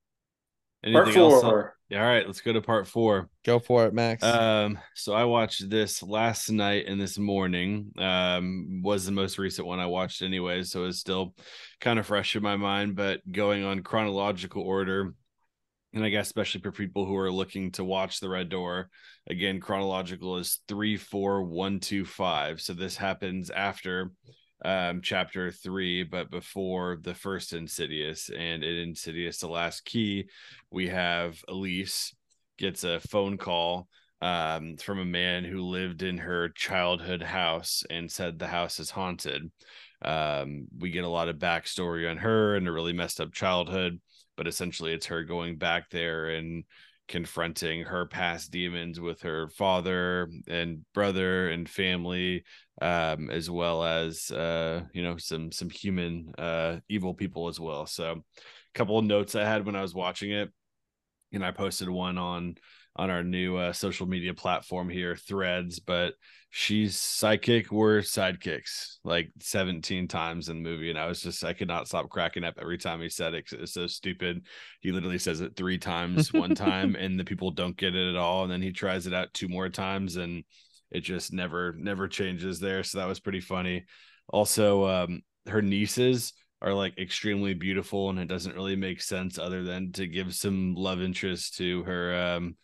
[0.83, 1.63] Anything part four.
[1.63, 1.73] Else?
[1.89, 3.29] Yeah, all right, let's go to part four.
[3.43, 4.23] Go for it, Max.
[4.23, 7.91] Um, so I watched this last night and this morning.
[7.97, 11.35] Um, was the most recent one I watched anyway, so it's still
[11.81, 12.95] kind of fresh in my mind.
[12.95, 15.13] But going on chronological order,
[15.93, 18.89] and I guess especially for people who are looking to watch the Red Door,
[19.27, 22.61] again, chronological is three, four, one, two, five.
[22.61, 24.11] So this happens after
[24.65, 30.25] um chapter three but before the first insidious and in insidious the last key
[30.69, 32.13] we have elise
[32.57, 33.87] gets a phone call
[34.21, 38.89] um from a man who lived in her childhood house and said the house is
[38.89, 39.49] haunted
[40.03, 43.97] um we get a lot of backstory on her and a really messed up childhood
[44.39, 46.63] but essentially it's her going back there and
[47.09, 52.45] confronting her past demons with her father and brother and family
[52.81, 57.85] um, as well as uh, you know some some human uh, evil people as well.
[57.85, 60.49] So, a couple of notes I had when I was watching it,
[61.33, 62.55] and I posted one on
[62.99, 65.79] on our new uh, social media platform here, Threads.
[65.79, 66.13] But
[66.49, 67.71] she's sidekick.
[67.71, 71.87] We're sidekicks like 17 times in the movie, and I was just I could not
[71.87, 73.45] stop cracking up every time he said it.
[73.51, 74.45] It's so stupid.
[74.81, 78.17] He literally says it three times one time, and the people don't get it at
[78.17, 80.43] all, and then he tries it out two more times and
[80.91, 83.85] it just never never changes there so that was pretty funny
[84.29, 89.63] also um her nieces are like extremely beautiful and it doesn't really make sense other
[89.63, 92.55] than to give some love interest to her um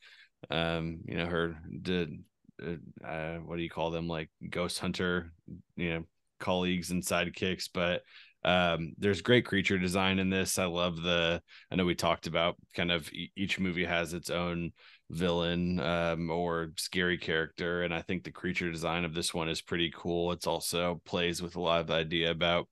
[0.49, 2.17] um you know her the
[2.63, 5.31] uh, uh, what do you call them like ghost hunter
[5.75, 6.03] you know
[6.39, 8.01] colleagues and sidekicks but
[8.43, 11.41] um there's great creature design in this i love the
[11.71, 14.71] i know we talked about kind of each movie has its own
[15.09, 17.83] villain um, or scary character.
[17.83, 20.31] And I think the creature design of this one is pretty cool.
[20.31, 22.67] It's also plays with a lot of idea about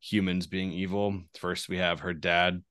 [0.00, 1.20] humans being evil.
[1.38, 2.62] First, we have her dad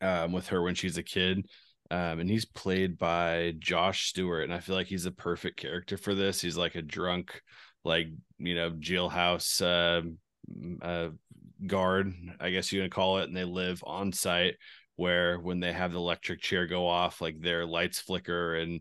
[0.00, 1.46] um, with her when she's a kid.
[1.92, 5.98] Um, and he's played by Josh Stewart, and I feel like he's a perfect character
[5.98, 6.40] for this.
[6.40, 7.42] He's like a drunk,
[7.84, 8.08] like
[8.38, 10.00] you know, jailhouse uh,
[10.82, 11.10] uh,
[11.66, 14.54] guard, I guess you gonna call it, and they live on site
[14.96, 18.80] where when they have the electric chair go off, like their lights flicker and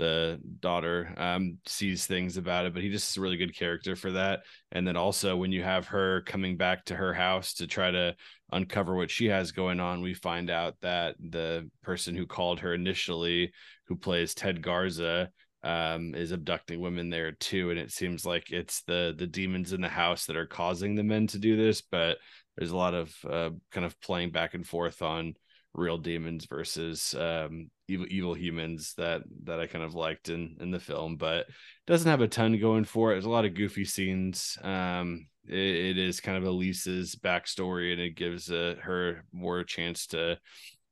[0.00, 3.94] the daughter um, sees things about it, but he just is a really good character
[3.94, 4.40] for that.
[4.72, 8.16] And then also when you have her coming back to her house to try to
[8.50, 12.72] uncover what she has going on, we find out that the person who called her
[12.72, 13.52] initially,
[13.88, 15.28] who plays Ted Garza,
[15.62, 17.68] um, is abducting women there too.
[17.68, 21.04] And it seems like it's the the demons in the house that are causing the
[21.04, 22.16] men to do this, but
[22.56, 25.34] there's a lot of uh, kind of playing back and forth on
[25.74, 30.70] real demons versus um, evil evil humans that that I kind of liked in in
[30.70, 31.46] the film, but
[31.86, 33.14] doesn't have a ton going for it.
[33.14, 34.56] There's a lot of goofy scenes.
[34.62, 40.06] Um, it, it is kind of Elise's backstory, and it gives uh, her more chance
[40.08, 40.38] to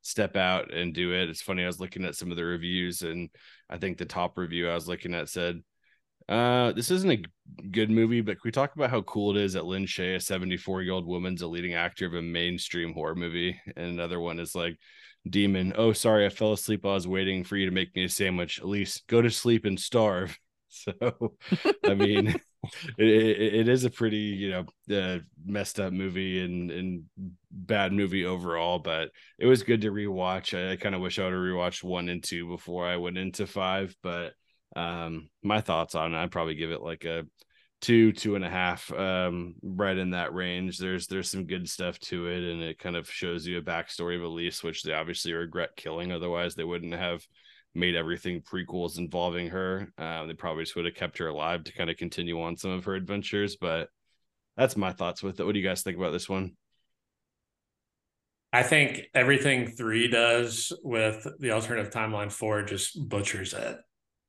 [0.01, 1.29] step out and do it.
[1.29, 1.63] It's funny.
[1.63, 3.29] I was looking at some of the reviews, and
[3.69, 5.61] I think the top review I was looking at said
[6.29, 7.23] uh, this isn't a
[7.71, 10.19] good movie, but can we talk about how cool it is that Lin Shaye, a
[10.19, 13.59] 74 year old woman's a leading actor of a mainstream horror movie?
[13.75, 14.77] And another one is like,
[15.29, 18.05] Demon, oh, sorry, I fell asleep while I was waiting for you to make me
[18.05, 18.59] a sandwich.
[18.59, 20.37] At least go to sleep and starve.
[20.71, 20.93] So,
[21.83, 22.27] I mean,
[22.99, 27.03] it, it, it is a pretty, you know, uh, messed up movie and, and
[27.49, 29.09] bad movie overall, but
[29.39, 30.55] it was good to rewatch.
[30.55, 33.17] I, I kind of wish I would have rewatched one and two before I went
[33.17, 34.33] into five, but
[34.79, 37.23] um, my thoughts on it, I'd probably give it like a
[37.81, 40.77] two, two and a half, um, right in that range.
[40.77, 44.15] There's there's some good stuff to it, and it kind of shows you a backstory
[44.15, 46.11] of Elise, which they obviously regret killing.
[46.11, 47.25] Otherwise, they wouldn't have
[47.75, 49.91] made everything prequels involving her.
[49.97, 52.71] Uh, they probably just would have kept her alive to kind of continue on some
[52.71, 53.57] of her adventures.
[53.57, 53.89] But
[54.55, 55.45] that's my thoughts with it.
[55.45, 56.55] What do you guys think about this one?
[58.51, 63.77] I think everything three does with the alternative timeline four just butchers it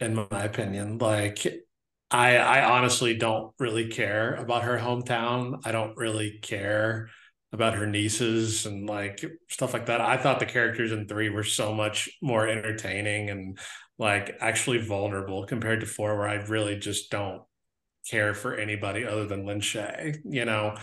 [0.01, 0.99] in my opinion.
[0.99, 1.47] Like
[2.11, 5.61] I I honestly don't really care about her hometown.
[5.65, 7.11] I don't really care
[7.53, 10.01] about her nieces and like stuff like that.
[10.01, 13.59] I thought the characters in 3 were so much more entertaining and
[13.99, 17.43] like actually vulnerable compared to 4 where I really just don't
[18.09, 20.77] care for anybody other than Lin Shaye, you know.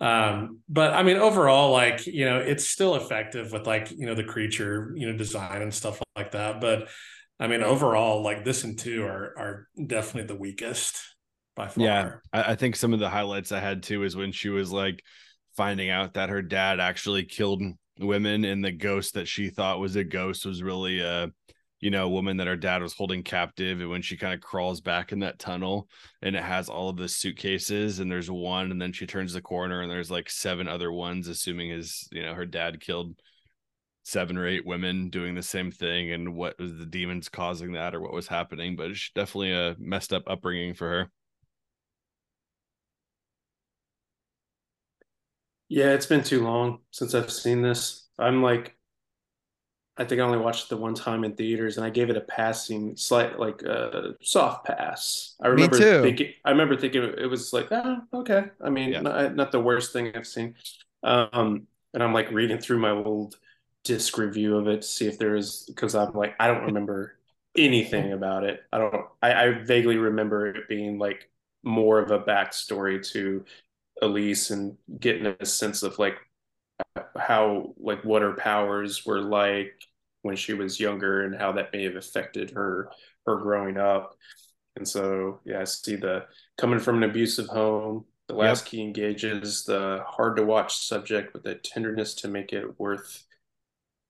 [0.00, 4.14] Um, but I mean overall like, you know, it's still effective with like, you know,
[4.14, 6.88] the creature, you know, design and stuff like that, but
[7.38, 10.98] I mean, overall, like this and two are are definitely the weakest
[11.54, 11.84] by far.
[11.84, 14.72] Yeah, I, I think some of the highlights I had too is when she was
[14.72, 15.02] like
[15.56, 17.62] finding out that her dad actually killed
[17.98, 21.30] women, and the ghost that she thought was a ghost was really a
[21.80, 23.80] you know, woman that her dad was holding captive.
[23.80, 25.88] And when she kind of crawls back in that tunnel
[26.22, 29.42] and it has all of the suitcases and there's one, and then she turns the
[29.42, 33.14] corner and there's like seven other ones, assuming his, you know, her dad killed
[34.06, 37.92] seven or eight women doing the same thing and what was the demons causing that
[37.92, 41.10] or what was happening but it's definitely a messed up upbringing for her.
[45.68, 48.06] Yeah it's been too long since i've seen this.
[48.16, 48.76] I'm like
[49.96, 52.16] i think i only watched it the one time in theaters and i gave it
[52.16, 55.34] a passing slight like a uh, soft pass.
[55.42, 58.44] I remember thinking i remember thinking it was like oh, okay.
[58.62, 59.00] I mean yeah.
[59.00, 60.54] not, not the worst thing i've seen.
[61.02, 63.36] Um and i'm like reading through my old
[63.86, 67.16] disc review of it to see if there is because I'm like I don't remember
[67.56, 68.60] anything about it.
[68.72, 69.06] I don't.
[69.22, 71.30] I, I vaguely remember it being like
[71.62, 73.44] more of a backstory to
[74.02, 76.16] Elise and getting a sense of like
[77.16, 79.82] how like what her powers were like
[80.22, 82.90] when she was younger and how that may have affected her
[83.26, 84.16] her growing up.
[84.76, 86.26] And so yeah, I see the
[86.58, 88.04] coming from an abusive home.
[88.28, 88.70] The last yep.
[88.70, 93.24] key engages the hard to watch subject with a tenderness to make it worth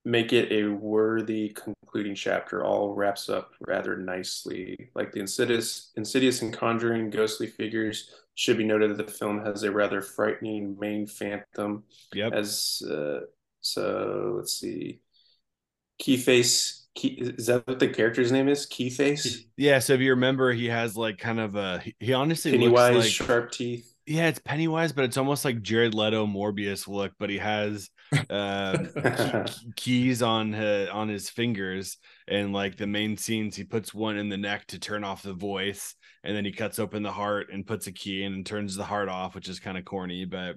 [0.07, 6.41] make it a worthy concluding chapter all wraps up rather nicely like the insidious insidious
[6.41, 11.05] and conjuring ghostly figures should be noted that the film has a rather frightening main
[11.05, 13.19] phantom yep as uh,
[13.59, 15.01] so let's see
[16.01, 18.65] keyface Key, is that what the character's name is?
[18.65, 19.43] Keyface.
[19.55, 19.77] Yeah.
[19.77, 21.83] So if you remember, he has like kind of a.
[21.99, 23.93] He honestly Pennywise, looks like, sharp teeth.
[24.07, 27.91] Yeah, it's Pennywise, but it's almost like Jared Leto Morbius look, but he has
[28.29, 28.77] uh,
[29.45, 31.97] key, keys on his, on his fingers
[32.27, 35.33] and like the main scenes he puts one in the neck to turn off the
[35.33, 38.75] voice and then he cuts open the heart and puts a key in and turns
[38.75, 40.55] the heart off which is kind of corny but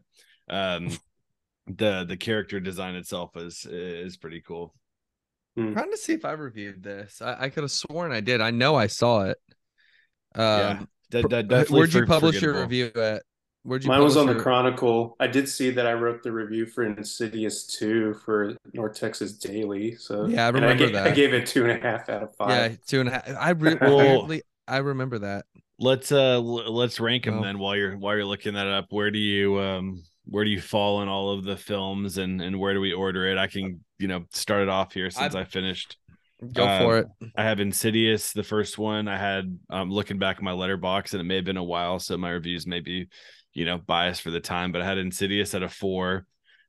[0.48, 0.88] um
[1.66, 4.74] the the character design itself is is pretty cool
[5.56, 7.20] I'm trying to see if I reviewed this.
[7.20, 8.40] I, I could have sworn I did.
[8.40, 9.36] I know I saw it.
[10.34, 13.22] Um, yeah, that, that where'd you publish your review at?
[13.62, 15.16] Where'd you Mine was on the Chronicle.
[15.20, 19.96] I did see that I wrote the review for Insidious 2 for North Texas Daily.
[19.96, 21.06] So yeah, I remember I gave, that.
[21.06, 22.50] I gave it two and a half out of five.
[22.50, 23.28] Yeah, two and a half.
[23.38, 25.44] I re- weirdly, I remember that.
[25.78, 28.86] Let's uh let's rank them um, then while you're while you're looking that up.
[28.90, 32.58] Where do you um where do you fall in all of the films and and
[32.58, 33.36] where do we order it?
[33.38, 35.96] I can you know start it off here since I, I finished.
[36.54, 37.06] Go for Uh, it.
[37.36, 39.08] I have Insidious, the first one.
[39.08, 41.98] I had um looking back at my Letterboxd, and it may have been a while,
[41.98, 43.08] so my reviews may be,
[43.52, 44.72] you know, biased for the time.
[44.72, 46.26] But I had Insidious at a four,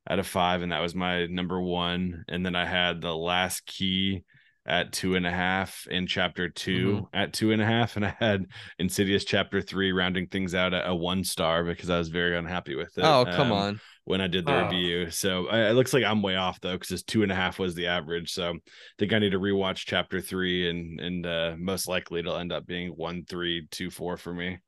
[0.09, 2.23] out of five, and that was my number one.
[2.27, 4.23] And then I had the Last Key
[4.65, 8.15] at two and a half, and Chapter 2 at two and a half, and I
[8.19, 8.45] had
[8.77, 12.75] Insidious Chapter three rounding things out at a one star because I was very unhappy
[12.75, 13.03] with it.
[13.03, 13.81] Oh, come um, on.
[14.05, 14.63] when I did the Oh.
[14.65, 15.09] review.
[15.09, 17.57] So I, it looks like I'm way off though, because it's two and a half
[17.57, 18.31] was the average.
[18.33, 18.59] So I
[18.99, 22.67] think I need to rewatch chapter three, and and uh, most likely it'll end up
[22.67, 24.59] being one, three, two, four for me.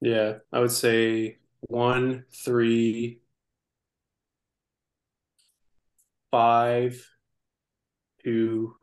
[0.00, 3.20] Yeah, I would say one, three,
[6.30, 7.06] five,
[8.22, 8.76] two,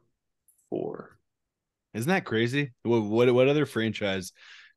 [0.69, 1.17] four.
[1.93, 2.71] Isn't that crazy?
[2.83, 4.31] What what what other franchise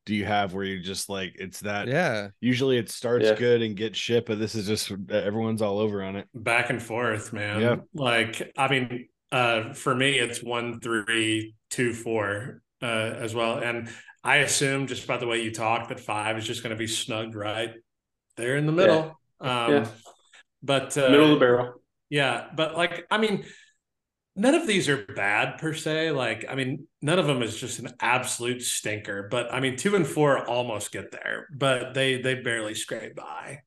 [0.05, 1.87] do you have where you just like it's that?
[1.87, 2.27] Yeah.
[2.41, 3.35] Usually it starts Yeah.
[3.35, 6.27] good and gets shit, but this is just everyone's all over on it.
[6.33, 7.61] back and forth, man.
[7.61, 7.75] Yeah.
[7.93, 13.57] Like, I mean, uh, for me, it's one, three, two, four, uh, as well.
[13.59, 13.89] And
[14.25, 16.87] I assume just by the way you talk that five is just going to be
[16.87, 17.73] snugged right
[18.37, 19.19] there in the middle.
[19.39, 19.87] Um, Yeah.
[20.63, 21.81] But uh, Middle of the barrel.
[22.09, 23.45] yeah, but like, I mean,
[24.35, 26.09] none of these are bad per se.
[26.09, 29.27] Like, I mean, none of them is just an absolute stinker.
[29.29, 33.59] But I mean, two and four almost get there, but they they barely scrape by,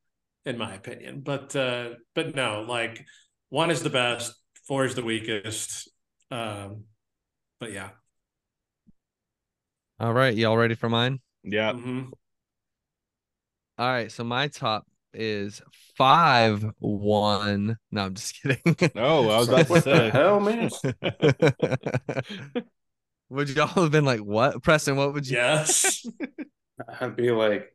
[0.45, 1.21] in my opinion.
[1.21, 3.07] But uh, but no, like
[3.49, 4.35] one is the best,
[4.67, 5.89] four is the weakest.
[6.33, 6.85] Um,
[7.61, 7.91] but yeah,
[10.01, 10.37] All right.
[10.37, 11.21] Y'all ready for mine?
[11.43, 11.73] Yeah.
[11.73, 12.13] Mhm.
[13.79, 14.11] All right.
[14.11, 15.63] So my top is
[15.97, 17.77] five one.
[17.91, 18.77] No, I'm just kidding.
[18.97, 20.11] Oh, I was about to say.
[20.11, 20.71] hell, man?
[23.31, 24.63] would y'all have been like, what?
[24.63, 26.07] Preston, what would you yes,
[27.01, 27.75] I'd be like,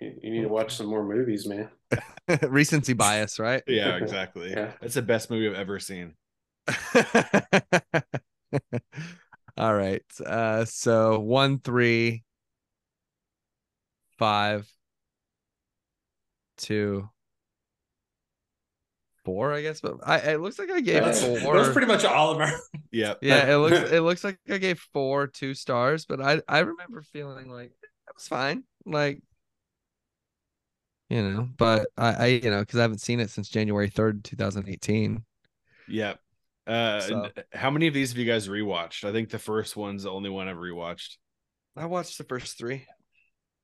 [0.00, 1.68] you you need to watch some more movies, man.
[2.48, 3.62] recency bias, right?
[3.66, 4.50] Yeah, exactly.
[4.50, 4.72] Yeah.
[4.80, 6.14] That's the best movie I've ever seen.
[9.56, 10.02] All right.
[10.24, 12.24] Uh so one, three,
[14.18, 14.70] five,
[16.56, 17.08] two,
[19.24, 19.80] four, I guess.
[19.80, 21.56] But I it looks like I gave that's, four.
[21.56, 22.52] that's pretty much all of our.
[22.94, 23.20] Yep.
[23.22, 27.00] yeah, it looks it looks like I gave four two stars, but I I remember
[27.02, 27.72] feeling like
[28.06, 28.64] that was fine.
[28.84, 29.22] Like
[31.08, 34.24] you know, but I, I you know, because I haven't seen it since January 3rd,
[34.24, 35.22] 2018.
[35.88, 36.20] Yep.
[36.66, 39.04] Uh, So- how many of these have you guys rewatched?
[39.08, 41.16] I think the first one's the only one I've rewatched.
[41.76, 42.86] I watched the first three.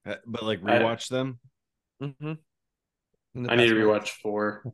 [0.06, 1.38] Uh, But like I- rewatch them.
[2.02, 2.34] Mm-hmm.
[3.48, 4.64] I need to rewatch four.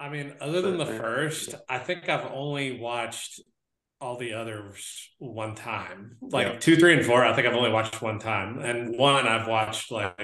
[0.00, 3.40] I mean, other than the uh, first, I think I've only watched
[4.00, 6.18] all the others one time.
[6.20, 6.58] Like Yeah.
[6.58, 9.90] two, three, and four, I think I've only watched one time, and one I've watched
[9.90, 10.18] like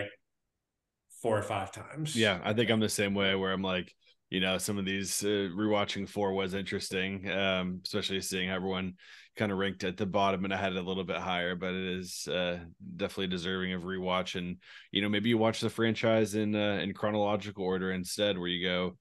[1.23, 2.15] four or five times.
[2.16, 3.94] Yeah, I think I'm the same way where I'm like,
[4.33, 8.95] you know, some of these uh, rewatching four was interesting, um, especially seeing how everyone
[9.37, 11.75] kind of ranked at the bottom and I had it a little bit higher, but
[11.75, 12.61] it is uh,
[12.97, 14.37] definitely deserving of rewatch.
[14.37, 14.57] And
[14.91, 18.67] you know, maybe you watch the franchise in uh, in chronological order instead, where you
[18.67, 18.97] go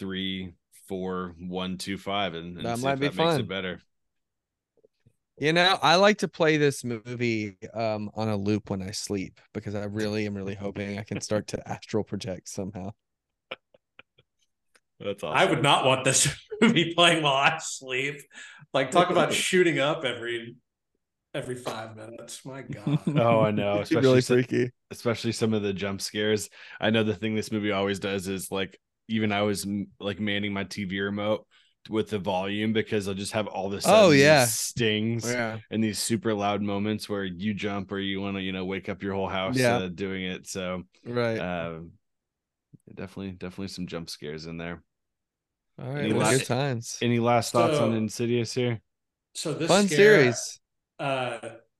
[0.00, 0.54] three,
[0.88, 3.38] four, one, two, five, and, and That might be that makes fun.
[3.38, 3.80] it better.
[5.38, 9.40] You know, I like to play this movie um on a loop when I sleep
[9.52, 12.92] because I really am really hoping I can start to astral project somehow.
[15.04, 15.36] That's awesome.
[15.38, 18.16] I would not want this movie playing while I sleep.
[18.72, 20.56] Like talk about shooting up every
[21.34, 22.44] every five minutes.
[22.44, 22.98] My God.
[23.18, 23.74] Oh, I know.
[23.74, 24.70] It'd Especially really so- freaky.
[24.90, 26.48] especially some of the jump scares.
[26.80, 28.78] I know the thing this movie always does is like
[29.08, 29.66] even I was
[30.00, 31.46] like manning my TV remote
[31.90, 34.46] with the volume because I'll just have all this Oh, yeah.
[34.46, 35.58] stings Yeah.
[35.70, 38.88] and these super loud moments where you jump or you want to you know wake
[38.88, 39.76] up your whole house Yeah.
[39.76, 40.46] uh, doing it.
[40.46, 41.36] So Right.
[41.38, 41.90] um,
[42.94, 44.82] definitely definitely some jump scares in there.
[45.80, 46.04] All right.
[46.04, 46.98] any well, last- good times.
[47.02, 48.80] Any last thoughts on Insidious here?
[49.34, 50.60] So this Fun scare, series.
[50.98, 51.38] Uh,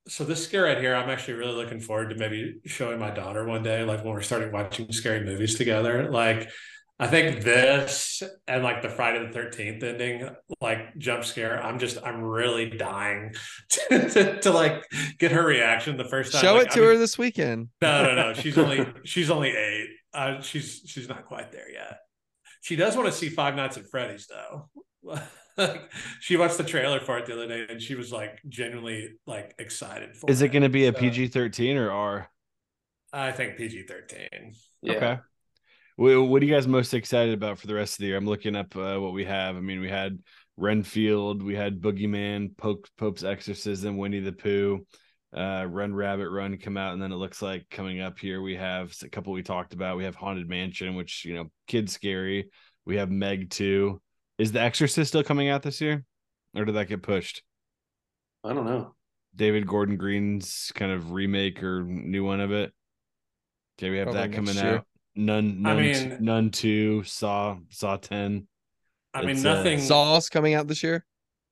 [0.09, 3.45] so this scare right here, I'm actually really looking forward to maybe showing my daughter
[3.47, 6.11] one day, like when we're starting watching scary movies together.
[6.11, 6.51] Like,
[6.99, 10.29] I think this and like the Friday the Thirteenth ending,
[10.61, 11.63] like jump scare.
[11.63, 13.35] I'm just, I'm really dying
[13.71, 14.85] to, to, to, like
[15.19, 16.43] get her reaction the first time.
[16.43, 17.69] Show Like, it I to mean- her this weekend.
[17.81, 18.35] No, no, no.
[18.35, 19.89] She's only she's only eight.
[20.13, 21.99] Uh, she's she's not quite there yet.
[22.65, 24.71] She does want to see Five Nights at Freddy's though.
[25.59, 29.11] like, she watched the trailer for it the other day and she was like genuinely
[29.27, 32.31] like excited for Is it going to be a So, PG thirteen or R?
[33.13, 34.55] I think PG thirteen.
[34.81, 34.93] Yeah.
[34.95, 35.19] Okay.
[35.97, 38.17] What, what are you guys most excited about for the rest of the year?
[38.17, 39.57] I'm looking up uh, what we have.
[39.57, 40.19] I mean, we had
[40.57, 44.87] Renfield, we had Boogeyman, Pope, Pope's Exorcism, Winnie the Pooh,
[45.37, 48.57] uh, Run Rabbit Run come out, and then it looks like coming up here we
[48.57, 49.97] have a couple we talked about.
[49.97, 52.51] We have Haunted Mansion, which you know, kid scary.
[52.87, 54.01] We have Meg two.
[54.39, 56.05] Is The Exorcist still coming out this year,
[56.57, 57.43] or did that get pushed?
[58.43, 58.95] I don't know.
[59.37, 62.73] David Gordon Green's kind of remake or new one of it.
[63.79, 64.77] Okay, we have Probably that coming year.
[64.77, 64.87] out.
[65.17, 67.03] Nun, I Nun, mean- Nun two.
[67.05, 68.47] Saw, Saw ten.
[69.13, 69.81] I mean, It's, uh, nothing.
[69.81, 71.05] Saw's coming out this year.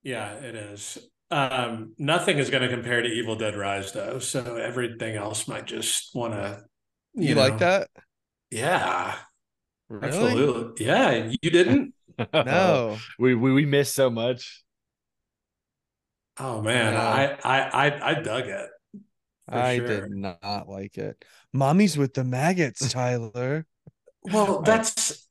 [0.02, 0.98] Yeah, it is.
[1.32, 4.18] Um, nothing is going to compare to Evil Dead Rise, though.
[4.18, 6.64] So everything else might just want to.
[7.14, 7.88] You, like that?
[8.50, 9.16] Yeah,
[9.88, 10.06] Really?
[10.08, 10.86] absolutely.
[10.86, 11.94] Yeah, you didn't.
[12.34, 12.98] No.
[13.18, 14.62] we we we missed so much.
[16.38, 17.00] Oh man, No.
[17.00, 18.68] I, I I I dug it.
[19.48, 19.86] I sure.
[19.86, 21.24] did not like it.
[21.52, 23.66] Mommy's with the maggots, Tyler.
[24.24, 25.28] Well, that's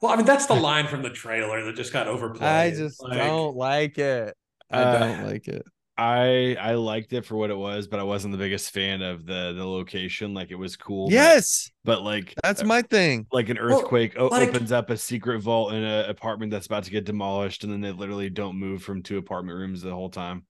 [0.00, 0.12] well.
[0.12, 2.42] I mean, that's the line from the trailer that just got overplayed.
[2.42, 4.36] I just Like, don't like it.
[4.72, 5.64] I Uh, don't like it.
[5.98, 9.26] I I liked it for what it was, but I wasn't the biggest fan of
[9.26, 10.32] the the location.
[10.34, 11.10] Like it was cool.
[11.10, 13.26] Yes, but, like that's my thing.
[13.30, 16.66] like an Well, earthquake o- like- opens up a secret vault in an apartment that's
[16.66, 19.92] about to get demolished, and then they literally don't move from two apartment rooms the
[19.94, 20.46] whole time.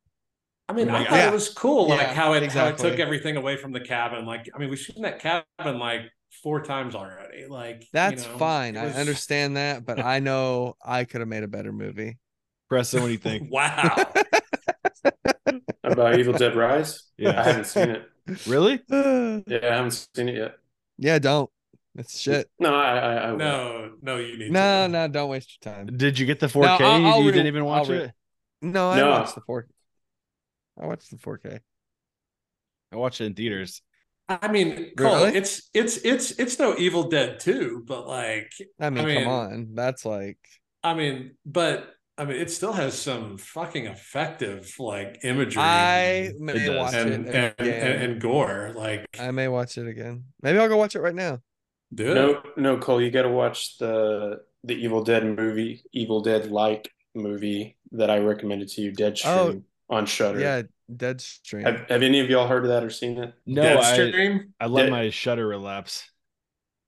[0.69, 1.29] I mean, I thought yeah.
[1.29, 2.91] it was cool, like Yeah, how it how it exactly.
[2.91, 4.25] took everything away from the cabin.
[4.25, 6.03] Like, I mean, we've seen that cabin like
[6.43, 7.47] four times already.
[7.47, 8.77] Like, you That's know, fine.
[8.77, 12.19] it I understand that, but I know I could have made a better movie.
[12.73, 13.51] Preston, what do you think?
[13.53, 13.95] Wow.
[15.85, 17.03] About Evil Dead Rise?
[17.19, 17.39] Yeah.
[17.39, 18.09] I haven't seen it.
[18.47, 18.81] really?
[18.89, 20.55] Yeah, I haven't seen it yet.
[20.97, 21.51] yeah, don't.
[21.95, 22.49] That's shit.
[22.59, 23.37] No, I, I, I will.
[23.39, 24.89] no, no, you need No, to.
[24.89, 25.87] no, don't waste your time.
[25.99, 26.81] Did you get the 4K?
[26.81, 28.13] No, I'll- you I'll you re- didn't even watch re- it.
[28.63, 29.11] No, I No.
[29.11, 29.65] watched the 4K.
[30.81, 31.61] I watched the 4K.
[32.93, 33.83] I watched it in theaters.
[34.31, 35.37] I mean, Cole, Really?
[35.37, 38.51] it's it's it's it's no Evil Dead 2, but like,
[38.81, 39.69] I mean, mean- come on.
[39.75, 40.39] That's like
[40.83, 45.63] I mean, but I mean, it still has some fucking effective like imagery.
[45.63, 46.77] I may does.
[46.77, 47.55] watch and, it and, again.
[47.59, 48.73] and, and gore.
[48.77, 50.25] Like, I may watch it again.
[50.43, 51.41] Maybe I'll go watch it right now.
[51.95, 52.15] do it.
[52.15, 56.91] No, no, Cole, you got to watch the the Evil Dead movie, Evil Dead like
[57.15, 60.41] movie that I recommended to you, Deadstream oh, on Shudder.
[60.41, 60.63] Yeah,
[60.95, 61.63] Deadstream.
[61.63, 63.35] Have, have any of y'all heard of that or seen it?
[63.47, 64.53] No, I, Deadstream?
[64.61, 66.09] I let Dead- my Shudder relapse.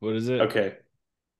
[0.00, 0.40] What is it?
[0.42, 0.76] Okay.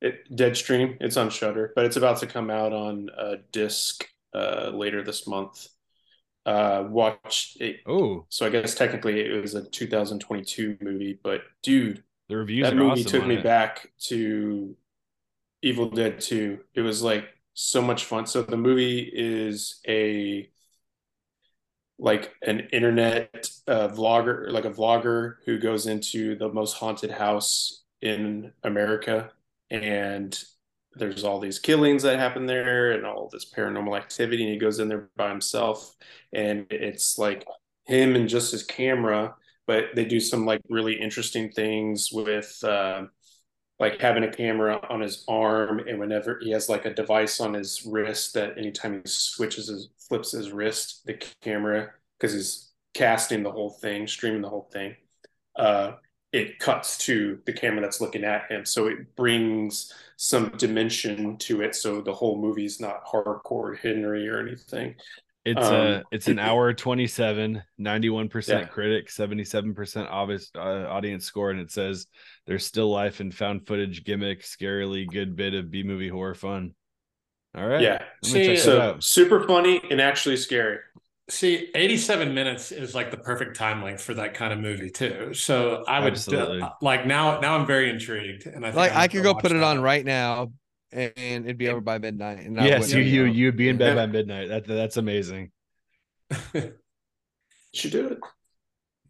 [0.04, 4.70] It Deadstream, it's on Shudder, but it's about to come out on uh disc uh
[4.74, 5.68] later this month.
[6.46, 7.80] Uh watch it.
[7.86, 12.76] Oh, So I guess technically it was a 2022 movie, but dude, the reviews that
[12.76, 13.44] movie awesome took me it.
[13.44, 14.76] back to
[15.62, 16.60] Evil Dead 2.
[16.74, 18.26] It was like so much fun.
[18.26, 20.50] So the movie is a
[21.98, 27.84] like an internet uh, vlogger, like a vlogger who goes into the most haunted house
[28.00, 29.30] in America,
[29.74, 30.42] and
[30.96, 34.78] there's all these killings that happen there, and all this paranormal activity, and he goes
[34.78, 35.94] in there by himself,
[36.32, 37.44] and it's like
[37.86, 39.34] him and just his camera
[39.66, 43.02] but they do some like really interesting things with uh,
[43.78, 47.54] like having a camera on his arm and whenever he has like a device on
[47.54, 53.42] his wrist that anytime he switches his flips his wrist the camera because he's casting
[53.42, 54.94] the whole thing streaming the whole thing
[55.56, 55.92] uh,
[56.34, 61.62] it cuts to the camera that's looking at him so it brings some dimension to
[61.62, 64.94] it so the whole movie's not hardcore henry or anything
[65.44, 68.64] It's Um, uh it's an hour 27, 91% Yeah.
[68.64, 72.06] critic, 77% obvious uh, audience score and it says
[72.46, 76.74] there's still life in found footage gimmick, scarily good bit of B-movie horror fun.
[77.56, 77.80] All right.
[77.82, 80.78] yeah I'm gonna check See, so super funny and actually scary
[81.30, 85.32] See, 87 minutes is like the perfect time length for that kind of movie too.
[85.32, 86.60] So I would Absolutely.
[86.82, 87.40] like now.
[87.40, 89.62] Now I'm very intrigued, and I think like I'm I could go watch put it
[89.62, 90.52] on right now
[90.92, 92.40] and, and it'd be over by midnight.
[92.40, 94.48] And Yes, you wouldn't you you'd be in bed by midnight.
[94.48, 95.50] That that's amazing.
[96.54, 96.72] you
[97.74, 98.18] should do it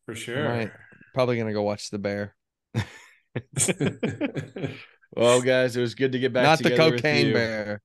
[0.06, 0.44] for sure.
[0.44, 0.70] Right.
[1.14, 2.34] Probably gonna go watch the bear.
[5.16, 7.80] Well, guys, it was good to get back Not the cocaine bear.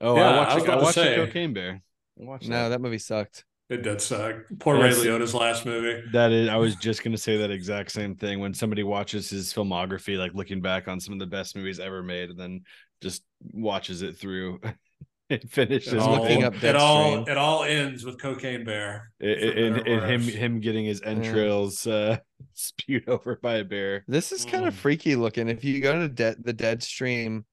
[0.00, 1.82] Oh, Yeah, I I watched was I about to watched the cocaine bear.
[2.20, 2.68] I watched No, that.
[2.70, 3.44] that movie sucked.
[3.70, 4.36] It did suck.
[4.60, 4.98] Poor Ray Yes.
[5.00, 6.02] Liotta's last movie.
[6.12, 8.40] That is, I was just gonna say that exact same thing.
[8.40, 12.02] When somebody watches his filmography, like looking back on some of the best movies ever
[12.02, 12.62] made, and then
[13.00, 13.22] just
[13.52, 14.60] watches it through
[15.30, 16.44] and finishes It Just all, with looking it.
[16.44, 17.28] up it all Deadstream.
[17.28, 19.12] it all ends with Cocaine Bear.
[19.20, 22.16] It- it- and, and him him getting his entrails uh,
[22.54, 24.04] spewed over by a bear.
[24.08, 24.78] This is kind of Mm.
[24.78, 25.48] freaky looking.
[25.48, 27.44] If you go to dead the dead stream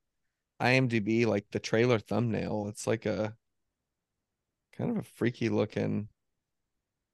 [0.62, 3.34] IMDb, like the trailer thumbnail, it's like a
[4.78, 6.10] kind of a freaky looking.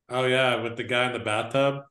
[0.10, 1.86] Oh yeah, with the guy in the bathtub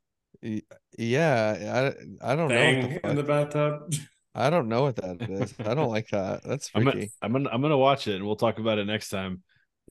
[0.99, 2.73] Yeah, I I don't know.
[2.73, 3.93] thing What the in the bathtub.
[4.35, 5.55] I don't know what that is.
[5.65, 6.43] I don't like that.
[6.45, 7.13] That's I'm gonna, freaky.
[7.23, 9.43] I'm gonna I'm gonna watch it and we'll talk about it next time.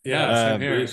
[0.04, 0.88] Yeah, Uh, same here.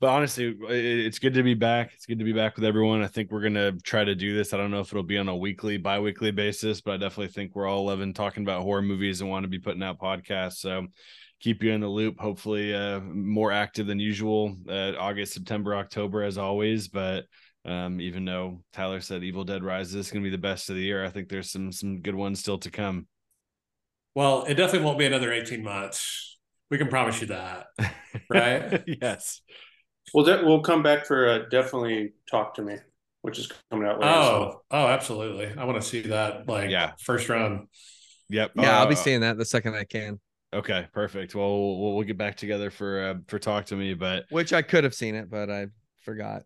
[0.00, 1.92] but honestly, it's good to be back.
[1.94, 3.02] It's good to be back with everyone.
[3.02, 4.52] I think we're gonna try to do this.
[4.52, 7.54] I don't know if it'll be on a weekly, bi-weekly basis, but I definitely think
[7.54, 10.58] we're all loving talking about horror movies and want to be putting out podcasts.
[10.58, 10.86] So
[11.40, 12.18] keep you in the loop.
[12.18, 14.56] Hopefully, uh, more active than usual.
[14.68, 16.88] Uh, August, September, October, as always.
[16.88, 17.24] But
[17.64, 20.76] um, even though Tyler said Evil Dead Rises is going to be the best of
[20.76, 23.06] the year, I think there's some some good ones still to come.
[24.14, 26.38] Well, it definitely won't be another 18 months.
[26.70, 27.66] We can promise you that,
[28.28, 28.82] right?
[29.00, 29.40] yes.
[30.12, 32.76] Well, de- we'll come back for uh, definitely talk to me,
[33.22, 34.12] which is coming out later.
[34.12, 34.62] Oh, so.
[34.72, 35.52] oh, absolutely.
[35.56, 36.92] I want to see that like Yeah.
[37.00, 37.68] first round.
[38.28, 38.52] Yep.
[38.56, 40.20] Yeah, I'll be Uh, seeing that the second I can.
[40.52, 41.34] Okay, perfect.
[41.34, 44.62] Well, we'll we'll get back together for uh, for talk to me, but Which I
[44.62, 45.66] could have seen it, but I
[46.04, 46.44] forgot.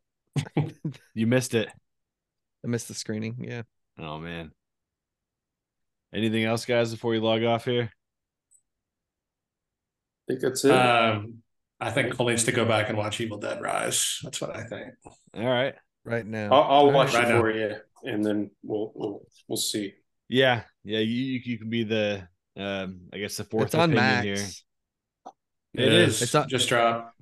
[1.15, 1.69] you missed it.
[2.65, 3.37] I missed the screening.
[3.39, 3.63] Yeah.
[3.99, 4.51] Oh man.
[6.15, 7.91] Anything else, guys, before we log off here?
[10.29, 10.73] I think that's it.
[10.73, 11.39] Um,
[11.81, 14.19] I think Cole needs to go back and watch Evil Dead Rise.
[14.23, 14.93] That's what I think.
[15.35, 15.75] All right.
[16.05, 16.53] Right now.
[16.53, 17.41] I'll, I'll watch right it now.
[17.41, 19.95] for you, and then we'll we'll we'll see.
[20.29, 20.99] Yeah, yeah.
[20.99, 24.25] You you, you can be the um, I guess the fourth It's on Max.
[24.25, 24.35] here.
[25.75, 26.15] It, It is.
[26.17, 26.23] is.
[26.23, 27.15] It's not- just dropped.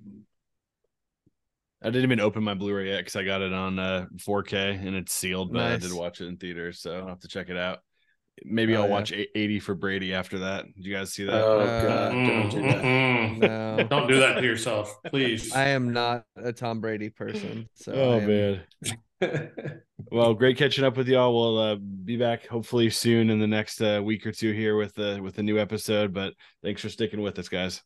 [1.83, 4.95] I didn't even open my Blu-ray yet because I got it on uh 4K and
[4.97, 7.57] it's sealed, but I did watch it in theaters, so I'll have to check it
[7.57, 7.79] out.
[8.45, 8.91] Maybe Oh, I'll yeah.
[8.93, 10.65] watch 80 for Brady after that.
[10.75, 11.35] Did you guys see that?
[11.35, 12.83] Oh Uh, god, don't do that.
[12.83, 13.39] Mm-mm.
[13.41, 13.87] No.
[13.89, 15.53] Don't do that to yourself, please.
[15.55, 17.69] I am not a Tom Brady person.
[17.75, 18.61] So oh am- man.
[20.11, 21.33] Well, great catching up with y'all.
[21.35, 24.99] We'll uh, be back hopefully soon in the next uh, week or two here with
[24.99, 26.13] uh, with a new episode.
[26.15, 26.33] But
[26.65, 27.83] thanks for sticking with us, guys.